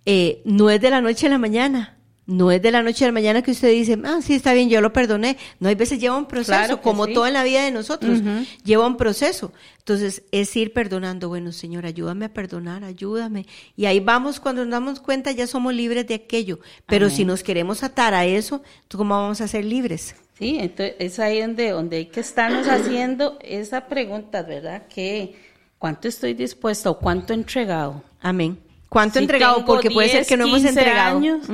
eh, 0.06 0.42
no 0.46 0.70
es 0.70 0.80
de 0.80 0.92
la 0.92 1.02
noche 1.02 1.28
a 1.28 1.32
la 1.32 1.40
mañana. 1.40 1.95
No 2.28 2.52
es 2.52 2.60
de 2.62 2.72
la 2.72 2.82
noche 2.82 3.06
a 3.06 3.10
la 3.10 3.12
mañana 3.12 3.44
que 3.44 3.52
usted 3.52 3.70
dice, 3.72 4.00
ah, 4.04 4.20
sí, 4.22 4.34
está 4.34 4.54
bien, 4.54 4.68
yo 4.68 4.82
lo 4.82 4.92
perdoné. 4.92 5.38
No, 5.60 5.70
hay 5.70 5.76
veces 5.76 6.00
lleva 6.00 6.18
un 6.18 6.26
proceso, 6.26 6.52
Claro 6.58 6.82
como 6.82 7.06
sí. 7.06 7.14
todo 7.14 7.28
en 7.28 7.34
la 7.34 7.44
vida 7.44 7.64
de 7.64 7.70
nosotros, 7.72 8.20
lleva 8.64 8.88
un 8.88 8.98
proceso. 8.98 9.54
Entonces, 9.78 10.24
es 10.32 10.56
ir 10.56 10.74
perdonando. 10.74 11.30
Bueno, 11.30 11.52
Señor, 11.52 11.86
ayúdame 11.86 12.26
a 12.26 12.34
perdonar, 12.34 12.84
ayúdame. 12.84 13.46
Y 13.78 13.86
ahí 13.86 14.00
vamos, 14.00 14.40
cuando 14.40 14.64
nos 14.66 14.72
damos 14.72 15.00
cuenta, 15.00 15.32
ya 15.34 15.46
somos 15.46 15.74
libres 15.76 16.08
de 16.08 16.16
aquello. 16.16 16.60
Pero 16.88 17.06
Amén. 17.06 17.16
si 17.18 17.26
nos 17.26 17.44
queremos 17.44 17.84
atar 17.84 18.16
a 18.16 18.26
eso, 18.26 18.64
¿cómo 18.92 19.14
vamos 19.14 19.42
a 19.42 19.48
ser 19.48 19.64
libres? 19.64 20.16
Sí, 20.40 20.58
entonces 20.60 20.96
es 21.00 21.20
ahí 21.20 21.42
donde, 21.42 21.70
donde 21.70 21.98
hay 21.98 22.06
que 22.08 22.22
estarnos 22.22 22.68
haciendo 22.68 23.38
esa 23.42 23.86
pregunta, 23.88 24.42
¿verdad? 24.42 24.88
Que 24.88 25.36
¿cuánto 25.78 26.08
estoy 26.08 26.34
dispuesta 26.34 26.90
o 26.90 26.98
cuánto 26.98 27.34
he 27.34 27.36
entregado? 27.36 28.04
Amén. 28.20 28.58
¿Cuánto 28.90 29.20
Si 29.20 29.24
entregado? 29.24 29.64
Porque 29.66 29.92
puede 29.92 30.08
ser 30.10 30.20
10, 30.22 30.28
que 30.28 30.38
no 30.38 30.46
hemos 30.46 30.62
15 30.62 30.70
entregado. 30.70 31.18
años. 31.18 31.48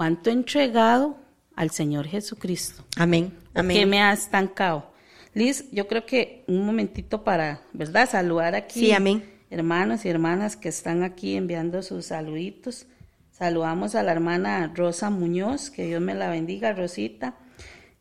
¿Cuánto 0.00 0.30
he 0.30 0.32
entregado 0.32 1.18
al 1.54 1.72
Señor 1.72 2.06
Jesucristo? 2.06 2.86
Amén. 2.96 3.34
¿O 3.50 3.52
¿Qué 3.52 3.60
Amén. 3.60 3.90
me 3.90 4.00
ha 4.00 4.14
estancado? 4.14 4.90
Liz, 5.34 5.66
yo 5.72 5.88
creo 5.88 6.06
que 6.06 6.42
un 6.48 6.64
momentito 6.64 7.22
para, 7.22 7.60
¿verdad? 7.74 8.08
Saludar 8.08 8.54
aquí. 8.54 8.80
Sí, 8.80 8.92
amén. 8.92 9.22
Hermanos 9.50 10.06
y 10.06 10.08
hermanas 10.08 10.56
que 10.56 10.70
están 10.70 11.02
aquí 11.02 11.36
enviando 11.36 11.82
sus 11.82 12.06
saluditos. 12.06 12.86
Saludamos 13.30 13.94
a 13.94 14.02
la 14.02 14.12
hermana 14.12 14.72
Rosa 14.74 15.10
Muñoz, 15.10 15.68
que 15.68 15.84
Dios 15.84 16.00
me 16.00 16.14
la 16.14 16.30
bendiga, 16.30 16.72
Rosita. 16.72 17.36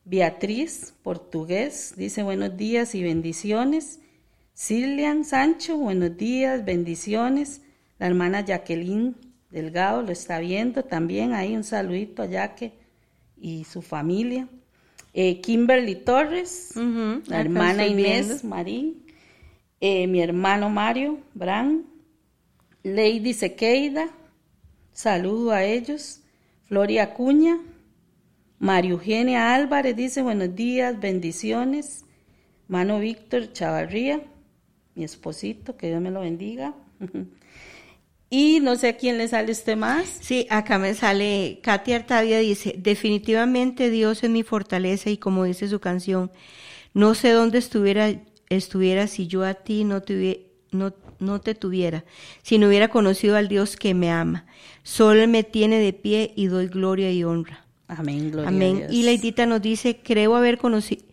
Beatriz, 0.05 0.93
portugués, 1.03 1.95
dice 1.97 2.23
buenos 2.23 2.55
días 2.55 2.95
y 2.95 3.03
bendiciones. 3.03 3.99
Cilian 4.55 5.25
Sancho, 5.25 5.75
buenos 5.75 6.15
días, 6.15 6.63
bendiciones. 6.63 7.61
La 7.97 8.07
hermana 8.07 8.39
Jacqueline 8.39 9.17
Delgado 9.49 10.01
lo 10.01 10.11
está 10.11 10.39
viendo 10.39 10.83
también. 10.83 11.33
Ahí 11.33 11.55
un 11.55 11.63
saludito 11.63 12.23
a 12.23 12.27
Jaque 12.27 12.73
y 13.37 13.63
su 13.63 13.81
familia. 13.81 14.47
Eh, 15.13 15.41
Kimberly 15.41 15.95
Torres, 15.95 16.73
la 16.75 17.41
hermana 17.41 17.87
Inés 17.87 18.27
viendo. 18.27 18.47
Marín, 18.47 19.05
eh, 19.81 20.05
mi 20.05 20.21
hermano 20.21 20.69
Mario 20.69 21.19
Bran, 21.33 21.85
Lady 22.83 23.33
Sequeida, 23.33 24.09
saludo 24.93 25.51
a 25.51 25.63
ellos. 25.63 26.21
Floria 26.65 27.03
Acuña, 27.03 27.57
María 28.59 28.91
Eugenia 28.91 29.55
Álvarez 29.55 29.95
dice 29.95 30.21
buenos 30.21 30.55
días, 30.55 30.99
bendiciones. 30.99 32.05
Mano 32.67 32.99
Víctor 32.99 33.51
Chavarría, 33.51 34.21
mi 34.93 35.03
esposito, 35.03 35.75
que 35.75 35.87
Dios 35.87 36.01
me 36.01 36.11
lo 36.11 36.21
bendiga. 36.21 36.75
Y 38.29 38.59
no 38.59 38.75
sé 38.75 38.89
a 38.89 38.97
quién 38.97 39.17
le 39.17 39.27
sale 39.27 39.51
este 39.51 39.75
más. 39.75 40.07
Sí, 40.21 40.45
acá 40.49 40.77
me 40.77 40.93
sale, 40.93 41.59
Katia 41.63 41.95
Artavia 41.95 42.39
dice, 42.39 42.75
definitivamente 42.77 43.89
Dios 43.89 44.23
es 44.23 44.29
mi 44.29 44.43
fortaleza 44.43 45.09
y 45.09 45.17
como 45.17 45.45
dice 45.45 45.67
su 45.67 45.79
canción, 45.79 46.31
no 46.93 47.15
sé 47.15 47.31
dónde 47.31 47.57
estuviera, 47.57 48.13
estuviera 48.49 49.07
si 49.07 49.25
yo 49.25 49.43
a 49.43 49.55
ti 49.55 49.83
no 49.83 50.01
te, 50.01 50.51
no, 50.71 50.93
no 51.17 51.41
te 51.41 51.55
tuviera, 51.55 52.05
si 52.43 52.59
no 52.59 52.67
hubiera 52.67 52.89
conocido 52.89 53.35
al 53.35 53.47
Dios 53.47 53.75
que 53.75 53.95
me 53.95 54.11
ama. 54.11 54.45
Solo 54.83 55.27
me 55.27 55.43
tiene 55.43 55.79
de 55.79 55.93
pie 55.93 56.31
y 56.35 56.47
doy 56.47 56.67
gloria 56.67 57.11
y 57.11 57.23
honra. 57.23 57.65
Amén, 57.87 58.29
gloria 58.29 58.49
Amén. 58.49 58.75
a 58.75 58.79
Dios. 58.79 58.93
Y 58.93 59.03
Leidita 59.03 59.47
nos 59.47 59.61
dice, 59.61 60.01
creo 60.03 60.35
haber 60.35 60.59
conocido, 60.59 61.03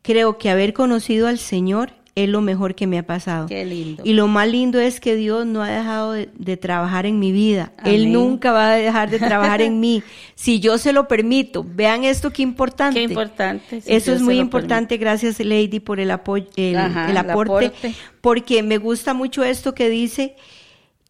creo 0.00 0.38
que 0.38 0.48
haber 0.48 0.72
conocido 0.72 1.28
al 1.28 1.38
Señor 1.38 2.01
es 2.14 2.28
lo 2.28 2.42
mejor 2.42 2.74
que 2.74 2.86
me 2.86 2.98
ha 2.98 3.06
pasado. 3.06 3.46
Qué 3.46 3.64
lindo. 3.64 4.02
Y 4.04 4.12
lo 4.12 4.28
más 4.28 4.46
lindo 4.46 4.78
es 4.78 5.00
que 5.00 5.16
Dios 5.16 5.46
no 5.46 5.62
ha 5.62 5.70
dejado 5.70 6.12
de, 6.12 6.28
de 6.34 6.56
trabajar 6.58 7.06
en 7.06 7.18
mi 7.18 7.32
vida. 7.32 7.72
Él 7.84 8.12
nunca 8.12 8.52
va 8.52 8.72
a 8.72 8.74
dejar 8.74 9.08
de 9.10 9.18
trabajar 9.18 9.62
en 9.62 9.80
mí. 9.80 10.02
Si 10.34 10.58
yo 10.58 10.76
se 10.76 10.92
lo 10.92 11.06
permito. 11.06 11.64
Vean 11.64 12.02
esto 12.02 12.32
qué 12.32 12.42
importante. 12.42 12.98
Qué 12.98 13.04
importante. 13.04 13.80
si 13.80 13.92
Eso 13.92 14.12
es 14.12 14.20
muy 14.20 14.38
importante. 14.38 14.96
Gracias, 14.96 15.38
Lady, 15.38 15.78
por 15.78 16.00
el 16.00 16.10
apoyo, 16.10 16.46
el, 16.56 16.76
Ajá, 16.76 17.04
el 17.04 17.12
el 17.12 17.16
aporte, 17.16 17.66
aporte. 17.66 17.94
Porque 18.20 18.64
me 18.64 18.78
gusta 18.78 19.14
mucho 19.14 19.44
esto 19.44 19.72
que 19.72 19.88
dice 19.88 20.34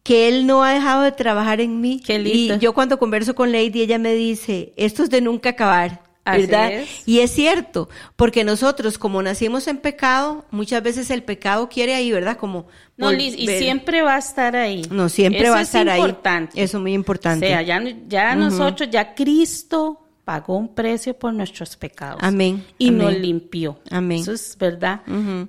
que 0.03 0.27
él 0.27 0.45
no 0.45 0.63
ha 0.63 0.71
dejado 0.71 1.01
de 1.01 1.13
trabajar 1.13 1.61
en 1.61 1.81
mí. 1.81 1.99
Qué 2.05 2.19
lindo. 2.19 2.55
Y 2.55 2.59
yo 2.59 2.73
cuando 2.73 2.99
converso 2.99 3.33
con 3.33 3.51
Lady, 3.51 3.81
ella 3.81 3.97
me 3.97 4.13
dice, 4.13 4.73
esto 4.75 5.01
es 5.03 5.09
de 5.09 5.21
nunca 5.21 5.49
acabar. 5.49 6.12
¿Verdad? 6.25 6.71
es. 6.71 7.07
Y 7.07 7.19
es 7.19 7.31
cierto, 7.31 7.89
porque 8.15 8.43
nosotros 8.43 8.97
como 8.97 9.21
nacimos 9.21 9.67
en 9.67 9.77
pecado, 9.77 10.45
muchas 10.51 10.81
veces 10.81 11.09
el 11.09 11.23
pecado 11.23 11.67
quiere 11.69 11.95
ahí, 11.95 12.11
¿verdad? 12.11 12.37
Como 12.37 12.67
No, 12.97 13.11
Liz, 13.11 13.35
y 13.37 13.47
siempre 13.47 14.01
va 14.01 14.15
a 14.15 14.19
estar 14.19 14.55
ahí. 14.55 14.83
No, 14.89 15.09
siempre 15.09 15.41
Eso 15.43 15.51
va 15.51 15.57
a 15.57 15.61
es 15.61 15.67
estar 15.67 15.87
importante. 15.97 16.59
ahí. 16.59 16.63
Eso 16.63 16.77
es 16.77 16.81
muy 16.81 16.93
importante. 16.93 17.45
O 17.45 17.49
sea, 17.49 17.61
ya, 17.61 17.81
ya 18.07 18.35
nosotros, 18.35 18.89
ya 18.89 19.13
Cristo 19.15 19.99
pagó 20.23 20.55
un 20.57 20.73
precio 20.73 21.13
por 21.19 21.33
nuestros 21.33 21.75
pecados. 21.75 22.19
Amén, 22.23 22.63
Y 22.77 22.87
amén. 22.87 22.97
nos 22.99 23.13
limpió. 23.19 23.79
Amén. 23.91 24.21
Eso 24.21 24.31
es 24.31 24.55
verdad. 24.57 25.01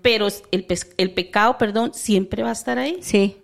Pero 0.03 0.27
el, 0.51 0.67
el 0.97 1.11
pecado, 1.13 1.57
perdón, 1.57 1.93
siempre 1.95 2.43
va 2.43 2.49
a 2.49 2.55
estar 2.55 2.79
ahí. 2.79 2.99
Sí, 3.01 3.37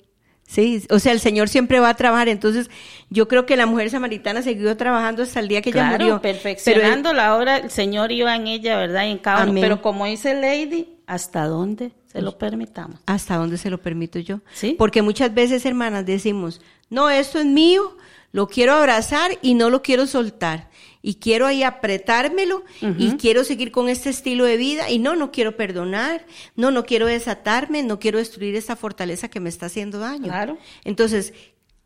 sí, 0.51 0.83
o 0.91 0.99
sea, 0.99 1.13
el 1.13 1.21
Señor 1.21 1.49
siempre 1.49 1.79
va 1.81 1.91
a 1.91 1.95
trabajar. 1.95 2.29
Entonces, 2.29 2.71
yo 3.09 3.29
creo 3.29 3.47
que 3.47 3.57
la 3.57 3.67
mujer 3.67 3.91
samaritana 3.91 4.43
siguió 4.43 4.77
trabajando 4.77 5.23
hasta 5.23 5.41
el 5.41 5.49
día 5.49 5.63
que 5.63 5.71
ella 5.71 5.89
Claro, 5.89 6.05
murió. 6.05 6.21
perfeccionando 6.21 7.13
la 7.13 7.37
obra, 7.37 7.59
el 7.59 7.71
Señor 7.71 8.11
iba 8.13 8.35
en 8.35 8.47
ella, 8.49 8.77
¿verdad? 8.77 9.07
Y 9.07 9.11
en 9.13 9.19
cada 9.19 9.45
uno. 9.45 9.61
Pero 9.61 9.81
como 9.83 10.07
dice 10.07 10.35
Lady, 10.35 10.89
¿hasta 11.07 11.45
dónde 11.47 11.93
se 12.13 12.21
lo 12.23 12.37
permitamos? 12.39 12.99
hasta 13.07 13.37
dónde 13.37 13.57
se 13.57 13.71
lo 13.71 13.79
permito 13.79 14.19
yo. 14.19 14.41
Sí. 14.53 14.75
Porque 14.79 15.03
muchas 15.03 15.33
veces, 15.33 15.65
hermanas, 15.65 16.05
decimos, 16.07 16.61
no, 16.89 17.09
esto 17.09 17.39
es 17.39 17.47
mío, 17.47 17.97
lo 18.33 18.49
quiero 18.49 18.75
abrazar 18.75 19.31
y 19.43 19.55
no 19.55 19.71
lo 19.71 19.83
quiero 19.83 20.07
soltar. 20.07 20.69
Y 21.03 21.15
quiero 21.15 21.47
ahí 21.47 21.63
apretármelo 21.63 22.63
y 22.99 23.13
quiero 23.13 23.45
seguir 23.45 23.73
con 23.73 23.89
este 23.89 24.11
estilo 24.11 24.45
de 24.45 24.57
vida 24.59 24.91
y 24.91 24.99
no, 24.99 25.17
no 25.17 25.33
quiero 25.33 25.57
perdonar, 25.57 26.27
no, 26.57 26.71
no 26.71 26.85
quiero 26.85 27.07
desatarme, 27.07 27.83
no 27.83 27.99
quiero 27.99 28.19
destruir 28.19 28.55
esta 28.55 28.77
fortaleza 28.77 29.29
que 29.29 29.41
me 29.41 29.49
está 29.49 29.67
haciendo 29.67 29.99
daño. 29.99 30.25
Claro. 30.25 30.59
Entonces, 30.85 31.33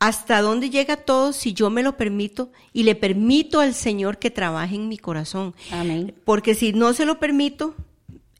¿hasta 0.00 0.40
dónde 0.42 0.68
llega 0.68 0.96
todo 0.96 1.32
si 1.32 1.52
yo 1.52 1.70
me 1.70 1.82
lo 1.82 1.96
permito 1.96 2.50
y 2.72 2.82
le 2.82 2.96
permito 2.96 3.60
al 3.60 3.74
Señor 3.74 4.18
que 4.18 4.30
trabaje 4.30 4.74
en 4.74 4.88
mi 4.88 4.98
corazón? 4.98 5.54
Amén. 5.70 6.14
Porque 6.24 6.54
si 6.54 6.72
no 6.72 6.92
se 6.92 7.04
lo 7.04 7.20
permito, 7.20 7.76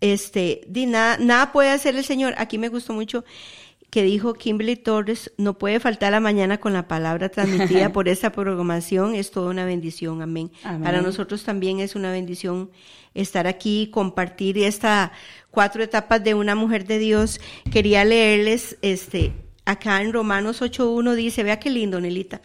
este, 0.01 0.63
di, 0.67 0.87
nada, 0.87 1.19
nada 1.19 1.53
puede 1.53 1.71
hacer 1.71 1.97
el 1.97 2.05
Señor. 2.05 2.35
Aquí 2.37 2.59
me 2.59 2.69
gustó 2.69 2.93
mucho 2.93 3.25
que 3.95 4.03
dijo 4.03 4.35
Kimberly 4.35 4.75
Torres, 4.75 5.31
no 5.39 5.57
puede 5.57 5.79
faltar 5.79 6.11
la 6.11 6.19
mañana 6.19 6.59
con 6.59 6.73
la 6.73 6.89
palabra 6.89 7.29
transmitida 7.29 7.91
por 7.93 8.09
esta 8.09 8.33
programación, 8.33 9.15
es 9.15 9.31
toda 9.31 9.51
una 9.51 9.65
bendición, 9.65 10.21
amén. 10.21 10.51
Amén. 10.65 10.83
Para 10.83 11.01
nosotros 11.01 11.45
también 11.45 11.79
es 11.79 11.95
una 11.95 12.11
bendición 12.11 12.73
estar 13.15 13.47
aquí 13.47 13.83
y 13.83 13.91
compartir 13.93 14.59
estas 14.59 15.13
cuatro 15.53 15.81
etapas 15.81 16.25
de 16.25 16.35
una 16.35 16.57
mujer 16.57 16.89
de 16.89 16.99
Dios. 16.99 17.41
Quería 17.71 18.05
leerles, 18.05 18.79
este, 18.83 19.31
acá 19.65 20.03
en 20.03 20.13
Romanos 20.13 20.61
8.1 20.61 21.15
dice, 21.15 21.45
vea 21.45 21.61
qué 21.61 21.71
lindo, 21.71 22.01
Nelita, 22.01 22.43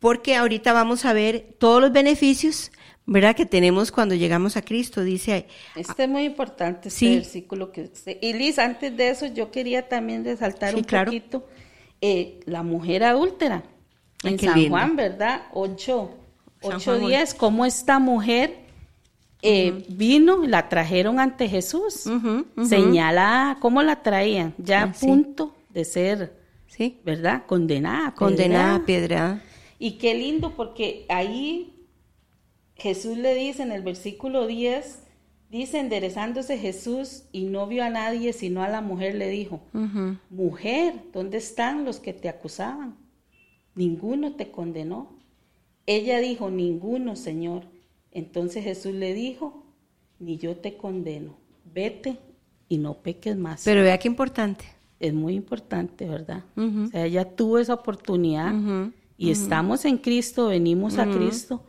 porque 0.00 0.34
ahorita 0.34 0.72
vamos 0.72 1.04
a 1.04 1.12
ver 1.12 1.54
todos 1.60 1.80
los 1.80 1.92
beneficios, 1.92 2.72
¿verdad? 3.06 3.36
Que 3.36 3.46
tenemos 3.46 3.92
cuando 3.92 4.14
llegamos 4.14 4.56
a 4.56 4.62
Cristo, 4.62 5.02
dice 5.02 5.46
Este 5.76 6.04
es 6.04 6.08
muy 6.08 6.24
importante, 6.24 6.88
este 6.88 6.98
Sí. 7.00 7.14
versículo 7.16 7.70
que 7.72 7.82
usted- 7.82 8.18
Y 8.22 8.32
Liz, 8.32 8.58
antes 8.58 8.96
de 8.96 9.10
eso, 9.10 9.26
yo 9.26 9.50
quería 9.50 9.88
también 9.88 10.24
resaltar 10.24 10.70
Sí, 10.70 10.76
un 10.76 10.84
claro. 10.84 11.06
poquito 11.06 11.46
eh, 12.00 12.40
la 12.46 12.62
mujer 12.62 13.02
adúltera 13.04 13.62
en 14.24 14.38
San 14.38 14.54
lindo. 14.58 14.70
Juan, 14.76 14.94
¿verdad? 14.96 15.42
8, 15.52 16.10
San 16.60 16.72
8 16.74 16.96
Juan, 16.96 17.06
días, 17.08 17.34
cómo 17.34 17.64
esta 17.66 17.98
mujer 17.98 18.62
eh, 19.46 19.84
vino, 19.90 20.46
la 20.46 20.70
trajeron 20.70 21.20
ante 21.20 21.48
Jesús, 21.50 22.04
señalada, 22.66 23.58
¿cómo 23.60 23.82
la 23.82 24.02
traían? 24.02 24.54
Ya 24.58 24.80
a 24.80 24.84
Ah, 24.84 24.94
sí. 24.94 25.06
punto 25.06 25.54
de 25.68 25.84
ser, 25.84 26.32
Sí, 26.66 26.98
¿verdad? 27.04 27.44
Condenada. 27.46 28.14
condenada, 28.14 28.84
piedra. 28.86 29.42
Y 29.78 29.92
qué 29.98 30.14
lindo 30.14 30.54
porque 30.56 31.04
ahí 31.08 31.73
Jesús 32.76 33.16
le 33.16 33.34
dice 33.34 33.62
en 33.62 33.72
el 33.72 33.82
versículo 33.82 34.46
10, 34.46 35.00
dice 35.50 35.78
enderezándose 35.78 36.58
Jesús 36.58 37.24
y 37.30 37.44
no 37.44 37.66
vio 37.66 37.84
a 37.84 37.90
nadie 37.90 38.32
sino 38.32 38.62
a 38.62 38.68
la 38.68 38.80
mujer 38.80 39.14
le 39.14 39.28
dijo, 39.28 39.60
mujer, 40.30 40.94
¿dónde 41.12 41.38
están 41.38 41.84
los 41.84 42.00
que 42.00 42.12
te 42.12 42.28
acusaban? 42.28 42.96
Ninguno 43.74 44.34
te 44.34 44.50
condenó. 44.50 45.18
Ella 45.86 46.18
dijo, 46.18 46.50
ninguno, 46.50 47.14
Señor. 47.14 47.64
Entonces 48.10 48.64
Jesús 48.64 48.94
le 48.94 49.14
dijo, 49.14 49.64
ni 50.18 50.38
yo 50.38 50.56
te 50.56 50.76
condeno, 50.76 51.36
vete 51.72 52.18
y 52.68 52.78
no 52.78 52.94
peques 53.02 53.36
más. 53.36 53.62
Pero 53.64 53.82
vea 53.82 53.98
qué 53.98 54.08
importante. 54.08 54.64
es 55.00 55.12
muy 55.12 55.34
importante, 55.34 56.06
¿verdad? 56.08 56.44
O 56.56 56.86
sea, 56.88 57.04
ella 57.04 57.24
tuvo 57.36 57.58
esa 57.58 57.74
oportunidad 57.74 58.54
y 59.16 59.30
estamos 59.30 59.84
en 59.84 59.98
Cristo, 59.98 60.48
venimos 60.48 60.98
a 60.98 61.06
Cristo, 61.10 61.62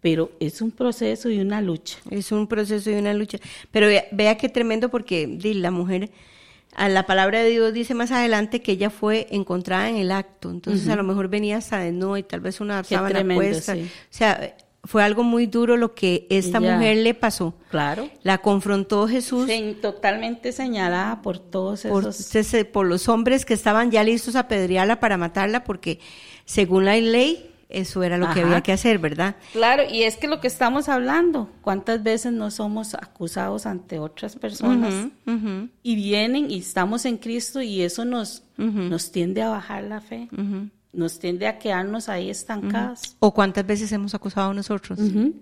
pero 0.00 0.30
es 0.40 0.62
un 0.62 0.70
proceso 0.70 1.28
y 1.30 1.40
una 1.40 1.60
lucha. 1.60 1.98
Es 2.10 2.30
un 2.32 2.46
proceso 2.46 2.90
y 2.90 2.94
una 2.94 3.12
lucha. 3.14 3.38
Pero 3.70 3.86
vea, 3.88 4.04
vea 4.12 4.36
qué 4.36 4.48
tremendo 4.48 4.88
porque 4.90 5.38
la 5.42 5.70
mujer, 5.70 6.10
a 6.74 6.88
la 6.88 7.04
palabra 7.06 7.42
de 7.42 7.50
Dios 7.50 7.72
dice 7.72 7.94
más 7.94 8.10
adelante 8.12 8.60
que 8.62 8.72
ella 8.72 8.90
fue 8.90 9.26
encontrada 9.30 9.88
en 9.88 9.96
el 9.96 10.12
acto. 10.12 10.50
Entonces 10.50 10.88
a 10.88 10.96
lo 10.96 11.02
mejor 11.02 11.28
venía 11.28 11.56
hasta 11.56 11.78
de 11.80 11.92
no 11.92 12.16
y 12.16 12.22
tal 12.22 12.40
vez 12.40 12.60
una 12.60 12.82
Qué 12.82 12.94
sábana 12.94 13.14
tremendo, 13.16 13.42
puesta. 13.42 13.74
sí. 13.74 13.82
O 13.82 13.88
sea, 14.10 14.56
fue 14.84 15.02
algo 15.02 15.24
muy 15.24 15.46
duro 15.46 15.76
lo 15.76 15.94
que 15.94 16.26
esta 16.30 16.58
Ella- 16.58 16.76
mujer 16.76 16.98
le 16.98 17.12
pasó. 17.14 17.54
Claro. 17.70 18.08
La 18.22 18.38
confrontó 18.38 19.08
Jesús 19.08 19.50
totalmente 19.82 20.52
señalada 20.52 21.20
por 21.22 21.38
todos 21.40 21.82
por, 21.82 22.04
esos. 22.04 22.16
se- 22.16 22.64
por 22.64 22.86
los 22.86 23.08
hombres 23.08 23.44
que 23.44 23.54
estaban 23.54 23.90
ya 23.90 24.04
listos 24.04 24.36
a 24.36 24.40
apedrearla 24.40 25.00
para 25.00 25.16
matarla 25.16 25.64
porque 25.64 25.98
según 26.44 26.84
la 26.84 26.96
ley 26.96 27.50
eso 27.68 28.02
era 28.02 28.16
lo 28.16 28.32
que 28.32 28.40
había 28.40 28.62
que 28.62 28.72
hacer, 28.72 28.98
¿verdad? 28.98 29.36
Claro, 29.52 29.82
y 29.90 30.02
es 30.04 30.16
que 30.16 30.26
lo 30.26 30.40
que 30.40 30.46
estamos 30.48 30.88
hablando, 30.88 31.50
¿cuántas 31.60 32.02
veces 32.02 32.32
no 32.32 32.50
somos 32.50 32.94
acusados 32.94 33.66
ante 33.66 33.98
otras 33.98 34.36
personas 34.36 34.94
y 35.82 35.94
vienen 35.94 36.50
y 36.50 36.58
estamos 36.58 37.04
en 37.04 37.18
Cristo 37.18 37.60
y 37.60 37.82
eso 37.82 38.04
nos, 38.04 38.42
nos 38.56 39.12
tiende 39.12 39.42
a 39.42 39.50
bajar 39.50 39.84
la 39.84 40.00
fe, 40.00 40.28
nos 40.92 41.18
tiende 41.18 41.46
a 41.46 41.58
quedarnos 41.58 42.08
ahí 42.08 42.30
estancadas. 42.30 43.16
¿O 43.20 43.34
cuántas 43.34 43.66
veces 43.66 43.92
hemos 43.92 44.14
acusado 44.14 44.50
a 44.50 44.54
nosotros? 44.54 44.98
O 44.98 45.32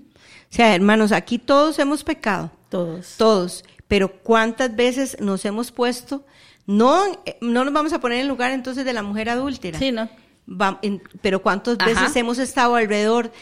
sea, 0.50 0.74
hermanos, 0.74 1.12
aquí 1.12 1.38
todos 1.38 1.78
hemos 1.78 2.02
pecado, 2.04 2.50
Todos. 2.68 3.14
todos, 3.16 3.64
pero 3.88 4.12
¿cuántas 4.22 4.74
veces 4.74 5.16
nos 5.20 5.44
hemos 5.44 5.70
puesto? 5.70 6.24
No, 6.66 7.04
eh, 7.24 7.36
no 7.40 7.64
nos 7.64 7.72
vamos 7.72 7.92
a 7.92 8.00
poner 8.00 8.18
en 8.20 8.28
lugar 8.28 8.50
entonces 8.50 8.84
de 8.84 8.92
la 8.92 9.02
mujer 9.04 9.28
adúltera. 9.28 9.78
Sí, 9.78 9.92
¿no? 9.92 10.08
Va- 10.49 10.78
en- 10.82 11.03
pero 11.22 11.42
cuántas 11.42 11.76
Ajá. 11.80 11.88
veces 11.90 12.14
hemos 12.16 12.38
estado 12.38 12.76
alrededor, 12.76 13.32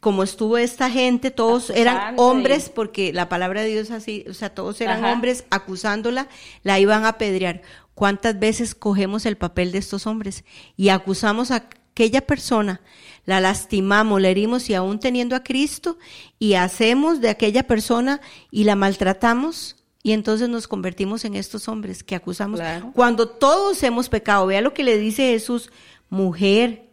como 0.00 0.22
estuvo 0.22 0.56
esta 0.56 0.90
gente, 0.90 1.30
todos 1.30 1.70
eran 1.70 2.14
hombres, 2.18 2.68
porque 2.70 3.12
la 3.12 3.28
palabra 3.28 3.62
de 3.62 3.68
Dios 3.68 3.90
así, 3.90 4.24
o 4.28 4.34
sea, 4.34 4.54
todos 4.54 4.80
eran 4.80 5.04
Ajá. 5.04 5.12
hombres 5.12 5.44
acusándola, 5.50 6.28
la 6.62 6.78
iban 6.80 7.04
a 7.04 7.08
apedrear. 7.10 7.62
¿Cuántas 7.94 8.38
veces 8.38 8.74
cogemos 8.74 9.24
el 9.26 9.36
papel 9.36 9.72
de 9.72 9.78
estos 9.78 10.06
hombres 10.06 10.44
y 10.76 10.88
acusamos 10.88 11.50
a 11.50 11.56
aquella 11.92 12.22
persona, 12.22 12.80
la 13.24 13.40
lastimamos, 13.40 14.20
la 14.20 14.28
herimos 14.30 14.68
y 14.68 14.74
aún 14.74 14.98
teniendo 15.00 15.36
a 15.36 15.44
Cristo 15.44 15.98
y 16.38 16.54
hacemos 16.54 17.20
de 17.20 17.28
aquella 17.28 17.62
persona 17.64 18.20
y 18.50 18.64
la 18.64 18.74
maltratamos? 18.74 19.76
Y 20.02 20.12
entonces 20.12 20.48
nos 20.50 20.66
convertimos 20.68 21.24
en 21.24 21.34
estos 21.34 21.66
hombres 21.68 22.02
que 22.02 22.14
acusamos. 22.14 22.60
Claro. 22.60 22.90
Cuando 22.94 23.28
todos 23.28 23.82
hemos 23.84 24.08
pecado, 24.10 24.46
vea 24.46 24.60
lo 24.60 24.74
que 24.74 24.82
le 24.84 24.98
dice 24.98 25.30
Jesús, 25.30 25.70
mujer, 26.08 26.88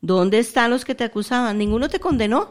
¿dónde 0.00 0.38
están 0.38 0.70
los 0.70 0.84
que 0.84 0.94
te 0.94 1.04
acusaban? 1.04 1.58
Ninguno 1.58 1.88
te 1.88 2.00
condenó, 2.00 2.50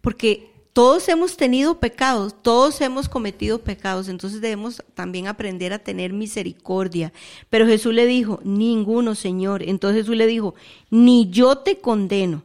porque 0.00 0.50
todos 0.72 1.08
hemos 1.08 1.36
tenido 1.36 1.78
pecados, 1.78 2.34
todos 2.42 2.80
hemos 2.80 3.08
cometido 3.08 3.60
pecados, 3.60 4.08
entonces 4.08 4.40
debemos 4.40 4.82
también 4.94 5.28
aprender 5.28 5.72
a 5.72 5.78
tener 5.78 6.12
misericordia. 6.12 7.12
Pero 7.48 7.66
Jesús 7.66 7.94
le 7.94 8.06
dijo, 8.06 8.40
ninguno, 8.44 9.14
Señor. 9.14 9.62
Entonces 9.62 10.02
Jesús 10.02 10.16
le 10.16 10.26
dijo, 10.26 10.54
ni 10.90 11.30
yo 11.30 11.58
te 11.58 11.78
condeno, 11.78 12.42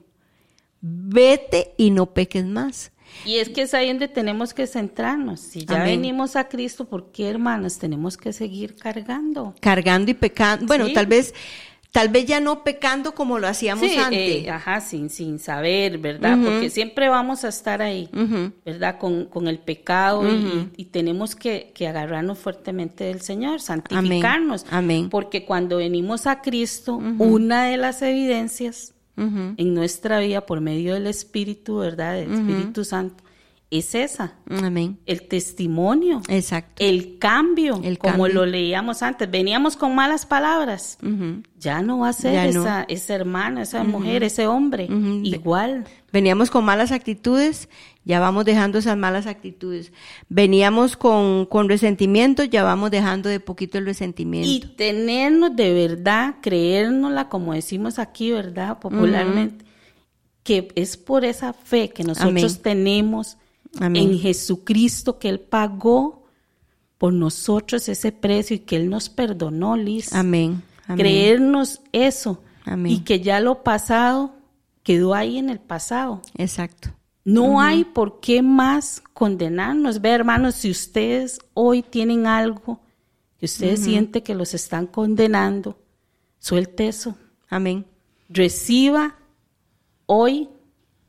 vete 0.82 1.74
y 1.78 1.90
no 1.92 2.08
peques 2.14 2.46
más. 2.46 2.92
Y 3.26 3.38
es 3.38 3.50
que 3.50 3.64
es 3.64 3.74
ahí 3.74 3.88
donde 3.88 4.08
tenemos 4.08 4.54
que 4.54 4.68
centrarnos. 4.68 5.40
Si 5.40 5.66
ya 5.66 5.78
Amén. 5.82 6.00
venimos 6.00 6.36
a 6.36 6.48
Cristo, 6.48 6.86
¿por 6.86 7.12
qué, 7.12 7.28
hermanas, 7.30 7.80
tenemos 7.80 8.16
que 8.16 8.32
seguir 8.34 8.76
cargando? 8.76 9.56
Cargando 9.60 10.12
y 10.12 10.14
pecando. 10.14 10.68
Bueno, 10.68 10.86
Sí. 10.86 10.94
tal 10.94 11.08
vez, 11.08 11.34
tal 11.92 12.10
vez 12.10 12.26
ya 12.26 12.40
no 12.40 12.64
pecando 12.64 13.16
como 13.16 13.40
lo 13.40 13.48
hacíamos 13.48 13.90
Sí, 13.90 13.98
antes. 13.98 14.46
eh, 14.46 14.50
ajá, 14.52 14.80
sin, 14.80 15.10
sin 15.10 15.40
saber, 15.40 15.98
¿verdad? 15.98 16.38
Porque 16.44 16.70
siempre 16.70 17.10
vamos 17.10 17.44
a 17.44 17.48
estar 17.50 17.82
ahí. 17.82 18.10
¿verdad? 18.66 18.98
Con, 19.00 19.26
con 19.26 19.48
el 19.48 19.58
pecado 19.60 20.28
y- 20.28 20.36
Ujú. 20.46 20.58
y, 20.78 20.82
y 20.84 20.86
tenemos 20.86 21.36
que, 21.36 21.72
que 21.74 21.88
agarrarnos 21.88 22.38
fuertemente 22.38 23.06
del 23.06 23.22
Señor, 23.22 23.60
santificarnos. 23.60 24.66
Amén. 24.70 25.10
Porque 25.10 25.46
cuando 25.46 25.78
venimos 25.78 26.28
a 26.28 26.42
Cristo, 26.42 26.96
una 27.18 27.66
de 27.66 27.78
las 27.78 28.02
evidencias 28.02 28.94
en 29.18 29.74
nuestra 29.74 30.20
vida 30.20 30.46
por 30.46 30.62
medio 30.62 30.94
del 30.94 31.06
Espíritu, 31.08 31.80
¿verdad? 31.80 32.14
Del 32.14 32.32
Espíritu 32.34 32.86
Santo, 32.86 33.22
es 33.72 33.94
esa, 33.94 34.34
Amén. 34.50 34.98
el 35.06 35.28
testimonio. 35.28 36.22
Exacto. 36.28 36.74
El 36.84 37.20
cambio, 37.20 37.80
El 37.84 38.00
como 38.00 38.24
cambio. 38.24 38.34
lo 38.34 38.46
leíamos 38.48 39.04
antes, 39.04 39.30
veníamos 39.30 39.78
con 39.78 39.94
malas 39.94 40.26
palabras. 40.26 40.98
Ya 41.58 41.82
no 41.84 42.00
va 42.00 42.10
a 42.10 42.14
ser 42.14 42.54
no. 42.54 42.62
esa, 42.62 42.84
esa 42.90 43.14
hermana, 43.14 43.62
esa 43.62 43.84
mujer, 43.84 44.24
ese 44.24 44.48
hombre. 44.48 44.88
Igual. 45.24 45.86
Veníamos 46.12 46.50
con 46.50 46.66
malas 46.66 46.92
actitudes, 46.92 47.70
ya 48.04 48.20
vamos 48.20 48.44
dejando 48.46 48.80
esas 48.80 48.98
malas 48.98 49.28
actitudes. 49.28 49.94
Veníamos 50.30 50.98
con, 50.98 51.46
con 51.46 51.70
resentimiento, 51.70 52.44
ya 52.44 52.64
vamos 52.64 52.90
dejando 52.90 53.30
de 53.30 53.40
poquito 53.40 53.78
el 53.78 53.84
Y 53.84 53.88
resentimiento. 53.88 54.72
tenernos 54.78 55.56
de 55.56 55.74
verdad, 55.74 56.38
creérnosla, 56.42 57.30
como 57.30 57.54
decimos 57.54 58.00
aquí, 58.00 58.32
¿verdad? 58.32 58.80
Popularmente, 58.80 59.64
que 60.42 60.70
es 60.74 60.98
por 60.98 61.24
esa 61.24 61.54
fe 61.54 61.90
que 61.90 62.04
nosotros 62.04 62.30
Amén. 62.32 62.58
tenemos 62.64 63.38
Amén. 63.80 64.10
en 64.10 64.20
Jesucristo, 64.20 65.20
que 65.20 65.30
Él 65.30 65.40
pagó 65.40 66.26
por 66.98 67.14
nosotros 67.14 67.88
ese 67.88 68.12
precio 68.12 68.56
y 68.56 68.60
que 68.60 68.76
Él 68.76 68.90
nos 68.90 69.10
perdonó, 69.10 69.78
Liz. 69.78 70.14
Amén. 70.14 70.64
Amén. 70.86 70.98
Creernos 70.98 71.82
eso. 71.92 72.42
Amén. 72.66 72.92
Y 72.94 73.00
que 73.00 73.22
ya 73.22 73.40
lo 73.40 73.64
pasado 73.64 74.34
quedó 74.84 75.14
ahí 75.14 75.38
en 75.38 75.50
el 75.50 75.60
pasado. 75.60 76.22
Exacto. 76.36 76.90
No 77.24 77.62
hay 77.62 77.84
por 77.84 78.20
qué 78.20 78.42
más 78.42 79.04
condenarnos. 79.14 80.02
Ve, 80.02 80.10
hermanos, 80.10 80.56
si 80.56 80.72
ustedes 80.72 81.40
hoy 81.54 81.84
tienen 81.84 82.26
algo 82.26 82.80
que 83.38 83.46
ustedes 83.46 83.82
sienten 83.82 84.24
que 84.24 84.36
los 84.36 84.54
están 84.54 84.88
condenando, 84.88 85.78
suelte 86.40 86.88
eso. 86.88 87.16
Amén. 87.48 87.86
Reciba 88.28 89.16
hoy 90.08 90.50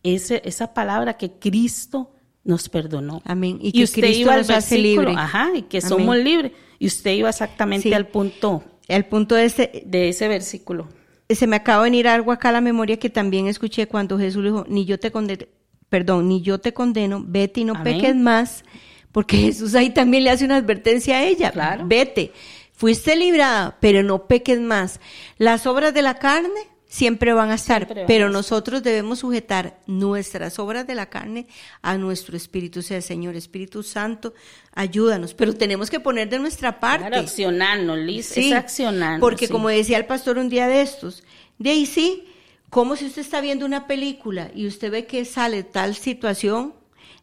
ese, 0.02 0.42
esa 0.44 0.74
palabra 0.74 1.16
que 1.16 1.32
Cristo 1.32 2.12
nos 2.44 2.68
perdonó. 2.68 3.22
Amén. 3.24 3.58
Y 3.60 3.72
que 3.72 3.84
usted 3.84 4.02
Cristo 4.02 4.20
iba 4.22 4.32
al 4.34 4.40
nos 4.40 4.50
hace 4.50 4.78
libre. 4.78 5.14
Ajá, 5.16 5.50
y 5.54 5.62
que 5.62 5.78
Amén. 5.78 5.88
somos 5.88 6.16
libres. 6.16 6.52
Y 6.78 6.86
usted 6.86 7.12
iba 7.12 7.28
exactamente 7.28 7.88
Sí. 7.88 7.94
al 7.94 8.06
punto 8.08 8.64
El 8.88 9.04
punto 9.04 9.36
este, 9.36 9.82
de 9.86 10.08
ese 10.08 10.26
versículo. 10.28 10.88
se 11.28 11.46
me 11.46 11.54
acaba 11.56 11.84
de 11.84 11.90
venir 11.90 12.08
algo 12.08 12.32
acá 12.32 12.48
a 12.48 12.52
la 12.52 12.60
memoria 12.60 12.98
que 12.98 13.08
también 13.10 13.46
escuché 13.46 13.86
cuando 13.86 14.18
Jesús 14.18 14.42
dijo, 14.42 14.64
ni 14.68 14.84
yo 14.84 14.98
te 14.98 15.12
condeno, 15.12 15.44
perdón, 15.88 16.28
ni 16.28 16.40
yo 16.42 16.58
te 16.58 16.72
condeno, 16.72 17.22
vete 17.24 17.60
y 17.60 17.64
no 17.64 17.74
Amén. 17.74 17.84
peques 18.00 18.16
más, 18.16 18.64
porque 19.12 19.36
Jesús 19.36 19.74
ahí 19.76 19.90
también 19.90 20.24
le 20.24 20.30
hace 20.30 20.44
una 20.44 20.56
advertencia 20.56 21.18
a 21.18 21.24
ella, 21.24 21.52
Claro. 21.52 21.84
vete, 21.86 22.32
fuiste 22.72 23.14
librada, 23.14 23.76
pero 23.80 24.02
no 24.02 24.26
peques 24.26 24.58
más. 24.60 24.98
Las 25.38 25.66
obras 25.68 25.94
de 25.94 26.02
la 26.02 26.14
carne 26.18 26.48
siempre 26.90 27.32
van 27.32 27.50
a 27.50 27.54
estar, 27.54 27.86
van 27.86 28.04
pero 28.06 28.24
a 28.24 28.28
estar. 28.28 28.30
nosotros 28.30 28.82
debemos 28.82 29.20
sujetar 29.20 29.78
nuestras 29.86 30.58
obras 30.58 30.86
de 30.88 30.96
la 30.96 31.06
carne 31.08 31.46
a 31.82 31.96
nuestro 31.96 32.36
Espíritu, 32.36 32.80
o 32.80 32.82
sea, 32.82 33.00
Señor 33.00 33.36
Espíritu 33.36 33.84
Santo, 33.84 34.34
ayúdanos, 34.74 35.32
pero 35.32 35.54
tenemos 35.54 35.88
que 35.88 36.00
poner 36.00 36.28
de 36.28 36.40
nuestra 36.40 36.80
parte. 36.80 37.06
Claro, 37.06 37.22
accionarnos, 37.22 37.96
Liz, 37.96 38.26
Sí, 38.26 38.48
es 38.50 38.56
accionarnos. 38.58 39.20
Porque 39.20 39.46
sí. 39.46 39.52
como 39.52 39.68
decía 39.68 39.98
el 39.98 40.06
pastor 40.06 40.36
un 40.36 40.48
día 40.48 40.66
de 40.66 40.82
estos, 40.82 41.22
de 41.58 41.70
ahí 41.70 41.86
sí, 41.86 42.24
como 42.70 42.96
si 42.96 43.06
usted 43.06 43.22
está 43.22 43.40
viendo 43.40 43.64
una 43.64 43.86
película 43.86 44.50
y 44.52 44.66
usted 44.66 44.90
ve 44.90 45.06
que 45.06 45.24
sale 45.24 45.62
tal 45.62 45.94
situación, 45.94 46.74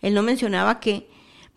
él 0.02 0.14
no 0.14 0.24
mencionaba 0.24 0.80
que, 0.80 1.10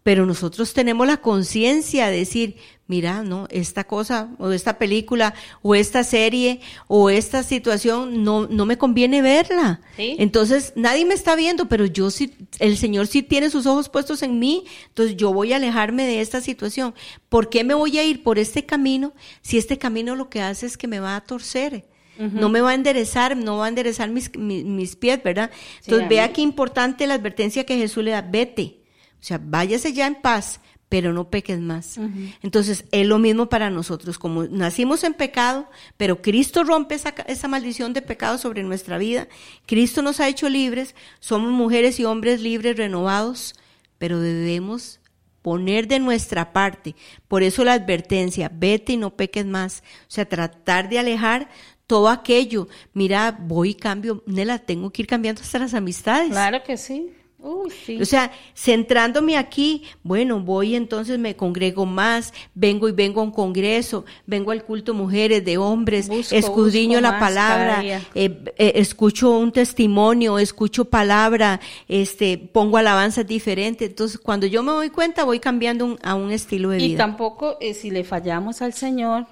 pero 0.02 0.26
nosotros 0.26 0.72
tenemos 0.74 1.06
la 1.06 1.18
conciencia 1.18 2.08
de 2.08 2.18
decir, 2.18 2.56
mira, 2.91 3.22
no, 3.22 3.47
esta 3.51 3.84
cosa, 3.84 4.30
o 4.38 4.51
esta 4.51 4.76
película, 4.76 5.32
o 5.62 5.76
esta 5.76 6.03
serie, 6.03 6.61
o 6.88 7.09
esta 7.09 7.45
situación, 7.45 8.24
no, 8.24 8.49
no 8.49 8.66
me 8.66 8.78
conviene 8.78 9.22
verla. 9.22 9.80
Sí. 9.97 10.16
Entonces, 10.18 10.72
nadie 10.74 11.07
me 11.07 11.14
está 11.14 11.36
viendo, 11.36 11.68
pero 11.68 11.86
yo 11.86 12.11
sí, 12.11 12.34
el 12.59 12.76
Señor 12.76 13.07
sí 13.07 13.22
tiene 13.22 13.49
sus 13.49 13.66
ojos 13.66 13.88
puestos 13.88 14.24
en 14.24 14.41
mí, 14.41 14.64
entonces 14.88 15.16
yo 15.16 15.32
voy 15.32 15.53
a 15.53 15.57
alejarme 15.57 16.05
de 16.05 16.20
esta 16.20 16.41
situación. 16.41 16.93
¿Por 17.28 17.49
qué 17.49 17.62
me 17.62 17.74
voy 17.74 17.97
a 17.97 18.03
ir 18.03 18.24
por 18.24 18.41
este 18.41 18.66
camino 18.66 19.12
si 19.41 19.57
este 19.57 19.78
camino 19.78 20.16
lo 20.16 20.28
que 20.28 20.43
hace 20.43 20.66
es 20.66 20.76
que 20.76 20.88
me 20.88 20.99
va 20.99 21.14
a 21.14 21.20
torcer? 21.20 21.86
No 22.18 22.51
me 22.51 22.61
va 22.61 22.72
a 22.72 22.74
enderezar, 22.74 23.34
no 23.34 23.57
va 23.57 23.64
a 23.64 23.68
enderezar 23.70 24.11
mis, 24.11 24.36
mis, 24.36 24.62
mis 24.62 24.95
pies, 24.95 25.22
¿verdad? 25.22 25.51
Entonces, 25.84 26.07
vea 26.07 26.34
qué 26.34 26.43
importante 26.43 27.07
la 27.07 27.14
advertencia 27.14 27.64
que 27.64 27.78
Jesús 27.78 28.05
le 28.05 28.11
da, 28.11 28.20
vete. 28.20 28.80
O 29.20 29.22
sea, 29.22 29.41
váyase 29.43 29.93
ya 29.93 30.07
en 30.07 30.16
paz, 30.16 30.61
pero 30.91 31.12
no 31.14 31.30
peques 31.30 31.61
más. 31.61 31.99
Entonces, 32.43 32.84
es 32.91 33.07
lo 33.07 33.18
mismo 33.18 33.49
para 33.49 33.70
nosotros, 33.70 34.18
como 34.18 34.45
nacimos 34.45 35.05
en 35.05 35.14
pecado, 35.14 35.70
pero 35.97 36.20
Cristo 36.20 36.64
rompe 36.64 36.97
esa, 36.97 37.14
esa 37.28 37.47
maldición 37.47 37.93
de 37.95 38.03
pecado 38.03 38.36
sobre 38.36 38.64
nuestra 38.64 38.99
vida, 38.99 39.28
Cristo 39.66 40.03
nos 40.03 40.18
ha 40.18 40.28
hecho 40.28 40.49
libres, 40.49 40.97
somos 41.20 41.53
mujeres 41.53 42.01
y 42.01 42.05
hombres 42.05 42.43
libres, 42.43 42.76
renovados, 42.76 43.55
pero 43.99 44.20
debemos 44.20 44.99
poner 45.43 45.86
de 45.86 46.01
nuestra 46.01 46.53
parte. 46.53 46.97
Por 47.28 47.45
eso 47.45 47.64
la 47.64 47.74
advertencia, 47.74 48.51
vete 48.53 48.95
y 48.95 48.97
no 48.97 49.14
peques 49.14 49.47
más. 49.47 49.84
O 50.03 50.11
sea, 50.11 50.28
tratar 50.28 50.88
de 50.88 50.99
alejar 50.99 51.49
todo 51.86 52.09
aquello. 52.09 52.66
Mira, 52.95 53.38
voy 53.41 53.70
y 53.70 53.74
cambio, 53.74 54.24
Nela, 54.26 54.59
tengo 54.59 54.91
que 54.91 55.03
ir 55.03 55.09
cambiando 55.09 55.41
hasta 55.41 55.61
las 55.61 55.72
amistades. 55.72 56.30
Claro 56.30 56.64
que 56.64 56.76
sí. 56.76 57.12
Uy, 57.43 57.70
sí. 57.70 58.01
O 58.01 58.05
sea, 58.05 58.30
centrándome 58.55 59.36
aquí, 59.38 59.84
bueno, 60.03 60.41
voy 60.41 60.74
entonces 60.74 61.18
me 61.18 61.36
congrego 61.36 61.86
más, 61.86 62.34
vengo 62.55 62.88
y 62.88 62.93
vengo 62.93 63.20
a 63.20 63.24
un 63.24 63.30
congreso, 63.30 64.05
vengo 64.26 64.51
al 64.51 64.62
culto 64.64 64.93
mujeres, 64.93 65.43
de 65.45 65.57
hombres, 65.57 66.09
Busco, 66.09 66.34
escudriño 66.34 66.99
busco 66.99 67.12
la 67.12 67.18
palabra, 67.18 67.82
eh, 68.14 68.45
eh, 68.59 68.72
escucho 68.74 69.30
un 69.38 69.53
testimonio, 69.53 70.38
escucho 70.38 70.84
palabra, 70.84 71.61
este, 71.88 72.36
pongo 72.36 72.76
alabanzas 72.76 73.26
diferentes. 73.26 73.88
Entonces, 73.88 74.18
cuando 74.18 74.47
yo 74.47 74.62
me 74.62 74.72
doy 74.72 74.91
cuenta, 74.91 75.24
voy 75.24 75.41
cambiando 75.41 75.86
un- 75.86 75.99
a 76.03 76.14
un 76.14 76.30
estilo 76.32 76.68
de 76.70 76.80
Y 76.80 76.88
vida. 76.88 76.99
tampoco, 76.99 77.57
eh, 77.61 77.72
si 77.72 77.91
le 77.91 78.05
fallamos 78.05 78.61
al 78.61 78.74
Señor, 78.74 79.26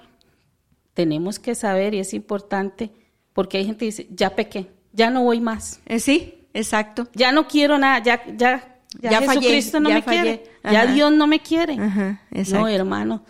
tenemos 0.95 1.39
que 1.39 1.55
saber, 1.55 1.95
y 1.95 1.99
es 2.01 2.15
importante, 2.15 2.91
porque 3.33 3.59
hay 3.59 3.67
gente 3.67 3.81
que 3.81 3.85
dice, 3.87 4.09
ya 4.11 4.35
pequé, 4.35 4.67
ya 4.93 5.11
no 5.11 5.23
voy 5.25 5.41
más, 5.41 5.81
sí, 5.99 6.35
exacto. 6.59 7.09
ya 7.15 7.33
no 7.33 7.47
quiero 7.49 7.79
nada, 7.79 8.03
ya, 8.03 8.23
ya, 8.37 8.81
ya, 9.01 9.11
Ya 9.11 9.23
fallé, 9.23 9.41
Jesucristo 9.41 9.81
no 9.81 9.89
ya 9.91 9.95
me 9.97 10.03
fallé. 10.03 10.21
quiere, 10.23 10.45
ya. 10.73 10.87
Dios 10.87 11.13
no 11.13 11.27
me 11.27 11.41
quiere. 11.41 11.75
Ajá, 11.79 12.23
exacto. 12.31 12.61
No, 12.61 12.69
hermano, 12.69 13.25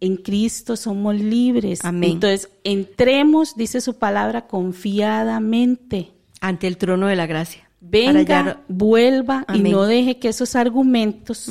en 0.00 0.16
Cristo 0.16 0.76
somos 0.76 1.14
libres. 1.14 1.84
Amén. 1.84 2.12
Entonces, 2.12 2.48
entremos, 2.64 3.54
dice 3.56 3.80
su 3.80 3.98
palabra, 3.98 4.46
confiadamente. 4.46 6.12
Ante 6.40 6.66
el 6.66 6.76
trono 6.78 7.06
de 7.06 7.16
la 7.16 7.26
gracia. 7.26 7.68
Venga, 7.82 8.20
hallar- 8.20 8.60
vuelva 8.68 9.44
y 9.54 9.58
no 9.60 9.84
deje 9.84 10.18
que 10.18 10.28
esos 10.28 10.54
argumentos, 10.56 11.50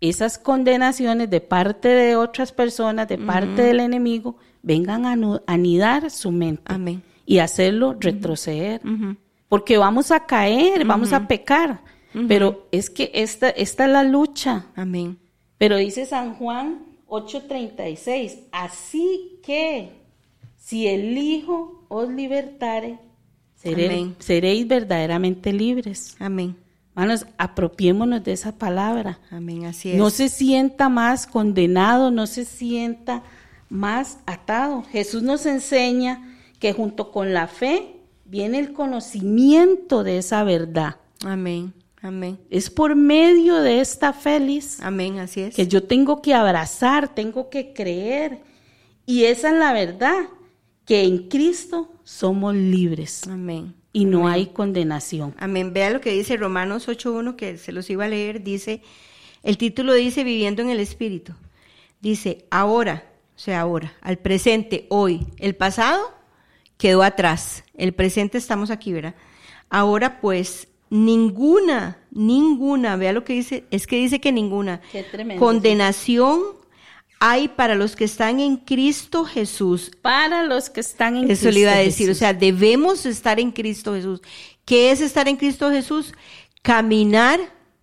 esas 0.00 0.38
condenaciones 0.38 1.28
de 1.30 1.40
parte 1.40 1.88
de 1.88 2.16
otras 2.16 2.52
personas, 2.52 3.08
de 3.08 3.18
parte 3.18 3.62
del 3.62 3.80
enemigo, 3.80 4.36
vengan 4.62 5.04
a 5.06 5.16
anidar 5.46 6.10
su 6.10 6.30
mente 6.32 6.62
Amén. 6.66 7.02
y 7.26 7.38
hacerlo 7.38 7.96
retroceder. 7.98 8.80
Porque 9.48 9.78
vamos 9.78 10.10
a 10.10 10.26
caer, 10.26 10.84
vamos 10.84 11.12
a 11.12 11.26
pecar. 11.28 11.80
Pero 12.26 12.66
es 12.72 12.90
que 12.90 13.10
esta, 13.14 13.48
esta 13.50 13.84
es 13.86 13.90
la 13.92 14.02
lucha. 14.02 14.66
Amén. 14.74 15.18
Pero 15.58 15.76
dice 15.76 16.04
San 16.06 16.34
Juan 16.34 16.80
8:36, 17.06 18.38
así 18.52 19.38
que 19.42 19.92
si 20.56 20.86
el 20.86 21.16
Hijo 21.16 21.84
os 21.88 22.08
libertare, 22.10 22.98
seré- 23.62 23.86
seréis 24.18 24.66
verdaderamente 24.68 25.52
libres. 25.52 26.16
Amén. 26.18 26.56
Hermanos, 26.94 27.26
apropiémonos 27.38 28.24
de 28.24 28.32
esa 28.32 28.52
palabra. 28.52 29.20
Amén. 29.30 29.64
Así 29.66 29.92
es. 29.92 29.96
No 29.98 30.10
se 30.10 30.28
sienta 30.28 30.88
más 30.88 31.26
condenado, 31.26 32.10
no 32.10 32.26
se 32.26 32.44
sienta 32.44 33.22
más 33.68 34.18
atado. 34.26 34.82
Jesús 34.90 35.22
nos 35.22 35.46
enseña 35.46 36.36
que 36.58 36.72
junto 36.72 37.12
con 37.12 37.32
la 37.32 37.46
fe 37.46 37.94
viene 38.28 38.58
el 38.58 38.72
conocimiento 38.72 40.04
de 40.04 40.18
esa 40.18 40.44
verdad. 40.44 40.96
Amén. 41.24 41.72
Amén. 42.00 42.38
Es 42.48 42.70
por 42.70 42.94
medio 42.94 43.60
de 43.60 43.80
esta 43.80 44.12
feliz 44.12 44.78
Amén, 44.80 45.18
así 45.18 45.40
es. 45.40 45.56
que 45.56 45.66
yo 45.66 45.82
tengo 45.82 46.22
que 46.22 46.32
abrazar, 46.32 47.12
tengo 47.12 47.50
que 47.50 47.72
creer. 47.72 48.40
Y 49.04 49.24
esa 49.24 49.50
es 49.50 49.58
la 49.58 49.72
verdad, 49.72 50.28
que 50.84 51.02
en 51.02 51.28
Cristo 51.28 51.92
somos 52.04 52.54
libres 52.54 53.26
Amén. 53.26 53.74
y 53.92 54.04
no 54.04 54.28
hay 54.28 54.46
condenación. 54.46 55.34
Amén. 55.38 55.72
Vea 55.72 55.90
lo 55.90 56.00
que 56.00 56.12
dice 56.12 56.36
Romanos 56.36 56.88
8.1, 56.88 57.34
que 57.34 57.58
se 57.58 57.72
los 57.72 57.90
iba 57.90 58.04
a 58.04 58.08
leer. 58.08 58.44
Dice, 58.44 58.82
el 59.42 59.58
título 59.58 59.94
dice 59.94 60.22
Viviendo 60.22 60.62
en 60.62 60.70
el 60.70 60.78
Espíritu. 60.78 61.32
Dice, 62.00 62.46
ahora, 62.50 63.10
o 63.34 63.38
sea, 63.40 63.62
ahora, 63.62 63.94
al 64.02 64.18
presente, 64.18 64.86
hoy. 64.88 65.26
El 65.38 65.56
pasado 65.56 66.17
quedó 66.78 67.02
atrás. 67.02 67.64
El 67.76 67.92
presente 67.92 68.38
estamos 68.38 68.70
aquí, 68.70 68.92
¿verdad? 68.92 69.14
Ahora 69.68 70.20
pues, 70.20 70.68
ninguna, 70.88 71.98
ninguna, 72.10 72.96
vea 72.96 73.12
lo 73.12 73.24
que 73.24 73.34
dice, 73.34 73.64
es 73.70 73.86
que 73.86 73.96
dice 73.96 74.20
que 74.20 74.32
ninguna. 74.32 74.80
Qué 74.90 75.02
tremendo, 75.02 75.44
Condenación 75.44 76.40
hay 77.20 77.48
para 77.48 77.74
los 77.74 77.96
que 77.96 78.04
están 78.04 78.40
en 78.40 78.56
Cristo 78.56 79.24
Jesús. 79.24 79.90
Para 80.02 80.44
los 80.44 80.70
que 80.70 80.80
están 80.80 81.16
en 81.16 81.30
Eso 81.30 81.50
le 81.50 81.60
iba 81.60 81.72
a 81.72 81.74
Cristo 81.74 81.90
decir, 81.90 82.06
Jesús. 82.06 82.16
o 82.16 82.20
sea, 82.20 82.32
debemos 82.32 83.06
estar 83.06 83.40
en 83.40 83.50
Cristo 83.50 83.94
Jesús. 83.94 84.22
¿Qué 84.64 84.90
es 84.90 85.00
estar 85.00 85.28
en 85.28 85.36
Cristo 85.36 85.70
Jesús? 85.70 86.14
Caminar 86.62 87.40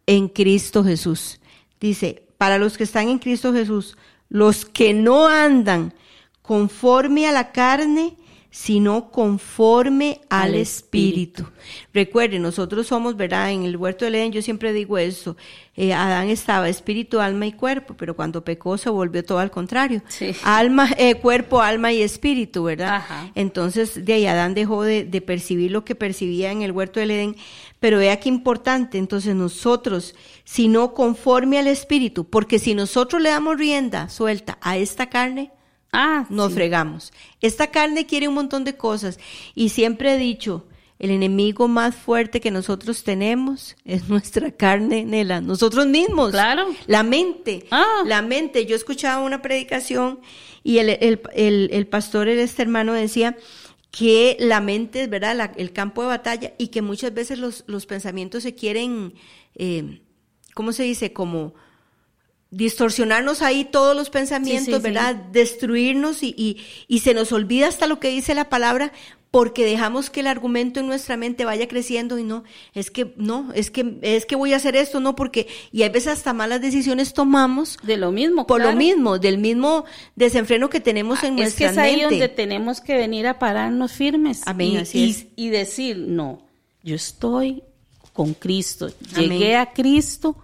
en 0.08 0.30
Cristo 0.30 0.84
Jesús. 0.84 1.40
Dice, 1.80 2.24
para 2.38 2.58
los 2.58 2.78
que 2.78 2.84
están 2.84 3.10
en 3.10 3.20
Cristo 3.20 3.54
Jesús, 3.54 3.98
los 4.30 4.66
que 4.66 4.94
no 4.94 5.28
andan 5.28 5.94
conforme 6.42 7.28
a 7.28 7.32
la 7.32 7.52
carne, 7.52 8.16
sino 8.56 9.12
conforme 9.12 10.22
al. 10.30 10.56
Espíritu. 10.56 11.46
Recuerden, 11.94 12.42
nosotros 12.42 12.88
somos, 12.88 13.18
¿verdad? 13.18 13.52
En 13.52 13.64
el 13.66 13.76
huerto 13.76 14.06
del 14.06 14.16
Edén 14.16 14.32
yo 14.32 14.42
siempre 14.42 14.72
digo 14.72 14.98
eso, 14.98 15.36
eh, 15.76 15.94
Adán 15.94 16.30
estaba 16.30 16.70
espíritu, 16.70 17.20
alma 17.20 17.48
y 17.48 17.52
cuerpo, 17.52 17.96
pero 17.98 18.16
cuando 18.16 18.46
pecó 18.46 18.78
se 18.78 18.90
volvió 18.90 19.26
todo 19.26 19.40
al 19.40 19.52
contrario. 19.52 20.02
Sí. 20.08 20.34
Alma, 20.46 20.90
eh, 20.98 21.16
cuerpo, 21.16 21.62
alma 21.62 21.92
y 21.92 22.02
espíritu, 22.02 22.64
¿verdad? 22.64 22.96
Ajá. 22.96 23.30
Entonces, 23.36 24.06
de 24.06 24.14
ahí 24.14 24.26
Adán 24.26 24.54
dejó 24.54 24.84
de, 24.84 25.04
de 25.04 25.20
percibir 25.20 25.72
lo 25.72 25.84
que 25.84 25.94
percibía 25.94 26.50
en 26.54 26.62
el 26.62 26.72
huerto 26.72 27.02
del 27.02 27.12
Edén. 27.12 27.36
Pero 27.82 27.98
vea 27.98 28.22
qué 28.22 28.30
importante, 28.30 28.98
entonces 28.98 29.36
nosotros, 29.36 30.16
si 30.46 30.70
no 30.70 30.94
conforme 30.94 31.60
al 31.60 31.68
espíritu, 31.68 32.30
porque 32.30 32.58
si 32.58 32.74
nosotros 32.74 33.22
le 33.22 33.30
damos 33.32 33.58
rienda 33.58 34.08
suelta 34.08 34.58
a 34.62 34.78
esta 34.78 35.10
carne, 35.10 35.52
Ah, 35.92 36.26
nos 36.30 36.50
sí. 36.50 36.56
fregamos. 36.56 37.14
Esta 37.42 37.68
carne 37.68 38.06
quiere 38.06 38.28
un 38.28 38.34
montón 38.36 38.64
de 38.64 38.76
cosas 38.76 39.20
y 39.54 39.70
siempre 39.70 40.14
he 40.14 40.18
dicho, 40.18 40.66
el 41.00 41.12
enemigo 41.12 41.68
más 41.68 41.94
fuerte 41.96 42.40
que 42.40 42.52
nosotros 42.52 43.04
tenemos 43.04 43.76
es 43.86 44.08
nuestra 44.10 44.52
carne, 44.52 45.06
Nela, 45.06 45.42
nosotros 45.42 45.88
mismos. 45.88 46.32
Claro. 46.32 46.68
La 46.88 47.04
mente. 47.04 47.66
Ah. 47.72 48.04
La 48.06 48.22
mente. 48.22 48.66
Yo 48.66 48.76
escuchaba 48.76 49.24
una 49.24 49.42
predicación 49.42 50.20
y 50.64 50.78
el, 50.80 50.90
el, 50.90 51.22
el, 51.34 51.70
el 51.72 51.88
pastor, 51.88 52.28
este 52.28 52.62
hermano, 52.62 52.94
decía 52.94 53.38
que 53.92 54.36
la 54.40 54.60
mente 54.60 55.04
es, 55.04 55.10
¿verdad?, 55.10 55.36
La- 55.36 55.54
el 55.56 55.72
campo 55.72 56.02
de 56.02 56.08
batalla 56.10 56.54
y 56.58 56.68
que 56.68 56.82
muchas 56.82 57.14
veces 57.14 57.40
los, 57.40 57.64
los 57.68 57.86
pensamientos 57.86 58.44
se 58.44 58.54
quieren, 58.56 59.14
eh, 59.56 60.02
¿cómo 60.54 60.74
se 60.74 60.84
dice? 60.84 61.14
Como 61.14 61.54
distorsionarnos 62.52 63.42
ahí 63.42 63.66
todos 63.66 63.96
los 63.96 64.10
pensamientos, 64.10 64.66
Sí, 64.66 64.72
sí, 64.72 64.78
sí. 64.78 64.84
¿verdad? 64.84 65.16
Destruirnos 65.16 66.24
y, 66.24 66.34
y, 66.38 66.58
y 66.88 67.00
se 67.00 67.14
nos 67.14 67.32
olvida 67.32 67.68
hasta 67.68 67.88
lo 67.88 68.00
que 68.00 68.10
dice 68.10 68.34
la 68.36 68.50
palabra 68.50 68.92
porque 69.32 69.66
dejamos 69.66 70.10
que 70.10 70.22
el 70.22 70.28
argumento 70.28 70.80
en 70.80 70.88
nuestra 70.88 71.18
mente 71.18 71.44
vaya 71.44 71.68
creciendo 71.68 72.18
y 72.18 72.24
no, 72.24 72.46
es 72.74 72.90
que 72.90 73.14
no, 73.18 73.52
es 73.54 73.70
que 73.70 73.98
es 74.02 74.26
que 74.26 74.38
voy 74.38 74.54
a 74.54 74.56
hacer 74.56 74.78
esto, 74.78 75.02
no, 75.02 75.14
porque 75.18 75.48
y 75.74 75.84
a 75.84 75.90
veces 75.90 76.14
hasta 76.14 76.32
malas 76.32 76.62
decisiones 76.62 77.14
tomamos 77.14 77.78
De 77.84 77.98
lo 77.98 78.14
mismo. 78.14 78.48
por 78.48 78.62
lo 78.62 78.72
mismo, 78.74 79.20
del 79.20 79.38
mismo 79.38 79.84
desenfreno 80.16 80.70
que 80.70 80.80
tenemos 80.80 81.22
en 81.24 81.38
Es 81.40 81.56
que 81.56 81.66
nuestra 81.66 81.72
es 81.72 81.78
ahí 81.78 81.92
mente. 81.98 82.16
donde 82.16 82.30
tenemos 82.30 82.80
que 82.80 82.96
venir 82.96 83.28
a 83.28 83.38
pararnos 83.38 83.92
firmes. 83.92 84.42
Amén, 84.46 84.70
y, 84.70 84.78
así 84.78 85.00
y- 85.00 85.10
es. 85.10 85.26
y 85.36 85.50
decir, 85.50 85.98
no, 85.98 86.42
yo 86.82 86.96
estoy 86.96 87.62
con 88.14 88.34
Cristo. 88.36 88.90
Amén. 89.16 89.32
Llegué 89.32 89.58
a 89.58 89.74
Cristo 89.74 90.38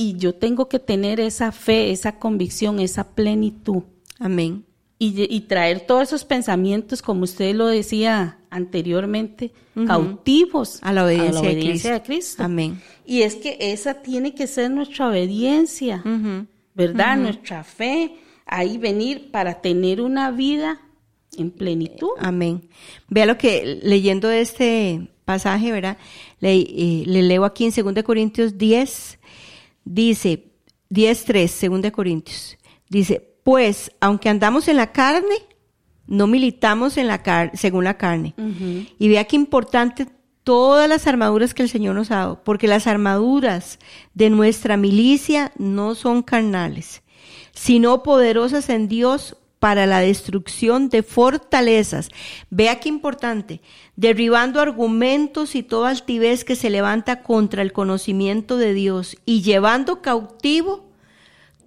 y 0.00 0.16
yo 0.16 0.32
tengo 0.32 0.68
que 0.68 0.78
tener 0.78 1.18
esa 1.18 1.50
fe, 1.50 1.90
esa 1.90 2.20
convicción, 2.20 2.78
esa 2.78 3.16
plenitud. 3.16 3.82
Amén. 4.20 4.64
Y, 4.96 5.26
y 5.28 5.40
traer 5.40 5.80
todos 5.80 6.04
esos 6.04 6.24
pensamientos, 6.24 7.02
como 7.02 7.24
usted 7.24 7.52
lo 7.56 7.66
decía 7.66 8.38
anteriormente, 8.48 9.52
cautivos 9.88 10.78
A 10.82 10.92
la 10.92 11.04
obediencia, 11.04 11.40
de, 11.42 11.48
obediencia 11.48 11.70
Cristo. 11.72 11.92
de 11.92 12.02
Cristo. 12.02 12.42
Amén. 12.44 12.80
Y 13.04 13.22
es 13.22 13.34
que 13.34 13.56
esa 13.58 13.94
tiene 13.94 14.36
que 14.36 14.46
ser 14.46 14.70
nuestra 14.70 15.08
obediencia. 15.08 16.00
¿verdad? 16.74 17.16
Nuestra 17.16 17.64
fe, 17.64 18.14
ahí 18.46 18.78
venir 18.78 19.32
para 19.32 19.60
tener 19.60 20.00
una 20.00 20.30
vida 20.30 20.80
en 21.36 21.50
plenitud. 21.50 22.10
Amén. 22.20 22.68
Vea 23.08 23.26
lo 23.26 23.36
que 23.36 23.80
leyendo 23.82 24.30
este 24.30 25.08
pasaje, 25.24 25.72
¿verdad? 25.72 25.98
Le, 26.38 26.54
eh, 26.54 27.02
le 27.04 27.22
leo 27.24 27.44
aquí 27.44 27.64
en 27.64 27.94
2 27.94 28.04
Corintios 28.04 28.56
10, 28.58 29.18
dice, 29.88 30.52
10.3, 30.90 31.80
2 31.80 31.92
Corintios, 31.92 32.58
dice, 32.88 33.36
pues, 33.42 33.90
aunque 34.00 34.28
andamos 34.28 34.68
en 34.68 34.76
la 34.76 34.92
carne, 34.92 35.36
no 36.06 36.26
militamos 36.26 36.96
en 36.96 37.06
la 37.06 37.22
car 37.22 37.50
según 37.54 37.84
la 37.84 37.96
carne. 37.96 38.34
Y 38.98 39.08
vea 39.08 39.24
qué 39.24 39.36
importante 39.36 40.06
todas 40.44 40.88
las 40.88 41.06
armaduras 41.06 41.52
que 41.52 41.62
el 41.62 41.68
Señor 41.68 41.94
nos 41.94 42.10
ha 42.10 42.16
dado, 42.16 42.44
porque 42.44 42.68
las 42.68 42.86
armaduras 42.86 43.78
de 44.14 44.30
nuestra 44.30 44.76
milicia 44.76 45.52
no 45.58 45.94
son 45.94 46.22
carnales, 46.22 47.02
sino 47.52 48.02
poderosas 48.02 48.70
en 48.70 48.88
Dios 48.88 49.36
para 49.58 49.86
la 49.86 50.00
destrucción 50.00 50.88
de 50.88 51.02
fortalezas. 51.02 52.08
Vea 52.50 52.80
qué 52.80 52.88
importante, 52.88 53.60
derribando 53.96 54.60
argumentos 54.60 55.54
y 55.54 55.62
toda 55.62 55.90
altivez 55.90 56.44
que 56.44 56.56
se 56.56 56.70
levanta 56.70 57.22
contra 57.22 57.62
el 57.62 57.72
conocimiento 57.72 58.56
de 58.56 58.74
Dios 58.74 59.16
y 59.24 59.42
llevando 59.42 60.02
cautivo 60.02 60.88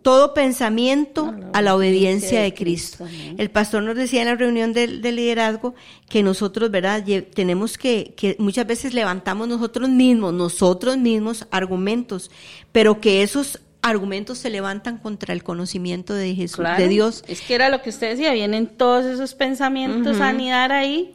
todo 0.01 0.33
pensamiento 0.33 1.33
a 1.53 1.61
la, 1.61 1.75
obediencia 1.75 2.41
de 2.41 2.53
Cristo. 2.55 3.05
El 3.37 3.51
pastor 3.51 3.83
nos 3.83 3.95
decía 3.95 4.21
en 4.21 4.29
la 4.29 4.35
reunión 4.35 4.73
del, 4.73 5.01
liderazgo 5.01 5.75
que 6.09 6.23
nosotros, 6.23 6.71
¿verdad? 6.71 7.03
Tenemos 7.35 7.77
que, 7.77 8.13
que 8.17 8.35
muchas 8.39 8.65
veces 8.65 8.95
levantamos 8.95 9.47
nosotros 9.47 9.89
mismos, 9.89 10.33
nosotros 10.33 10.97
mismos 10.97 11.45
argumentos, 11.51 12.31
pero 12.71 12.99
que 12.99 13.21
esos 13.21 13.59
argumentos 13.81 14.37
se 14.37 14.49
levantan 14.49 14.97
contra 14.97 15.33
el 15.33 15.43
conocimiento 15.43 16.13
de 16.13 16.35
Jesús, 16.35 16.57
Claro, 16.57 16.81
de 16.81 16.89
Dios. 16.89 17.23
Es 17.27 17.41
que 17.41 17.55
era 17.55 17.69
lo 17.69 17.81
que 17.81 17.89
usted 17.89 18.11
decía, 18.11 18.31
vienen 18.33 18.67
todos 18.67 19.05
esos 19.05 19.33
pensamientos 19.33 20.19
a 20.19 20.29
anidar 20.29 20.71
ahí 20.71 21.13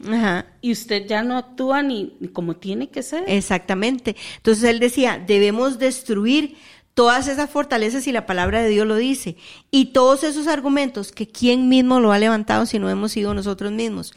y 0.61 0.73
usted 0.73 1.07
ya 1.07 1.23
no 1.23 1.37
actúa 1.37 1.83
ni, 1.83 2.17
ni 2.21 2.29
como 2.29 2.57
tiene 2.57 2.89
que 2.89 3.03
ser. 3.03 3.25
Exactamente. 3.29 4.17
Entonces 4.37 4.65
él 4.65 4.81
decía, 4.81 5.23
debemos 5.25 5.79
destruir 5.79 6.57
todas 6.95 7.29
esas 7.29 7.51
fortalezas 7.51 8.07
y 8.07 8.13
la 8.13 8.25
palabra 8.25 8.63
de 8.63 8.71
Dios 8.71 8.87
lo 8.87 8.97
dice. 8.97 9.37
Y 9.71 9.87
todos 9.87 10.25
esos 10.25 10.47
argumentos 10.47 11.13
que 11.13 11.29
quién 11.29 11.69
mismo 11.69 12.01
lo 12.01 12.11
ha 12.11 12.19
levantado 12.19 12.65
si 12.67 12.79
no 12.79 12.89
hemos 12.89 13.13
sido 13.13 13.35
nosotros 13.35 13.71
mismos. 13.71 14.15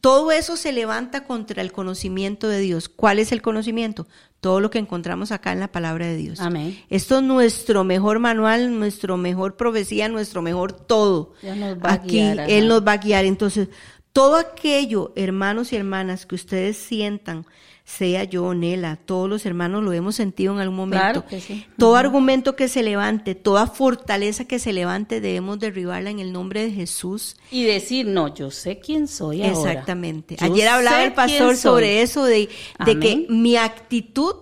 Todo 0.00 0.30
eso 0.30 0.56
se 0.56 0.72
levanta 0.72 1.24
contra 1.24 1.62
el 1.62 1.72
conocimiento 1.72 2.48
de 2.48 2.60
Dios. 2.60 2.88
¿Cuál 2.88 3.18
es 3.18 3.32
el 3.32 3.42
conocimiento? 3.42 4.06
Todo 4.40 4.60
lo 4.60 4.70
que 4.70 4.78
encontramos 4.78 5.32
acá 5.32 5.52
en 5.52 5.60
la 5.60 5.72
palabra 5.72 6.06
de 6.06 6.16
Dios. 6.16 6.40
Amén. 6.40 6.78
Esto 6.90 7.18
es 7.18 7.22
nuestro 7.24 7.82
mejor 7.82 8.20
manual, 8.20 8.78
nuestro 8.78 9.16
mejor 9.16 9.56
profecía, 9.56 10.08
nuestro 10.08 10.42
mejor 10.42 10.72
todo. 10.72 11.34
Ya 11.42 11.56
nos 11.56 11.76
va 11.78 11.90
a 11.90 11.92
Aquí 11.94 12.18
guiar, 12.18 12.40
ajá. 12.40 12.48
Él 12.48 12.68
nos 12.68 12.86
va 12.86 12.92
a 12.92 12.96
guiar. 12.98 13.24
Entonces, 13.24 13.68
todo 14.12 14.36
aquello, 14.36 15.12
hermanos 15.16 15.72
y 15.72 15.76
hermanas, 15.76 16.26
que 16.26 16.34
ustedes 16.34 16.76
sientan, 16.76 17.46
sea 17.88 18.24
yo, 18.24 18.52
Nela, 18.52 18.96
todos 18.96 19.30
los 19.30 19.46
hermanos 19.46 19.82
lo 19.82 19.94
hemos 19.94 20.14
sentido 20.14 20.52
en 20.52 20.60
algún 20.60 20.76
momento. 20.76 21.00
Claro 21.00 21.26
que 21.26 21.40
sí. 21.40 21.64
Todo 21.78 21.96
argumento 21.96 22.54
que 22.54 22.68
se 22.68 22.82
levante, 22.82 23.34
toda 23.34 23.66
fortaleza 23.66 24.44
que 24.44 24.58
se 24.58 24.74
levante, 24.74 25.22
debemos 25.22 25.58
derribarla 25.58 26.10
en 26.10 26.18
el 26.18 26.30
nombre 26.30 26.62
de 26.62 26.70
Jesús. 26.70 27.36
Y 27.50 27.64
decir, 27.64 28.06
no, 28.06 28.34
yo 28.34 28.50
sé 28.50 28.78
quién 28.78 29.08
soy 29.08 29.42
ahora. 29.42 29.72
Exactamente. 29.72 30.36
Yo 30.36 30.44
Ayer 30.44 30.68
hablaba 30.68 31.02
el 31.02 31.14
pastor 31.14 31.56
sobre 31.56 32.02
eso, 32.02 32.26
de, 32.26 32.50
de 32.84 32.98
que 33.00 33.26
mi 33.30 33.56
actitud 33.56 34.34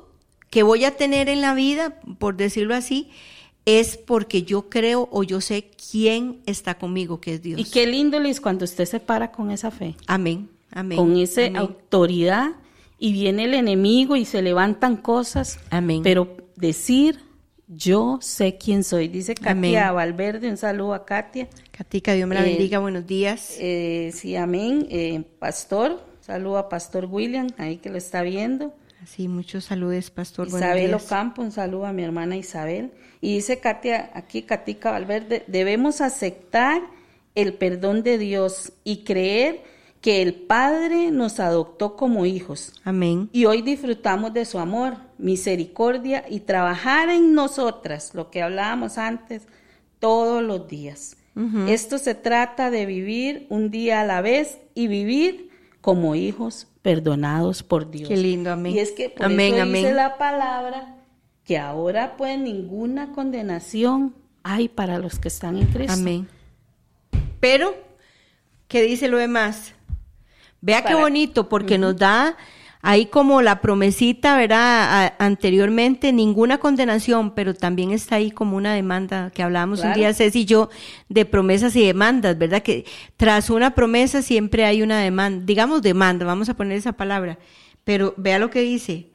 que 0.50 0.64
voy 0.64 0.84
a 0.84 0.96
tener 0.96 1.28
en 1.28 1.40
la 1.40 1.54
vida, 1.54 2.00
por 2.18 2.36
decirlo 2.36 2.74
así, 2.74 3.10
es 3.64 3.96
porque 3.96 4.42
yo 4.42 4.68
creo 4.68 5.08
o 5.12 5.22
yo 5.22 5.40
sé 5.40 5.70
quién 5.90 6.40
está 6.46 6.78
conmigo, 6.78 7.20
que 7.20 7.34
es 7.34 7.42
Dios. 7.42 7.60
Y 7.60 7.64
qué 7.64 7.86
lindo, 7.86 8.18
Liz, 8.18 8.40
cuando 8.40 8.64
usted 8.64 8.86
se 8.86 8.98
para 8.98 9.30
con 9.30 9.52
esa 9.52 9.70
fe, 9.70 9.94
Amén. 10.08 10.48
Amén. 10.72 10.98
con 10.98 11.16
esa 11.16 11.42
Amén. 11.42 11.56
autoridad 11.56 12.56
y 12.98 13.12
viene 13.12 13.44
el 13.44 13.54
enemigo 13.54 14.16
y 14.16 14.24
se 14.24 14.42
levantan 14.42 14.96
cosas. 14.96 15.58
Amén. 15.70 16.02
Pero 16.02 16.36
decir, 16.56 17.20
yo 17.68 18.18
sé 18.22 18.58
quién 18.58 18.84
soy. 18.84 19.08
Dice 19.08 19.34
Katia 19.34 19.50
Amén. 19.50 19.94
Valverde, 19.94 20.48
un 20.48 20.56
saludo 20.56 20.94
a 20.94 21.04
Katia. 21.04 21.48
Katica, 21.70 22.12
Dios 22.12 22.28
me 22.28 22.34
la 22.34 22.42
Eh, 22.46 22.50
bendiga. 22.50 22.78
Buenos 22.78 23.06
días. 23.06 23.56
Eh, 23.58 24.10
sí, 24.14 24.36
amén. 24.36 24.86
Eh, 24.90 25.22
pastor, 25.38 26.02
saludo 26.20 26.58
a 26.58 26.68
Pastor 26.68 27.06
William, 27.06 27.48
ahí 27.58 27.76
que 27.76 27.90
lo 27.90 27.98
está 27.98 28.22
viendo. 28.22 28.72
Así, 29.02 29.28
muchos 29.28 29.64
saludos, 29.66 30.10
Pastor. 30.10 30.48
Isabel. 30.48 30.94
Ocampo, 30.94 31.42
un 31.42 31.52
saludo 31.52 31.86
a 31.86 31.92
mi 31.92 32.02
hermana 32.02 32.36
Isabel. 32.36 32.92
Y 33.20 33.34
dice 33.34 33.60
Katia, 33.60 34.10
aquí 34.14 34.42
Katica 34.42 34.90
Valverde, 34.90 35.44
debemos 35.46 36.00
aceptar 36.00 36.82
el 37.34 37.54
perdón 37.54 38.02
de 38.02 38.18
Dios 38.18 38.72
y 38.82 39.04
creer 39.04 39.62
que 40.00 40.22
el 40.22 40.34
Padre 40.34 41.10
nos 41.10 41.40
adoptó 41.40 41.96
como 41.96 42.26
hijos. 42.26 42.72
Amén. 42.84 43.28
Y 43.32 43.46
hoy 43.46 43.62
disfrutamos 43.62 44.32
de 44.32 44.44
su 44.44 44.58
amor, 44.58 44.96
misericordia 45.18 46.24
y 46.28 46.40
trabajar 46.40 47.08
en 47.08 47.34
nosotras, 47.34 48.14
lo 48.14 48.30
que 48.30 48.42
hablábamos 48.42 48.98
antes, 48.98 49.46
todos 49.98 50.42
los 50.42 50.68
días. 50.68 51.16
Esto 51.68 51.98
se 51.98 52.14
trata 52.14 52.70
de 52.70 52.86
vivir 52.86 53.46
un 53.50 53.70
día 53.70 54.00
a 54.00 54.04
la 54.06 54.22
vez 54.22 54.58
y 54.74 54.86
vivir 54.86 55.50
como 55.82 56.14
hijos 56.14 56.66
perdonados 56.80 57.62
por 57.62 57.90
Dios. 57.90 58.08
Qué 58.08 58.16
lindo, 58.16 58.50
amén. 58.52 58.74
Y 58.74 58.78
es 58.78 58.92
que 58.92 59.10
por 59.10 59.26
Amén, 59.26 59.52
eso 59.54 59.62
amén. 59.64 59.82
dice 59.82 59.94
la 59.94 60.16
palabra 60.16 60.96
que 61.44 61.58
ahora 61.58 62.16
pues 62.16 62.38
ninguna 62.38 63.12
condenación 63.12 64.14
hay 64.42 64.68
para 64.68 64.98
los 64.98 65.18
que 65.18 65.28
están 65.28 65.58
en 65.58 65.66
Cristo. 65.66 65.92
Amén. 65.92 66.26
Pero, 67.38 67.74
¿qué 68.66 68.82
dice 68.82 69.08
lo 69.08 69.18
demás? 69.18 69.74
Vea 70.60 70.82
qué 70.82 70.94
bonito, 71.00 71.48
porque 71.48 71.78
nos 71.78 71.96
da 71.96 72.36
ahí 72.82 73.06
como 73.06 73.42
la 73.42 73.60
promesita, 73.60 74.36
¿verdad? 74.36 75.06
A- 75.06 75.14
anteriormente, 75.24 76.12
ninguna 76.12 76.58
condenación, 76.58 77.34
pero 77.34 77.52
también 77.54 77.90
está 77.90 78.16
ahí 78.16 78.30
como 78.30 78.56
una 78.56 78.74
demanda 78.74 79.30
que 79.30 79.42
hablábamos 79.42 79.80
un 79.80 79.86
día, 79.94 80.14
Ceci 80.14 80.40
y 80.40 80.44
yo, 80.44 80.70
de 81.08 81.24
promesas 81.24 81.74
y 81.76 81.84
demandas, 81.84 82.38
¿verdad? 82.38 82.62
Que 82.62 82.84
tras 83.16 83.50
una 83.50 83.74
promesa 83.74 84.22
siempre 84.22 84.64
hay 84.64 84.82
una 84.82 85.00
demanda, 85.00 85.44
digamos 85.44 85.82
demanda, 85.82 86.24
vamos 86.26 86.48
a 86.48 86.54
poner 86.54 86.76
esa 86.78 86.92
palabra, 86.92 87.38
pero 87.84 88.14
vea 88.16 88.38
lo 88.38 88.50
que 88.50 88.60
dice, 88.60 89.08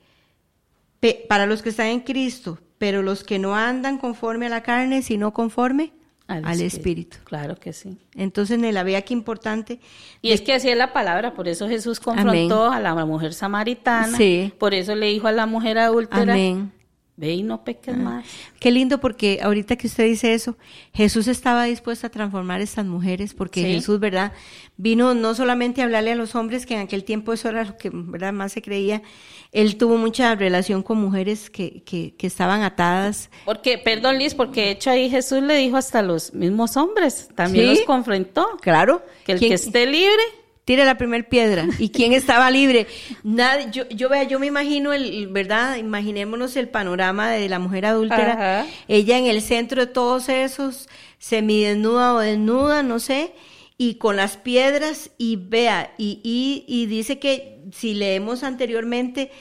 Pe- 1.00 1.26
para 1.28 1.46
los 1.48 1.62
que 1.62 1.70
están 1.70 1.88
en 1.88 2.02
Cristo, 2.02 2.60
pero 2.78 3.02
los 3.02 3.24
que 3.24 3.40
no 3.40 3.56
andan 3.56 3.98
conforme 3.98 4.46
a 4.48 4.50
la 4.50 4.62
carne, 4.64 5.02
sino 5.02 5.34
conforme 5.34 5.94
al, 6.32 6.62
espíritu. 6.62 7.18
Claro 7.24 7.56
que 7.56 7.74
sí. 7.74 7.98
Entonces, 8.16 8.58
Nela, 8.60 8.84
vea 8.84 9.02
qué 9.02 9.14
importante. 9.14 9.80
Y 10.22 10.32
es 10.32 10.42
que 10.42 10.54
así 10.54 10.70
es 10.70 10.78
la 10.78 10.94
palabra, 10.94 11.34
por 11.34 11.48
eso 11.48 11.68
Jesús 11.68 12.00
confrontó 12.00 12.72
a 12.72 12.80
la 12.80 12.94
mujer 13.06 13.34
samaritana, 13.34 14.18
Sí. 14.18 14.54
por 14.58 14.74
eso 14.74 14.96
le 14.96 15.08
dijo 15.08 15.28
a 15.28 15.32
la 15.32 15.46
mujer 15.46 15.78
adúltera, 15.78 16.34
Amén. 16.34 16.72
Ve 17.22 17.34
y 17.36 17.44
no 17.44 17.64
peques 17.64 17.96
más. 17.96 18.26
Qué 18.60 18.72
lindo 18.72 19.00
porque 19.00 19.40
ahorita 19.44 19.76
que 19.78 19.88
usted 19.88 20.06
dice 20.06 20.34
eso, 20.34 20.58
Jesús 20.94 21.28
estaba 21.28 21.64
dispuesto 21.66 22.08
a 22.08 22.10
transformar 22.10 22.60
a 22.60 22.64
estas 22.64 22.86
mujeres 22.86 23.34
porque 23.36 23.62
Sí. 23.64 23.74
Jesús, 23.76 24.00
¿verdad? 24.00 24.34
Vino 24.76 25.14
no 25.14 25.36
solamente 25.36 25.82
a 25.82 25.86
hablarle 25.86 26.12
a 26.12 26.16
los 26.16 26.34
hombres, 26.36 26.66
que 26.66 26.74
en 26.74 26.80
aquel 26.82 27.04
tiempo 27.04 27.32
eso 27.32 27.48
era 27.50 27.64
lo 27.64 27.78
que, 27.78 27.92
¿verdad? 27.94 28.34
Más 28.34 28.52
se 28.54 28.62
creía. 28.64 29.04
Él 29.52 29.78
tuvo 29.78 29.98
mucha 29.98 30.34
relación 30.36 30.82
con 30.82 30.98
mujeres 31.00 31.50
que, 31.50 31.84
que, 31.84 32.16
que 32.18 32.26
estaban 32.28 32.64
atadas. 32.64 33.30
Porque, 33.46 33.78
perdón 33.78 34.18
Liz, 34.18 34.34
porque 34.34 34.62
de 34.62 34.72
hecho 34.72 34.90
ahí 34.90 35.10
Jesús 35.10 35.44
le 35.44 35.56
dijo 35.58 35.78
hasta 35.78 36.00
a 36.00 36.02
los 36.02 36.34
mismos 36.34 36.76
hombres, 36.78 37.30
también 37.36 37.70
Sí. 37.70 37.76
los 37.76 37.86
confrontó, 37.86 38.58
Claro. 38.62 39.04
que 39.26 39.34
el 39.34 39.40
¿Quién- 39.40 39.50
que 39.52 39.56
esté 39.56 39.86
libre, 39.86 40.24
Tire 40.66 40.86
la 40.86 40.98
primer 40.98 41.28
piedra. 41.28 41.68
¿Y 41.80 41.90
quién 41.90 42.14
estaba 42.14 42.52
libre? 42.52 42.88
Nadie, 43.24 43.68
yo, 43.72 43.90
yo 43.90 44.10
vea, 44.10 44.24
yo 44.24 44.40
me 44.40 44.46
imagino 44.46 44.94
el, 44.94 45.28
¿verdad? 45.28 45.78
Imaginémonos 45.78 46.56
el 46.56 46.70
panorama 46.70 47.32
de 47.32 47.50
la 47.50 47.60
mujer 47.60 47.86
adúltera. 47.88 48.34
Ajá. 48.62 48.68
Ella 48.88 49.18
en 49.18 49.26
el 49.26 49.42
centro 49.42 49.82
de 49.86 49.92
todos 49.92 50.30
esos, 50.30 50.88
semidesnuda 51.18 52.14
o 52.14 52.20
desnuda, 52.20 52.84
no 52.84 53.00
sé, 53.00 53.34
y 53.78 53.96
con 53.96 54.16
las 54.16 54.38
piedras, 54.38 55.10
y 55.18 55.38
vea, 55.38 55.94
y, 55.98 56.20
y, 56.24 56.64
y 56.68 56.86
dice 56.86 57.18
que 57.18 57.60
si 57.72 57.96
leemos 57.96 58.44
anteriormente, 58.44 59.32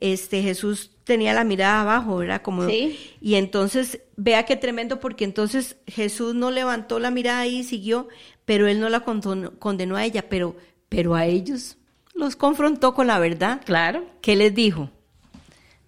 este 0.00 0.42
Jesús 0.42 0.90
tenía 1.04 1.34
la 1.34 1.44
mirada 1.44 1.82
abajo, 1.82 2.16
¿verdad? 2.16 2.42
Como, 2.42 2.66
Sí. 2.66 2.98
Y 3.20 3.36
entonces, 3.36 4.00
vea 4.16 4.44
qué 4.44 4.56
tremendo, 4.56 5.00
porque 5.00 5.24
entonces 5.24 5.76
Jesús 5.86 6.34
no 6.34 6.50
levantó 6.50 6.98
la 6.98 7.10
mirada 7.10 7.40
ahí 7.40 7.58
y 7.58 7.64
siguió, 7.64 8.08
pero 8.44 8.66
él 8.68 8.80
no 8.80 8.88
la 8.88 9.00
condenó, 9.00 9.52
condenó 9.58 9.96
a 9.96 10.04
ella, 10.04 10.28
pero, 10.28 10.56
pero 10.88 11.14
a 11.14 11.26
ellos 11.26 11.76
los 12.14 12.36
confrontó 12.36 12.94
con 12.94 13.06
la 13.08 13.18
verdad. 13.18 13.60
claro. 13.64 14.04
¿Qué 14.20 14.36
les 14.36 14.54
dijo? 14.54 14.90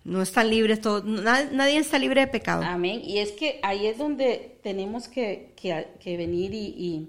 No 0.04 0.22
están 0.22 0.50
libres 0.50 0.80
todos, 0.80 1.04
na- 1.04 1.48
nadie 1.52 1.78
está 1.78 1.98
libre 1.98 2.20
de 2.20 2.26
pecado. 2.28 2.62
Amén. 2.64 3.00
Y 3.04 3.18
es 3.18 3.32
que 3.32 3.58
ahí 3.62 3.86
es 3.86 3.98
donde 3.98 4.58
tenemos 4.62 5.08
que, 5.08 5.52
que- 5.60 5.88
que 5.98 6.16
venir 6.16 6.54
y, 6.54 6.66
y 6.78 7.08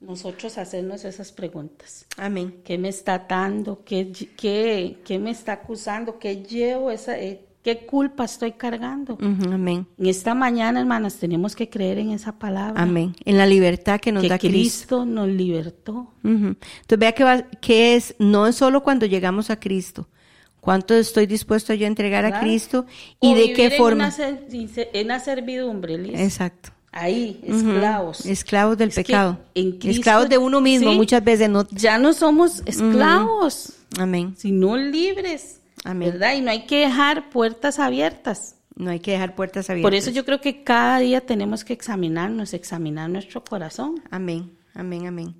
nosotros 0.00 0.56
hacernos 0.56 1.04
esas 1.04 1.32
preguntas. 1.32 2.06
Amén. 2.16 2.62
¿Qué 2.64 2.78
me 2.78 2.88
está 2.88 3.14
atando? 3.14 3.82
¿Qué, 3.84 4.10
qué, 4.38 4.96
qué 5.04 5.18
me 5.18 5.30
está 5.32 5.52
acusando? 5.52 6.18
¿Qué 6.18 6.42
llevo? 6.42 6.90
Esa, 6.90 7.18
eh, 7.18 7.44
¿Qué 7.62 7.84
culpa 7.84 8.24
estoy 8.24 8.52
cargando? 8.52 9.14
Ujú, 9.14 9.52
amén. 9.52 9.86
En 9.98 10.06
esta 10.06 10.34
mañana, 10.34 10.80
hermanas, 10.80 11.16
tenemos 11.16 11.54
que 11.54 11.68
creer 11.68 11.98
en 11.98 12.10
esa 12.12 12.32
palabra. 12.38 12.80
Amén. 12.82 13.14
En 13.26 13.36
la 13.36 13.44
libertad 13.46 14.00
que 14.00 14.12
nos 14.12 14.22
que 14.22 14.28
da 14.30 14.38
Cristo. 14.38 14.52
Cristo 14.58 15.04
nos 15.04 15.28
libertó. 15.28 15.92
Ujú. 16.24 16.56
Entonces 16.56 16.98
vea 16.98 17.12
que, 17.12 17.22
va, 17.24 17.42
que 17.60 17.96
es, 17.96 18.14
no 18.18 18.46
es 18.46 18.56
solo 18.56 18.82
cuando 18.82 19.04
llegamos 19.04 19.50
a 19.50 19.60
Cristo, 19.60 20.08
cuánto 20.60 20.94
estoy 20.94 21.26
dispuesto 21.26 21.74
yo 21.74 21.84
a 21.84 21.88
entregar 21.88 22.24
a 22.24 22.28
¿verdad? 22.28 22.40
Cristo 22.40 22.86
y 23.20 23.32
O 23.32 23.34
de 23.36 23.52
qué 23.52 23.66
en 23.66 23.72
forma. 23.72 24.04
una 24.04 24.10
ser- 24.10 24.46
en 24.94 25.04
una 25.06 25.20
servidumbre, 25.20 25.98
Liz. 25.98 26.18
Exacto. 26.18 26.70
Ahí, 26.92 27.40
esclavos. 27.46 28.24
Esclavos 28.26 28.78
del 28.78 28.88
Es 28.88 28.94
pecado. 28.96 29.38
en 29.54 29.72
Cristo- 29.72 30.00
esclavos 30.00 30.28
de 30.30 30.38
uno 30.38 30.60
mismo, 30.62 30.90
Sí. 30.92 30.96
muchas 30.96 31.22
veces 31.22 31.50
no. 31.50 31.68
Ya 31.72 31.98
no 31.98 32.14
somos 32.14 32.62
esclavos, 32.66 33.74
Amén. 33.98 34.34
sino 34.38 34.76
libres. 34.78 35.59
Amén. 35.84 36.12
¿Verdad? 36.12 36.34
Y 36.36 36.40
no 36.40 36.50
hay 36.50 36.66
que 36.66 36.80
dejar 36.80 37.30
puertas 37.30 37.78
abiertas. 37.78 38.56
No 38.76 38.90
hay 38.90 39.00
que 39.00 39.12
dejar 39.12 39.34
puertas 39.34 39.68
abiertas. 39.68 39.86
Por 39.86 39.94
eso 39.94 40.10
yo 40.10 40.24
creo 40.24 40.40
que 40.40 40.62
cada 40.62 40.98
día 41.00 41.20
tenemos 41.20 41.64
que 41.64 41.72
examinarnos, 41.72 42.54
examinar 42.54 43.10
nuestro 43.10 43.44
corazón. 43.44 44.02
Amén, 44.10 44.56
amén, 44.74 45.06
amén. 45.06 45.34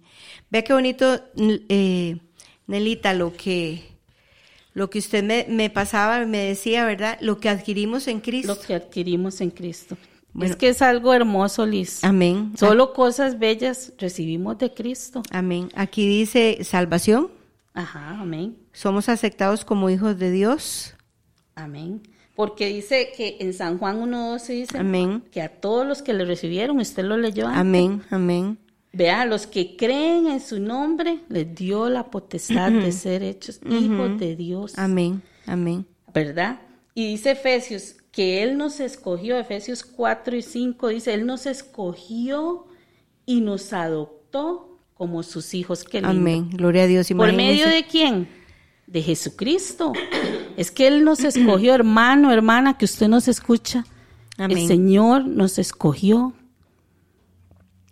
Vea 0.50 0.62
qué 0.62 0.74
bonito, 0.74 1.20
eh, 1.36 2.18
Nelita, 2.66 3.14
lo 3.14 3.34
que, 3.34 3.82
lo 4.74 4.90
que 4.90 4.98
usted 4.98 5.24
me, 5.24 5.46
me 5.48 5.70
pasaba, 5.70 6.26
me 6.26 6.38
decía, 6.44 6.84
¿verdad? 6.84 7.16
Lo 7.20 7.38
que 7.38 7.48
adquirimos 7.48 8.08
en 8.08 8.20
Cristo. 8.20 8.54
Lo 8.54 8.60
que 8.60 8.74
adquirimos 8.74 9.40
en 9.40 9.50
Cristo. 9.50 9.96
Bueno. 10.32 10.52
es 10.52 10.56
que 10.56 10.68
es 10.68 10.80
algo 10.82 11.12
hermoso, 11.12 11.66
Liz. 11.66 12.04
Amén. 12.04 12.52
Solo 12.56 12.92
cosas 12.92 13.38
bellas 13.38 13.92
recibimos 13.98 14.58
de 14.58 14.72
Cristo. 14.72 15.22
Amén. 15.30 15.70
Aquí 15.74 16.06
dice 16.06 16.58
salvación. 16.62 17.30
Ajá, 17.74 18.20
amén. 18.20 18.56
Somos 18.72 19.08
aceptados 19.08 19.64
como 19.64 19.90
hijos 19.90 20.18
de 20.18 20.30
Dios. 20.30 20.94
Amén. 21.54 22.02
Porque 22.34 22.66
dice 22.66 23.12
que 23.16 23.36
en 23.40 23.52
San 23.52 23.78
Juan 23.78 24.00
1.12 24.00 24.46
dice 24.48 24.78
Amén. 24.78 25.24
que 25.30 25.42
a 25.42 25.60
todos 25.60 25.86
los 25.86 26.02
que 26.02 26.14
le 26.14 26.24
recibieron, 26.24 26.78
usted 26.78 27.04
lo 27.04 27.16
leyó 27.16 27.46
antes. 27.46 27.60
Amén, 27.60 28.02
amén. 28.10 28.58
Vea, 28.92 29.24
los 29.24 29.46
que 29.46 29.76
creen 29.76 30.26
en 30.26 30.40
su 30.40 30.58
nombre, 30.58 31.20
les 31.28 31.54
dio 31.54 31.88
la 31.88 32.10
potestad 32.10 32.72
de 32.72 32.90
ser 32.92 33.22
hechos 33.22 33.60
hijos 33.68 34.18
de 34.18 34.34
Dios. 34.34 34.76
Amén, 34.76 35.22
amén. 35.46 35.86
¿Verdad? 36.12 36.60
Y 36.94 37.06
dice 37.06 37.32
Efesios 37.32 37.96
que 38.10 38.42
Él 38.42 38.56
nos 38.56 38.80
escogió, 38.80 39.38
Efesios 39.38 39.84
4 39.84 40.36
y 40.36 40.42
5 40.42 40.88
dice, 40.88 41.14
Él 41.14 41.26
nos 41.26 41.46
escogió 41.46 42.66
y 43.26 43.42
nos 43.42 43.72
adoptó 43.72 44.69
como 45.00 45.22
sus 45.22 45.54
hijos. 45.54 45.82
Qué 45.82 46.02
lindo. 46.02 46.10
Amén. 46.10 46.50
Gloria 46.50 46.82
a 46.82 46.86
Dios. 46.86 47.06
¿Por 47.06 47.30
Imagínense. 47.30 47.64
medio 47.64 47.68
de 47.74 47.86
quién? 47.86 48.28
De 48.86 49.00
Jesucristo. 49.00 49.94
Es 50.58 50.70
que 50.70 50.86
Él 50.86 51.04
nos 51.04 51.24
escogió, 51.24 51.74
hermano, 51.74 52.30
hermana, 52.30 52.76
que 52.76 52.84
usted 52.84 53.08
nos 53.08 53.26
escucha. 53.26 53.86
Amén. 54.36 54.58
El 54.58 54.68
Señor 54.68 55.24
nos 55.26 55.58
escogió. 55.58 56.34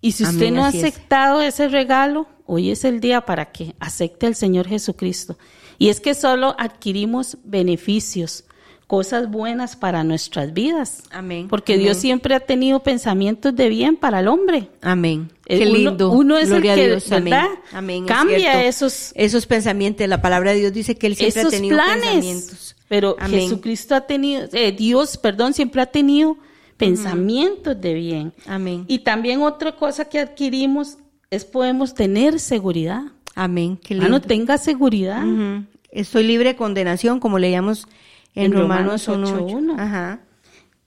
Y 0.03 0.13
si 0.13 0.25
usted 0.25 0.49
Amén, 0.49 0.55
no 0.57 0.67
ha 0.67 0.69
es. 0.69 0.75
aceptado 0.85 1.41
ese 1.41 1.69
regalo, 1.69 2.27
hoy 2.45 2.71
es 2.71 2.85
el 2.85 3.01
día 3.01 3.23
para 3.23 3.53
que 3.53 3.75
acepte 3.81 4.27
al 4.27 4.35
Señor 4.35 4.69
Jesucristo. 4.69 5.39
Y 5.79 5.89
es 5.89 6.01
que 6.01 6.13
solo 6.13 6.57
adquirimos 6.59 7.39
beneficios, 7.43 8.45
cosas 8.89 9.31
buenas 9.31 9.77
para 9.77 10.03
nuestras 10.03 10.53
vidas. 10.53 11.03
Amén. 11.11 11.47
Porque 11.49 11.75
Amén. 11.75 11.85
Dios 11.85 11.99
siempre 11.99 12.35
ha 12.35 12.41
tenido 12.41 12.83
pensamientos 12.83 13.55
de 13.55 13.69
bien 13.69 13.95
para 13.97 14.19
el 14.21 14.27
hombre. 14.29 14.71
Amén. 14.83 15.31
Eh, 15.47 15.59
Qué 15.59 15.67
uno- 15.69 15.75
lindo. 15.79 16.11
uno 16.11 16.37
es 16.39 16.51
el 16.51 16.63
que, 16.63 16.71
a 16.71 16.75
Dios. 16.75 17.09
¿verdad? 17.09 17.47
Amén. 17.73 18.07
Cambia 18.07 18.65
esos- 18.67 19.13
esos 19.15 19.47
pensamientos. 19.47 20.09
La 20.09 20.21
palabra 20.21 20.53
de 20.53 20.61
Dios 20.61 20.73
dice 20.73 20.97
que 20.97 21.07
Él 21.07 21.15
siempre 21.17 21.41
esos 21.43 21.53
ha 21.53 21.57
tenido 21.57 21.77
planes. 21.77 22.03
pensamientos. 22.03 22.77
Pero 22.89 23.15
Amén. 23.21 23.41
Jesucristo 23.43 23.95
ha 23.95 24.01
tenido, 24.07 24.49
eh, 24.53 24.73
Dios, 24.73 25.19
perdón, 25.19 25.53
siempre 25.53 25.83
ha 25.83 25.87
tenido 25.87 26.39
pensamientos 26.79 27.79
de 27.81 27.95
bien. 27.95 28.33
Amén. 28.47 28.85
Y 28.89 29.01
también 29.01 29.43
otra 29.43 29.77
cosa 29.77 30.07
que 30.07 30.19
adquirimos 30.19 30.97
es 31.31 31.45
podemos 31.45 31.93
tener 31.95 32.41
seguridad. 32.41 33.03
Amén. 33.35 33.79
Lindo. 33.89 34.05
Hermano, 34.07 34.21
tenga 34.23 34.57
seguridad. 34.59 35.23
Estoy 35.91 36.25
libre 36.25 36.51
de 36.51 36.57
condenación, 36.57 37.21
como 37.21 37.39
leíamos 37.39 37.87
en, 38.39 38.47
En 38.47 38.53
Romanos 38.53 39.07
Romanos 39.07 39.33
1.8. 39.33 39.51
8:1. 39.51 39.79
Ajá. 39.79 40.21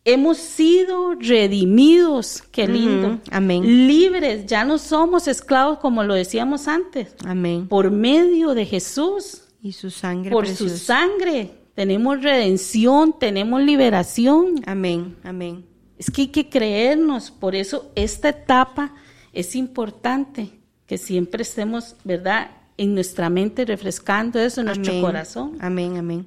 Hemos 0.03 0.37
sido 0.37 1.13
redimidos, 1.13 2.41
qué 2.51 2.67
lindo. 2.67 3.19
Amén. 3.29 3.87
Libres, 3.87 4.47
ya 4.47 4.63
no 4.63 4.79
somos 4.79 5.27
esclavos 5.27 5.77
como 5.77 6.03
lo 6.03 6.15
decíamos 6.15 6.67
antes. 6.67 7.13
Amén. 7.23 7.67
Por 7.67 7.91
medio 7.91 8.55
de 8.55 8.65
Jesús, 8.65 9.43
Y 9.61 9.73
su 9.73 9.91
sangre 9.91 10.31
por 10.31 10.45
preciosa. 10.45 10.75
su 10.75 10.83
sangre, 10.85 11.51
tenemos 11.75 12.23
redención, 12.23 13.13
tenemos 13.19 13.61
liberación. 13.61 14.55
Amén, 14.65 15.17
amén. 15.23 15.65
Es 15.99 16.09
que 16.09 16.23
hay 16.23 16.27
que 16.29 16.49
creernos, 16.49 17.29
por 17.29 17.53
eso 17.53 17.91
esta 17.93 18.29
etapa 18.29 18.95
es 19.33 19.55
importante, 19.55 20.49
que 20.87 20.97
siempre 20.97 21.43
estemos, 21.43 21.95
¿verdad? 22.03 22.49
En 22.75 22.95
nuestra 22.95 23.29
mente 23.29 23.65
refrescando 23.65 24.39
eso 24.39 24.61
en 24.61 24.67
nuestro 24.67 24.99
corazón. 24.99 25.57
Amén, 25.59 25.97
amén. 25.97 26.25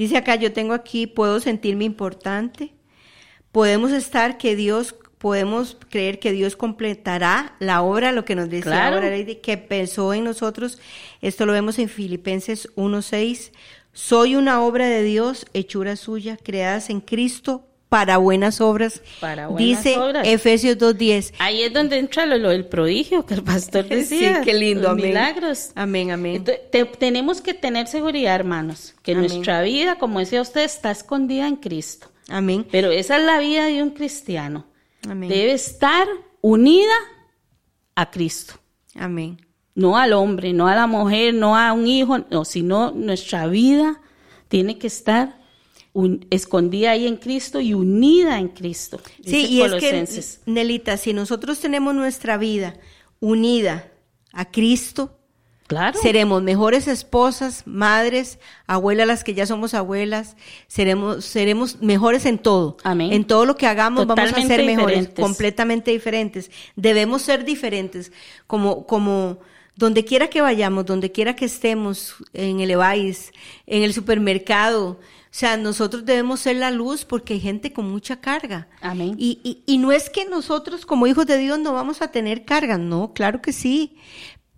Dice 0.00 0.16
acá, 0.16 0.34
yo 0.36 0.50
tengo 0.50 0.72
aquí, 0.72 1.06
puedo 1.06 1.40
sentirme 1.40 1.84
importante. 1.84 2.72
Podemos 3.52 3.92
estar 3.92 4.38
que 4.38 4.56
Dios, 4.56 4.94
podemos 5.18 5.76
creer 5.90 6.18
que 6.20 6.32
Dios 6.32 6.56
completará 6.56 7.54
la 7.58 7.82
obra, 7.82 8.10
lo 8.10 8.24
que 8.24 8.34
nos 8.34 8.48
decía 8.48 8.72
Claro. 8.72 8.96
ahora, 8.96 9.10
que 9.42 9.58
pensó 9.58 10.14
en 10.14 10.24
nosotros. 10.24 10.78
Esto 11.20 11.44
lo 11.44 11.52
vemos 11.52 11.78
en 11.78 11.90
Filipenses 11.90 12.70
1.6. 12.76 13.52
Soy 13.92 14.36
una 14.36 14.62
obra 14.62 14.86
de 14.86 15.02
Dios, 15.02 15.44
hechura 15.52 15.96
suya, 15.96 16.38
creadas 16.42 16.88
en 16.88 17.02
Cristo 17.02 17.68
para 17.90 18.16
buenas 18.16 18.60
obras. 18.62 19.02
Para 19.20 19.48
buenas 19.48 19.84
Dice 19.84 19.98
obras. 19.98 20.26
Efesios 20.26 20.78
2.10. 20.78 21.34
Ahí 21.40 21.60
es 21.62 21.72
donde 21.74 21.98
entra 21.98 22.24
lo, 22.24 22.38
lo 22.38 22.48
del 22.48 22.64
prodigio 22.64 23.26
que 23.26 23.34
el 23.34 23.42
pastor 23.42 23.84
decía. 23.88 24.38
Sí, 24.38 24.44
qué 24.44 24.54
lindo, 24.54 24.82
los 24.84 24.92
amén. 24.92 25.06
milagros. 25.08 25.72
Amén, 25.74 26.10
amén. 26.12 26.36
Entonces, 26.36 26.70
te- 26.70 26.84
tenemos 26.86 27.42
que 27.42 27.52
tener 27.52 27.86
seguridad, 27.88 28.34
hermanos, 28.36 28.94
que 29.02 29.12
Amén. 29.12 29.26
nuestra 29.26 29.60
vida, 29.62 29.96
como 29.96 30.20
decía 30.20 30.40
usted, 30.40 30.62
está 30.62 30.90
escondida 30.90 31.46
en 31.48 31.56
Cristo. 31.56 32.06
Amén. 32.28 32.64
Pero 32.70 32.90
esa 32.92 33.18
es 33.18 33.24
la 33.24 33.38
vida 33.40 33.66
de 33.66 33.82
un 33.82 33.90
cristiano. 33.90 34.66
Amén. 35.08 35.28
Debe 35.28 35.52
estar 35.52 36.06
unida 36.40 36.94
a 37.96 38.10
Cristo. 38.10 38.54
Amén. 38.94 39.44
No 39.74 39.96
al 39.96 40.12
hombre, 40.12 40.52
no 40.52 40.68
a 40.68 40.74
la 40.76 40.86
mujer, 40.86 41.34
no 41.34 41.56
a 41.56 41.72
un 41.72 41.86
hijo, 41.88 42.18
no, 42.30 42.44
sino 42.44 42.92
nuestra 42.92 43.46
vida 43.48 44.00
tiene 44.48 44.78
que 44.78 44.86
estar 44.86 45.39
un- 45.92 46.26
escondida 46.30 46.92
ahí 46.92 47.06
en 47.06 47.16
Cristo 47.16 47.60
y 47.60 47.74
unida 47.74 48.38
en 48.38 48.48
Cristo. 48.48 49.00
Sí, 49.24 49.46
y 49.46 49.62
es 49.62 49.74
que, 49.74 50.06
Nelita, 50.46 50.96
si 50.96 51.12
nosotros 51.12 51.58
tenemos 51.60 51.94
nuestra 51.94 52.36
vida 52.38 52.74
unida 53.20 53.90
a 54.32 54.50
Cristo, 54.50 55.18
claro. 55.66 55.98
seremos 56.00 56.42
mejores 56.42 56.86
esposas, 56.88 57.66
madres, 57.66 58.38
abuelas, 58.66 59.06
las 59.06 59.24
que 59.24 59.34
ya 59.34 59.46
somos 59.46 59.74
abuelas, 59.74 60.36
seremos, 60.68 61.24
seremos 61.24 61.80
mejores 61.82 62.24
en 62.26 62.38
todo. 62.38 62.76
Amén. 62.84 63.12
En 63.12 63.24
todo 63.24 63.44
lo 63.44 63.56
que 63.56 63.66
hagamos 63.66 64.06
vamos 64.06 64.32
a 64.32 64.42
ser 64.42 64.64
mejores, 64.64 64.98
diferentes. 64.98 65.24
completamente 65.24 65.90
diferentes. 65.90 66.50
Debemos 66.76 67.22
ser 67.22 67.44
diferentes, 67.44 68.12
como, 68.46 68.86
como 68.86 69.38
donde 69.76 70.04
quiera 70.04 70.28
que 70.28 70.40
vayamos, 70.40 70.86
donde 70.86 71.10
quiera 71.10 71.34
que 71.34 71.46
estemos, 71.46 72.14
en 72.32 72.60
el 72.60 72.70
EVAIS, 72.70 73.32
en 73.66 73.82
el 73.82 73.92
supermercado. 73.92 74.98
O 75.32 75.32
sea, 75.40 75.56
nosotros 75.56 76.04
debemos 76.04 76.40
ser 76.40 76.56
la 76.56 76.72
luz 76.72 77.04
porque 77.04 77.34
hay 77.34 77.40
gente 77.40 77.72
con 77.72 77.88
mucha 77.88 78.20
carga. 78.20 78.66
Amén. 78.80 79.14
Y, 79.16 79.38
y, 79.44 79.62
y 79.64 79.78
no 79.78 79.92
es 79.92 80.10
que 80.10 80.24
nosotros 80.24 80.84
como 80.84 81.06
hijos 81.06 81.24
de 81.26 81.38
Dios 81.38 81.58
no 81.60 81.72
vamos 81.72 82.02
a 82.02 82.08
tener 82.10 82.44
carga, 82.44 82.78
no, 82.78 83.12
claro 83.14 83.40
que 83.40 83.52
sí, 83.52 83.96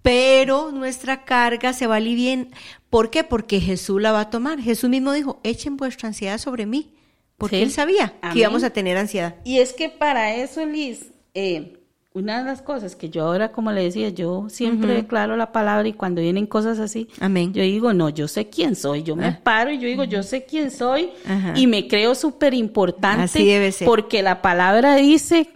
pero 0.00 0.72
nuestra 0.72 1.24
carga 1.24 1.72
se 1.74 1.86
va 1.86 1.94
a 1.94 1.98
aliviar. 1.98 2.46
¿Por 2.90 3.10
qué? 3.10 3.22
Porque 3.22 3.60
Jesús 3.60 4.00
la 4.00 4.12
va 4.12 4.20
a 4.20 4.30
tomar. 4.30 4.60
Jesús 4.60 4.88
mismo 4.90 5.12
dijo, 5.12 5.40
echen 5.44 5.76
vuestra 5.76 6.08
ansiedad 6.08 6.38
sobre 6.38 6.64
mí, 6.66 6.94
porque 7.36 7.56
Sí. 7.56 7.62
él 7.62 7.70
sabía 7.70 8.14
Amén. 8.22 8.32
que 8.32 8.38
íbamos 8.40 8.64
a 8.64 8.70
tener 8.70 8.96
ansiedad. 8.96 9.36
Y 9.44 9.58
es 9.58 9.74
que 9.74 9.90
para 9.90 10.34
eso, 10.34 10.64
Liz, 10.64 11.06
eh, 11.34 11.81
una 12.14 12.38
de 12.38 12.44
las 12.44 12.60
cosas 12.62 12.94
que 12.94 13.08
yo 13.08 13.24
ahora, 13.24 13.52
como 13.52 13.72
le 13.72 13.82
decía, 13.84 14.10
yo 14.10 14.46
siempre 14.50 14.92
declaro 14.94 15.36
la 15.36 15.50
palabra 15.52 15.88
y 15.88 15.94
cuando 15.94 16.20
vienen 16.20 16.46
cosas 16.46 16.78
así, 16.78 17.08
Amén. 17.20 17.52
yo 17.54 17.62
digo, 17.62 17.92
no, 17.94 18.08
yo 18.10 18.28
sé 18.28 18.48
quién 18.50 18.76
soy. 18.76 19.02
Yo 19.02 19.16
me 19.16 19.26
Ah. 19.26 19.40
paro 19.42 19.70
y 19.72 19.78
yo 19.78 19.88
digo, 19.88 20.04
yo 20.04 20.22
sé 20.22 20.44
quién 20.44 20.70
soy 20.70 21.10
Ajá. 21.26 21.54
y 21.56 21.66
me 21.66 21.88
creo 21.88 22.14
súper 22.14 22.52
importante. 22.54 23.22
Así 23.24 23.46
debe 23.46 23.72
ser. 23.72 23.86
Porque 23.86 24.22
la 24.22 24.42
palabra 24.42 24.96
dice 24.96 25.48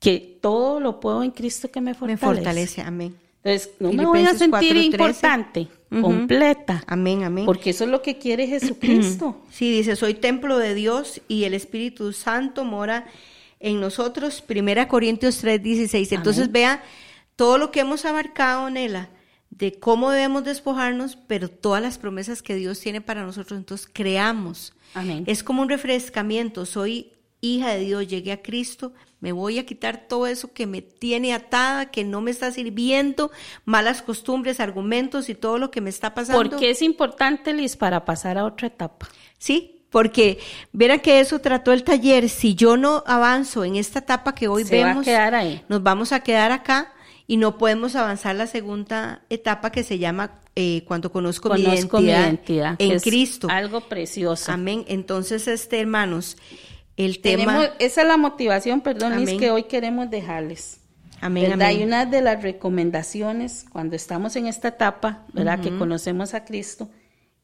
que 0.00 0.38
todo 0.42 0.80
lo 0.80 0.98
puedo 1.00 1.22
en 1.22 1.30
Cristo 1.30 1.70
que 1.70 1.80
me 1.80 1.92
Me 1.92 1.94
fortalece. 1.94 2.24
fortalece, 2.26 2.80
amén. 2.82 3.14
Entonces, 3.44 3.70
no 3.78 3.92
me 3.92 4.04
voy 4.06 4.22
a 4.22 4.34
sentir 4.34 4.74
4:13. 4.74 4.84
importante, 4.86 5.68
completa. 6.00 6.82
Amén, 6.86 7.22
amén. 7.24 7.44
Porque 7.46 7.70
eso 7.70 7.84
es 7.84 7.90
lo 7.90 8.02
que 8.02 8.18
quiere 8.18 8.46
Jesucristo. 8.48 9.36
Sí, 9.50 9.70
dice, 9.70 9.96
soy 9.96 10.14
templo 10.14 10.58
de 10.58 10.74
Dios 10.74 11.20
y 11.28 11.44
el 11.44 11.54
Espíritu 11.54 12.12
Santo 12.12 12.64
mora 12.64 13.06
en 13.64 13.80
nosotros. 13.80 14.42
Primera 14.42 14.86
Corintios 14.88 15.38
3, 15.38 15.60
16. 15.62 16.12
Entonces 16.12 16.44
Amén. 16.44 16.52
vea 16.52 16.84
todo 17.34 17.58
lo 17.58 17.70
que 17.70 17.80
hemos 17.80 18.04
abarcado, 18.04 18.68
Nela, 18.68 19.08
de 19.50 19.72
cómo 19.80 20.10
debemos 20.10 20.44
despojarnos, 20.44 21.16
pero 21.26 21.48
todas 21.48 21.82
las 21.82 21.98
promesas 21.98 22.42
que 22.42 22.54
Dios 22.54 22.78
tiene 22.78 23.00
para 23.00 23.24
nosotros. 23.24 23.58
Entonces 23.58 23.88
creamos. 23.92 24.74
Amén. 24.92 25.24
Es 25.26 25.42
como 25.42 25.62
un 25.62 25.70
refrescamiento. 25.70 26.66
Soy 26.66 27.12
hija 27.40 27.70
de 27.70 27.80
Dios, 27.80 28.06
llegué 28.06 28.32
a 28.32 28.42
Cristo, 28.42 28.92
me 29.20 29.32
voy 29.32 29.58
a 29.58 29.66
quitar 29.66 30.08
todo 30.08 30.26
eso 30.26 30.52
que 30.52 30.66
me 30.66 30.82
tiene 30.82 31.32
atada, 31.34 31.90
que 31.90 32.04
no 32.04 32.20
me 32.20 32.30
está 32.30 32.50
sirviendo, 32.52 33.30
malas 33.64 34.02
costumbres, 34.02 34.60
argumentos 34.60 35.28
y 35.28 35.34
todo 35.34 35.58
lo 35.58 35.70
que 35.70 35.80
me 35.80 35.90
está 35.90 36.14
pasando. 36.14 36.42
Porque 36.42 36.70
es 36.70 36.82
importante, 36.82 37.52
Liz, 37.52 37.76
para 37.76 38.04
pasar 38.04 38.38
a 38.38 38.44
otra 38.44 38.68
etapa. 38.68 39.08
Sí, 39.38 39.83
porque 39.94 40.40
verá 40.72 40.98
que 40.98 41.20
eso 41.20 41.38
trató 41.38 41.70
el 41.70 41.84
taller. 41.84 42.28
Si 42.28 42.56
yo 42.56 42.76
no 42.76 43.04
avanzo 43.06 43.64
en 43.64 43.76
esta 43.76 44.00
etapa 44.00 44.34
que 44.34 44.48
hoy 44.48 44.64
Se 44.64 44.80
va 44.80 44.86
a 44.86 44.88
vemos, 44.88 45.06
ahí. 45.06 45.62
nos 45.68 45.84
vamos 45.84 46.10
a 46.10 46.18
quedar 46.18 46.50
acá 46.50 46.92
y 47.28 47.36
no 47.36 47.58
podemos 47.58 47.94
avanzar 47.94 48.34
la 48.34 48.48
segunda 48.48 49.22
etapa 49.30 49.70
que 49.70 49.84
se 49.84 50.00
llama 50.00 50.40
eh, 50.56 50.82
cuando 50.88 51.12
conozco, 51.12 51.48
Conozco 51.48 51.98
mi 51.98 52.06
mi 52.06 52.10
identidad, 52.10 52.24
identidad. 52.24 52.76
que 52.76 52.86
en 52.86 52.90
es 52.90 53.04
Cristo. 53.04 53.46
Algo 53.48 53.82
precioso. 53.82 54.50
Amén. 54.50 54.84
Entonces, 54.88 55.46
este 55.46 55.78
hermanos, 55.78 56.38
el 56.96 57.20
tema. 57.20 57.44
Tenemos, 57.44 57.70
esa 57.78 58.02
es 58.02 58.08
la 58.08 58.16
motivación, 58.16 58.80
perdón, 58.80 59.24
Liz, 59.24 59.38
que 59.38 59.52
hoy 59.52 59.62
queremos 59.62 60.10
dejarles. 60.10 60.80
Amén, 61.20 61.50
¿verdad? 61.50 61.68
amén. 61.68 61.80
Y 61.80 61.84
una 61.84 62.04
de 62.04 62.20
las 62.20 62.42
recomendaciones 62.42 63.64
cuando 63.70 63.94
estamos 63.94 64.34
en 64.34 64.48
esta 64.48 64.66
etapa, 64.66 65.22
¿verdad? 65.32 65.60
Que 65.60 65.78
conocemos 65.78 66.34
a 66.34 66.44
Cristo, 66.44 66.88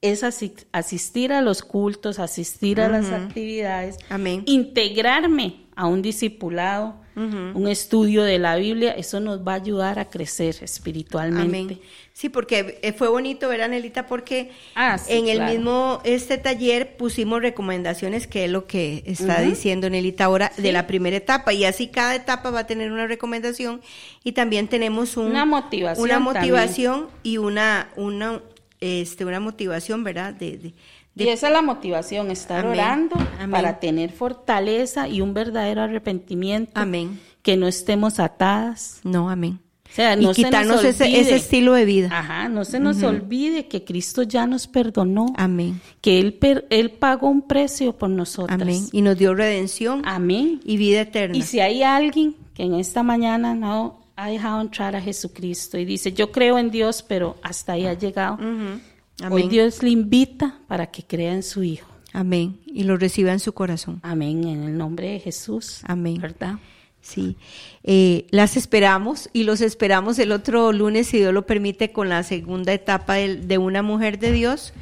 es 0.02 0.24
asi- 0.24 0.54
asistir 0.72 1.32
a 1.32 1.42
los 1.42 1.62
cultos, 1.62 2.18
asistir 2.18 2.80
a 2.80 2.88
las 2.88 3.10
actividades, 3.10 3.98
Amén. 4.08 4.42
integrarme 4.46 5.56
a 5.76 5.86
un 5.86 6.02
discipulado, 6.02 6.98
un 7.16 7.68
estudio 7.68 8.22
de 8.22 8.38
la 8.38 8.56
Biblia, 8.56 8.92
eso 8.92 9.20
nos 9.20 9.46
va 9.46 9.52
a 9.52 9.56
ayudar 9.56 9.98
a 9.98 10.08
crecer 10.08 10.56
espiritualmente. 10.62 11.74
Amén. 11.74 11.80
Sí, 12.14 12.30
porque 12.30 12.78
eh, 12.82 12.94
fue 12.94 13.08
bonito 13.08 13.46
ver, 13.50 13.60
Anelita, 13.60 14.06
porque 14.06 14.52
Ah, 14.74 14.96
sí, 14.96 15.12
en 15.12 15.28
el 15.28 15.36
claro. 15.36 15.52
mismo 15.52 16.00
este 16.04 16.38
taller 16.38 16.96
pusimos 16.96 17.42
recomendaciones, 17.42 18.26
que 18.26 18.46
es 18.46 18.50
lo 18.50 18.66
que 18.66 19.02
está 19.04 19.42
diciendo 19.42 19.88
Anelita 19.88 20.24
ahora, 20.24 20.50
Sí. 20.56 20.62
de 20.62 20.72
la 20.72 20.86
primera 20.86 21.16
etapa. 21.18 21.52
Y 21.52 21.66
así 21.66 21.88
cada 21.88 22.14
etapa 22.14 22.50
va 22.50 22.60
a 22.60 22.66
tener 22.66 22.90
una 22.90 23.06
recomendación. 23.06 23.82
Y 24.24 24.32
también 24.32 24.68
tenemos 24.68 25.18
un- 25.18 25.26
Una 25.26 25.44
motivación 25.44 26.02
Una 26.04 26.14
también. 26.14 26.34
motivación 26.54 27.08
y 27.22 27.36
una, 27.36 27.90
una, 27.96 28.40
este, 28.80 29.24
una 29.24 29.40
motivación, 29.40 30.04
¿verdad? 30.04 30.34
De, 30.34 30.52
de- 30.58 30.74
de- 31.14 31.24
Y 31.24 31.28
esa 31.28 31.48
es 31.48 31.52
la 31.52 31.62
motivación, 31.62 32.30
estar 32.30 32.64
Amén. 32.64 32.78
orando 32.78 33.16
Amén. 33.38 33.50
para 33.50 33.80
tener 33.80 34.10
fortaleza 34.12 35.08
y 35.08 35.20
un 35.20 35.34
verdadero 35.34 35.82
arrepentimiento. 35.82 36.72
Amén. 36.74 37.20
Que 37.42 37.56
no 37.56 37.66
estemos 37.66 38.18
atadas. 38.20 39.00
No, 39.04 39.28
amén. 39.30 39.58
O 39.90 39.92
sea, 39.92 40.12
y 40.14 40.16
no 40.18 40.22
se 40.22 40.26
nos 40.26 40.36
quitarnos 40.36 40.84
ese, 40.84 41.20
ese 41.20 41.34
estilo 41.34 41.72
de 41.72 41.84
vida. 41.84 42.10
Ajá, 42.12 42.48
no 42.48 42.64
se 42.64 42.78
nos 42.78 43.02
olvide 43.02 43.66
que 43.66 43.82
Cristo 43.84 44.22
ya 44.22 44.46
nos 44.46 44.68
perdonó, 44.68 45.32
Amén. 45.36 45.80
que 46.00 46.20
él, 46.20 46.34
per- 46.34 46.64
él 46.70 46.92
pagó 46.92 47.28
un 47.28 47.42
precio 47.42 47.96
por 47.98 48.08
nosotras. 48.08 48.60
Amén. 48.62 48.84
Y 48.92 49.02
nos 49.02 49.18
dio 49.18 49.34
redención 49.34 50.02
Amén. 50.04 50.60
y 50.64 50.76
vida 50.76 51.00
eterna. 51.00 51.36
Y 51.36 51.42
si 51.42 51.58
hay 51.58 51.82
alguien 51.82 52.36
que 52.54 52.62
en 52.62 52.74
esta 52.76 53.02
mañana 53.02 53.52
no 53.54 53.99
ha 54.20 54.26
dejado 54.26 54.60
entrar 54.60 54.94
a 54.94 55.00
Jesucristo 55.00 55.78
y 55.78 55.84
dice, 55.84 56.12
yo 56.12 56.30
creo 56.30 56.58
en 56.58 56.70
Dios, 56.70 57.02
pero 57.02 57.36
hasta 57.42 57.72
ahí 57.72 57.86
ha 57.86 57.94
llegado, 57.94 58.34
hoy 58.40 58.80
Amén. 59.22 59.48
Dios 59.48 59.82
le 59.82 59.90
invita 59.90 60.58
para 60.68 60.90
que 60.90 61.02
crea 61.02 61.32
en 61.32 61.42
su 61.42 61.62
Hijo. 61.62 61.88
Amén. 62.12 62.60
Y 62.66 62.84
lo 62.84 62.96
reciba 62.96 63.32
en 63.32 63.40
su 63.40 63.52
corazón. 63.52 64.00
Amén, 64.02 64.46
en 64.46 64.64
el 64.64 64.76
nombre 64.76 65.08
de 65.12 65.20
Jesús. 65.20 65.80
Amén. 65.84 66.20
¿Verdad? 66.20 66.56
Sí. 67.00 67.36
Eh, 67.82 68.26
las 68.30 68.58
esperamos 68.58 69.30
y 69.32 69.44
los 69.44 69.62
esperamos 69.62 70.18
el 70.18 70.32
otro 70.32 70.72
lunes, 70.72 71.06
si 71.06 71.18
Dios 71.18 71.32
lo 71.32 71.46
permite, 71.46 71.92
con 71.92 72.08
la 72.10 72.22
segunda 72.22 72.74
etapa 72.74 73.14
de, 73.14 73.58
una 73.58 73.82
mujer 73.82 74.18
de 74.18 74.32
Dios, 74.32 74.74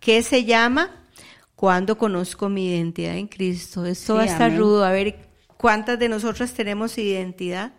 que 0.00 0.22
se 0.22 0.44
llama 0.44 0.90
Cuando 1.54 1.96
conozco 1.96 2.50
mi 2.50 2.66
identidad 2.68 3.16
en 3.16 3.28
Cristo. 3.28 3.86
Esto 3.86 4.12
Sí, 4.12 4.16
va 4.18 4.22
a 4.24 4.26
estar 4.26 4.50
amén. 4.50 4.58
rudo. 4.58 4.84
A 4.84 4.90
ver 4.90 5.16
cuántas 5.56 5.98
de 5.98 6.10
nosotras 6.10 6.52
tenemos 6.52 6.98
identidad 6.98 7.72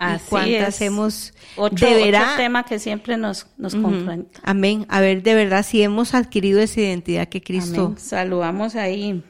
Así 0.00 0.24
y 0.24 0.28
cuántas 0.30 0.74
es. 0.76 0.80
hemos 0.82 1.34
Otro, 1.56 1.86
de 1.88 1.94
otro 1.94 2.04
veras- 2.06 2.36
tema 2.36 2.64
que 2.64 2.78
siempre 2.78 3.16
nos, 3.16 3.46
nos 3.58 3.74
Ujú. 3.74 3.82
confronta. 3.82 4.40
Amén. 4.42 4.86
A 4.88 5.00
ver 5.00 5.22
de 5.22 5.34
verdad 5.34 5.64
si 5.64 5.82
hemos 5.82 6.14
adquirido 6.14 6.60
esa 6.60 6.80
identidad 6.80 7.28
que 7.28 7.42
Cristo. 7.42 7.86
Amén. 7.86 7.98
Saludamos 7.98 8.76
ahí, 8.76 9.22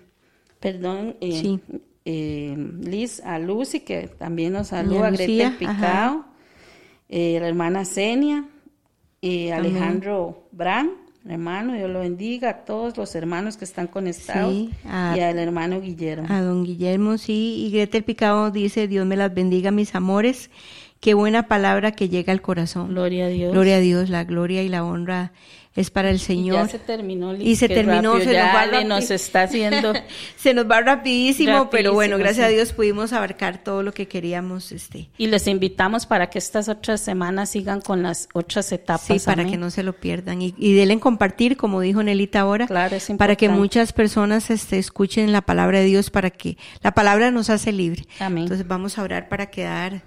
perdón, 0.61 1.17
eh, 1.21 1.41
Sí. 1.41 1.61
eh, 2.05 2.57
Liz, 2.83 3.21
a 3.25 3.39
Lucy, 3.39 3.81
que 3.81 4.07
también 4.09 4.53
nos 4.53 4.69
saluda, 4.69 5.11
Lucía, 5.11 5.51
Greta. 5.51 5.59
Picado, 5.59 6.25
eh, 7.09 7.39
la 7.41 7.49
hermana 7.49 7.85
Senia, 7.85 8.45
eh. 9.23 9.53
Alejandro 9.53 10.49
Bran, 10.53 10.93
Hermano, 11.29 11.75
Dios 11.75 11.91
lo 11.91 12.01
bendiga 12.01 12.49
a 12.51 12.57
todos 12.65 12.97
los 12.97 13.15
hermanos 13.15 13.57
que 13.59 13.65
están 13.67 13.87
conectados 13.89 14.53
Sí, 14.53 14.71
a- 14.89 15.15
y 15.17 15.21
al 15.21 15.39
hermano 15.39 15.81
Guillermo. 15.81 16.27
A 16.31 16.41
don 16.41 16.65
Guillermo, 16.65 17.19
sí. 17.19 17.65
Y 17.67 17.71
Greta 17.71 17.99
el 17.99 18.05
Picado 18.05 18.51
dice, 18.51 18.89
Dios 18.89 19.07
me 19.07 19.17
las 19.17 19.33
bendiga, 19.35 19.71
mis 19.71 19.95
amores. 19.95 20.51
Qué 20.99 21.15
buena 21.15 21.47
palabra 21.47 21.93
que 21.93 22.09
llega 22.09 22.33
al 22.33 22.41
corazón. 22.43 22.89
Gloria 22.89 23.27
a 23.27 23.29
Dios. 23.29 23.53
Gloria 23.53 23.77
a 23.77 23.81
Dios, 23.81 24.09
la 24.11 24.25
gloria 24.25 24.63
y 24.63 24.69
la 24.69 24.83
honra 24.85 25.33
es 25.77 25.91
para 25.91 26.11
el 26.11 26.17
Y 26.17 26.19
Señor. 26.19 26.57
ya 26.67 26.69
se 26.69 26.79
terminó. 26.81 27.35
Y 27.35 27.55
se 27.57 27.69
terminó, 27.69 28.15
rápido, 28.15 28.31
se 28.33 28.39
nos 28.39 28.47
va 28.55 28.65
rápido. 28.67 28.85
nos 28.89 29.11
está 29.11 29.43
haciendo. 29.43 29.93
Se 30.37 30.55
nos 30.55 30.69
va 30.71 30.81
rapidísimo, 30.81 31.69
pero 31.71 31.93
bueno, 31.93 32.17
gracias 32.19 32.47
sí. 32.49 32.53
a 32.53 32.57
Dios 32.57 32.73
pudimos 32.73 33.13
abarcar 33.13 33.63
todo 33.63 33.83
lo 33.83 33.93
que 33.93 34.09
queríamos. 34.09 34.73
Este, 34.73 35.11
Y 35.19 35.27
les 35.29 35.47
invitamos 35.47 36.07
para 36.07 36.29
que 36.31 36.39
estas 36.39 36.69
otras 36.69 37.01
semanas 37.01 37.51
sigan 37.51 37.81
con 37.83 38.03
las 38.03 38.29
otras 38.33 38.73
etapas. 38.73 39.03
sí, 39.07 39.19
para 39.25 39.43
amén. 39.43 39.53
que 39.53 39.59
no 39.59 39.71
se 39.71 39.83
lo 39.83 39.93
pierdan. 39.93 40.41
Y, 40.43 40.55
y 40.59 40.73
denle 40.75 40.95
en 40.95 41.01
compartir, 41.01 41.57
como 41.57 41.81
dijo 41.81 42.03
Nelita 42.03 42.41
ahora, 42.41 42.67
Claro, 42.67 42.97
es 42.97 43.09
para 43.19 43.37
que 43.37 43.49
muchas 43.49 43.93
personas 43.93 44.51
este, 44.51 44.79
escuchen 44.79 45.31
la 45.31 45.43
palabra 45.43 45.79
de 45.81 45.85
Dios, 45.87 46.11
para 46.11 46.31
que 46.31 46.57
la 46.83 46.93
palabra 46.93 47.31
nos 47.31 47.51
hace 47.51 47.71
libre. 47.73 48.07
Amén. 48.19 48.45
Entonces 48.45 48.67
vamos 48.67 48.99
a 48.99 49.03
orar 49.03 49.29
para 49.29 49.47
quedar 49.51 50.03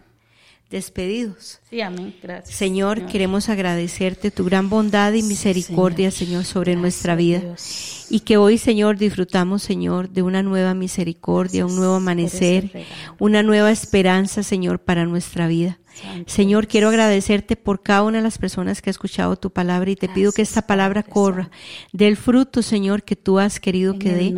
despedidos. 0.74 1.59
Sí, 1.69 1.82
amén. 1.82 2.15
Gracias. 2.21 2.55
Señor, 2.55 3.05
queremos 3.05 3.47
agradecerte 3.47 4.32
tu 4.32 4.43
gran 4.43 4.69
bondad 4.69 5.13
y 5.13 5.21
misericordia, 5.21 6.09
Señor, 6.09 6.45
sobre 6.45 6.76
nuestra 6.76 7.15
vida. 7.15 7.39
Dios. 7.39 8.07
Y 8.09 8.21
que 8.21 8.38
hoy, 8.38 8.57
Señor, 8.57 8.97
disfrutamos, 8.97 9.61
Señor, 9.61 10.09
de 10.09 10.24
una 10.24 10.41
nueva 10.41 10.74
misericordia, 10.74 11.65
un 11.67 11.76
nuevo 11.76 11.95
amanecer, 11.95 12.86
una 13.19 13.43
nueva 13.43 13.71
esperanza, 13.71 14.41
Señor, 14.41 14.80
para 14.80 15.05
nuestra 15.05 15.47
vida. 15.47 15.80
Señor, 16.25 16.67
quiero 16.67 16.89
agradecerte 16.89 17.55
por 17.55 17.81
cada 17.81 18.03
una 18.03 18.17
de 18.17 18.23
las 18.23 18.37
personas 18.37 18.81
que 18.81 18.89
ha 18.89 18.91
escuchado 18.91 19.35
tu 19.35 19.51
palabra 19.51 19.91
y 19.91 19.95
te 19.95 20.09
pido 20.09 20.31
que 20.31 20.41
esta 20.41 20.63
palabra 20.63 21.03
corra 21.03 21.49
del 21.91 22.17
fruto, 22.17 22.61
Señor, 22.61 23.03
que 23.03 23.15
tú 23.15 23.39
has 23.39 23.59
querido 23.59 23.93
En 23.93 23.99
que 23.99 24.13
dé 24.13 24.33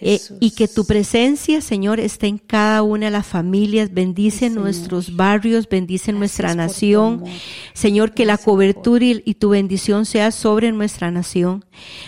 eh, 0.00 0.20
y 0.40 0.52
que 0.52 0.68
tu 0.68 0.86
presencia, 0.86 1.60
Señor, 1.60 2.00
esté 2.00 2.26
en 2.26 2.38
cada 2.38 2.82
una 2.82 3.06
de 3.06 3.12
las 3.12 3.26
familias, 3.26 3.92
bendice 3.92 4.50
nuestros 4.50 5.16
barrios, 5.16 5.68
bendice 5.68 6.12
nuestra 6.12 6.54
nación. 6.54 7.24
Señor, 7.74 8.12
que 8.12 8.24
la 8.24 8.36
Gracias 8.36 8.44
cobertura 8.44 9.04
y, 9.04 9.22
y 9.24 9.34
tu 9.34 9.50
bendición 9.50 10.06
sea 10.06 10.30
sobre 10.30 10.72
nuestra 10.72 11.10
nación. 11.10 11.64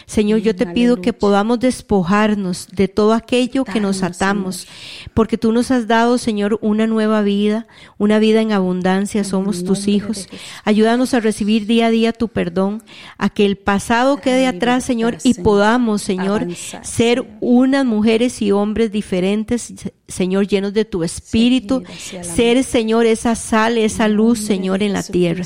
Señor, 0.07 0.41
yo 0.41 0.55
te 0.55 0.66
pido 0.66 1.01
que 1.01 1.12
podamos 1.12 1.61
despojarnos 1.61 2.68
de 2.72 2.89
todo 2.89 3.12
aquello 3.12 3.64
que 3.64 3.80
nos 3.80 4.03
atamos, 4.03 4.66
porque 5.14 5.39
tú 5.39 5.53
nos 5.53 5.70
has 5.70 5.86
dado, 5.86 6.18
Señor, 6.18 6.59
una 6.62 6.86
nueva 6.86 7.22
vida, 7.22 7.66
una 7.99 8.18
vida 8.18 8.41
en 8.41 8.53
abundancia, 8.53 8.78
somos 9.24 9.64
tus 9.64 9.89
hijos. 9.89 10.29
Ayúdanos 10.64 11.14
a 11.14 11.20
recibir 11.20 11.66
día 11.66 11.87
a 11.87 11.91
día 11.91 12.12
tu 12.12 12.29
perdón, 12.29 12.83
a 13.16 13.29
que 13.31 13.45
el 13.45 13.57
pasado 13.57 14.18
quede 14.18 14.47
atrás, 14.47 14.85
Señor, 14.85 15.18
y 15.24 15.35
podamos, 15.35 16.03
Señor, 16.03 16.47
ser 16.83 17.24
unas 17.41 17.85
mujeres 17.85 18.41
y 18.43 18.53
hombres 18.53 18.93
diferentes, 18.93 19.74
Señor, 20.07 20.47
llenos 20.47 20.72
de 20.72 20.85
tu 20.85 21.05
espíritu, 21.05 21.83
ser, 22.22 22.64
Señor, 22.64 23.07
esa 23.07 23.35
sal, 23.35 23.79
esa 23.79 24.09
luz, 24.09 24.39
Señor, 24.39 24.83
en 24.83 24.93
la 24.93 25.03
tierra. 25.03 25.45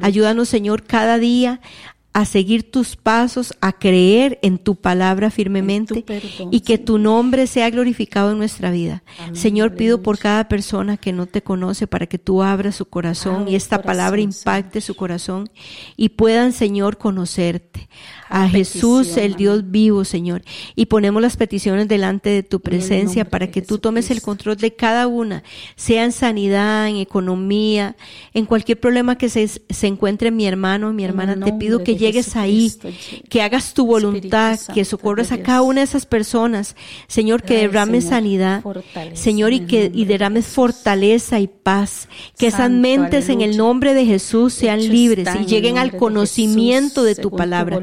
Ayúdanos, 0.00 0.48
Señor, 0.48 0.84
cada 0.84 1.18
día 1.18 1.60
a 2.12 2.24
seguir 2.24 2.70
tus 2.70 2.96
pasos, 2.96 3.54
a 3.60 3.72
creer 3.72 4.38
en 4.42 4.58
tu 4.58 4.74
palabra 4.74 5.30
firmemente 5.30 6.02
perdón, 6.02 6.48
y 6.50 6.60
que 6.60 6.76
tu 6.76 6.98
nombre 6.98 7.46
sea 7.46 7.70
glorificado 7.70 8.32
en 8.32 8.38
nuestra 8.38 8.70
vida. 8.70 9.04
Amén, 9.18 9.36
Señor, 9.36 9.74
pido 9.74 10.02
por 10.02 10.18
cada 10.18 10.48
persona 10.48 10.96
que 10.96 11.12
no 11.12 11.26
te 11.26 11.42
conoce 11.42 11.86
para 11.86 12.06
que 12.06 12.18
tú 12.18 12.42
abras 12.42 12.74
su 12.74 12.86
corazón 12.86 13.46
y 13.48 13.54
esta 13.54 13.82
palabra 13.82 14.20
impacte 14.20 14.80
su 14.80 14.96
corazón 14.96 15.50
y 15.96 16.10
puedan, 16.10 16.52
Señor, 16.52 16.98
conocerte. 16.98 17.88
A 18.30 18.48
Jesús, 18.48 19.16
el 19.16 19.34
Dios 19.34 19.70
vivo, 19.70 20.04
Señor. 20.04 20.42
Y 20.76 20.86
ponemos 20.86 21.20
las 21.20 21.36
peticiones 21.36 21.88
delante 21.88 22.30
de 22.30 22.42
tu 22.44 22.60
presencia 22.60 23.24
para 23.24 23.50
que 23.50 23.60
tú 23.60 23.78
tomes 23.78 24.10
el 24.10 24.22
control 24.22 24.56
de 24.56 24.72
cada 24.72 25.08
una, 25.08 25.42
sea 25.74 26.04
en 26.04 26.12
sanidad, 26.12 26.88
en 26.88 26.96
economía, 26.96 27.96
en 28.32 28.46
cualquier 28.46 28.78
problema 28.78 29.18
que 29.18 29.28
se, 29.28 29.48
se 29.48 29.86
encuentre 29.86 30.30
mi 30.30 30.46
hermano, 30.46 30.92
mi 30.92 31.04
hermana. 31.04 31.44
Te 31.44 31.52
pido 31.52 31.82
que 31.82 31.96
llegues 31.96 32.36
ahí, 32.36 32.72
que 33.28 33.42
hagas 33.42 33.74
tu 33.74 33.84
voluntad, 33.84 34.58
que 34.72 34.84
socorras 34.84 35.32
a 35.32 35.42
cada 35.42 35.62
una 35.62 35.80
de 35.80 35.84
esas 35.84 36.06
personas. 36.06 36.76
Señor, 37.08 37.42
que 37.42 37.56
derrames 37.56 38.04
sanidad, 38.04 38.62
Señor, 39.14 39.52
y 39.52 39.60
que 39.66 39.90
y 39.92 40.04
de 40.04 40.20
derrames 40.20 40.46
fortaleza 40.46 41.40
y 41.40 41.48
paz. 41.48 42.08
Que 42.38 42.46
esas 42.48 42.70
mentes 42.70 43.28
en 43.28 43.40
el 43.40 43.56
nombre 43.56 43.94
de 43.94 44.04
Jesús 44.04 44.54
sean 44.54 44.80
libres 44.80 45.28
y 45.40 45.46
lleguen 45.46 45.78
al 45.78 45.96
conocimiento 45.96 47.02
de 47.02 47.14
tu 47.14 47.30
palabra. 47.30 47.80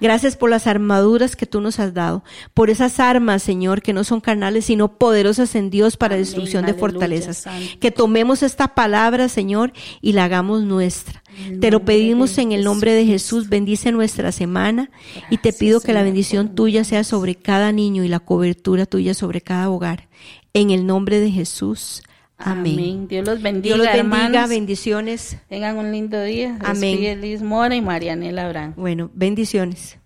Gracias 0.00 0.36
por 0.36 0.50
las 0.50 0.66
armaduras 0.66 1.36
que 1.36 1.46
tú 1.46 1.60
nos 1.60 1.78
has 1.80 1.94
dado, 1.94 2.24
por 2.54 2.70
esas 2.70 3.00
armas, 3.00 3.42
Señor, 3.42 3.82
que 3.82 3.92
no 3.92 4.04
son 4.04 4.20
carnales, 4.20 4.66
sino 4.66 4.98
poderosas 4.98 5.54
en 5.54 5.70
Dios 5.70 5.96
para 5.96 6.14
Amén, 6.14 6.24
destrucción 6.24 6.64
de 6.64 6.72
aleluya, 6.72 6.80
fortalezas. 6.80 7.36
Santo. 7.38 7.66
Que 7.80 7.90
tomemos 7.90 8.42
esta 8.42 8.74
palabra, 8.74 9.28
Señor, 9.28 9.72
y 10.00 10.12
la 10.12 10.24
hagamos 10.24 10.62
nuestra. 10.62 11.22
Te 11.60 11.70
lo 11.70 11.84
pedimos 11.84 12.36
en 12.38 12.52
el 12.52 12.64
nombre 12.64 12.92
de 12.92 13.06
Jesús. 13.06 13.48
Bendice 13.48 13.92
nuestra 13.92 14.32
semana 14.32 14.90
y 15.30 15.38
te 15.38 15.52
pido 15.52 15.80
que 15.80 15.92
la 15.92 16.02
bendición 16.02 16.54
tuya 16.54 16.84
sea 16.84 17.04
sobre 17.04 17.34
cada 17.34 17.72
niño 17.72 18.04
y 18.04 18.08
la 18.08 18.20
cobertura 18.20 18.86
tuya 18.86 19.14
sobre 19.14 19.40
cada 19.40 19.70
hogar. 19.70 20.08
En 20.52 20.70
el 20.70 20.86
nombre 20.86 21.20
de 21.20 21.30
Jesús. 21.30 22.02
Amén. 22.40 23.06
Dios 23.08 23.26
los 23.26 23.42
bendiga, 23.42 23.76
Dios 23.76 23.78
los 23.78 23.94
bendiga, 23.94 24.18
hermanos. 24.18 24.48
bendiciones. 24.48 25.36
Tengan 25.48 25.76
un 25.76 25.92
lindo 25.92 26.22
día. 26.22 26.56
Amén. 26.60 26.80
Despide 26.98 27.16
Liz 27.16 27.42
Mora 27.42 27.74
y 27.74 27.80
Marianela 27.80 28.46
Abraham. 28.46 28.74
Bueno, 28.76 29.10
bendiciones. 29.14 29.98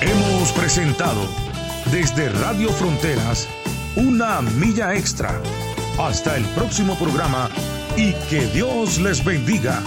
Hemos 0.00 0.52
presentado 0.52 1.28
desde 1.90 2.28
Radio 2.30 2.68
Fronteras 2.70 3.48
una 3.96 4.40
milla 4.40 4.94
extra. 4.94 5.40
Hasta 5.98 6.36
el 6.36 6.44
próximo 6.56 6.94
programa 6.96 7.50
y 7.96 8.12
que 8.30 8.46
Dios 8.46 8.98
les 9.00 9.24
bendiga. 9.24 9.82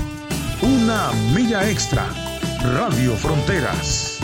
Una 0.61 1.11
milla 1.33 1.69
extra. 1.69 2.05
Radio 2.75 3.13
Fronteras. 3.15 4.14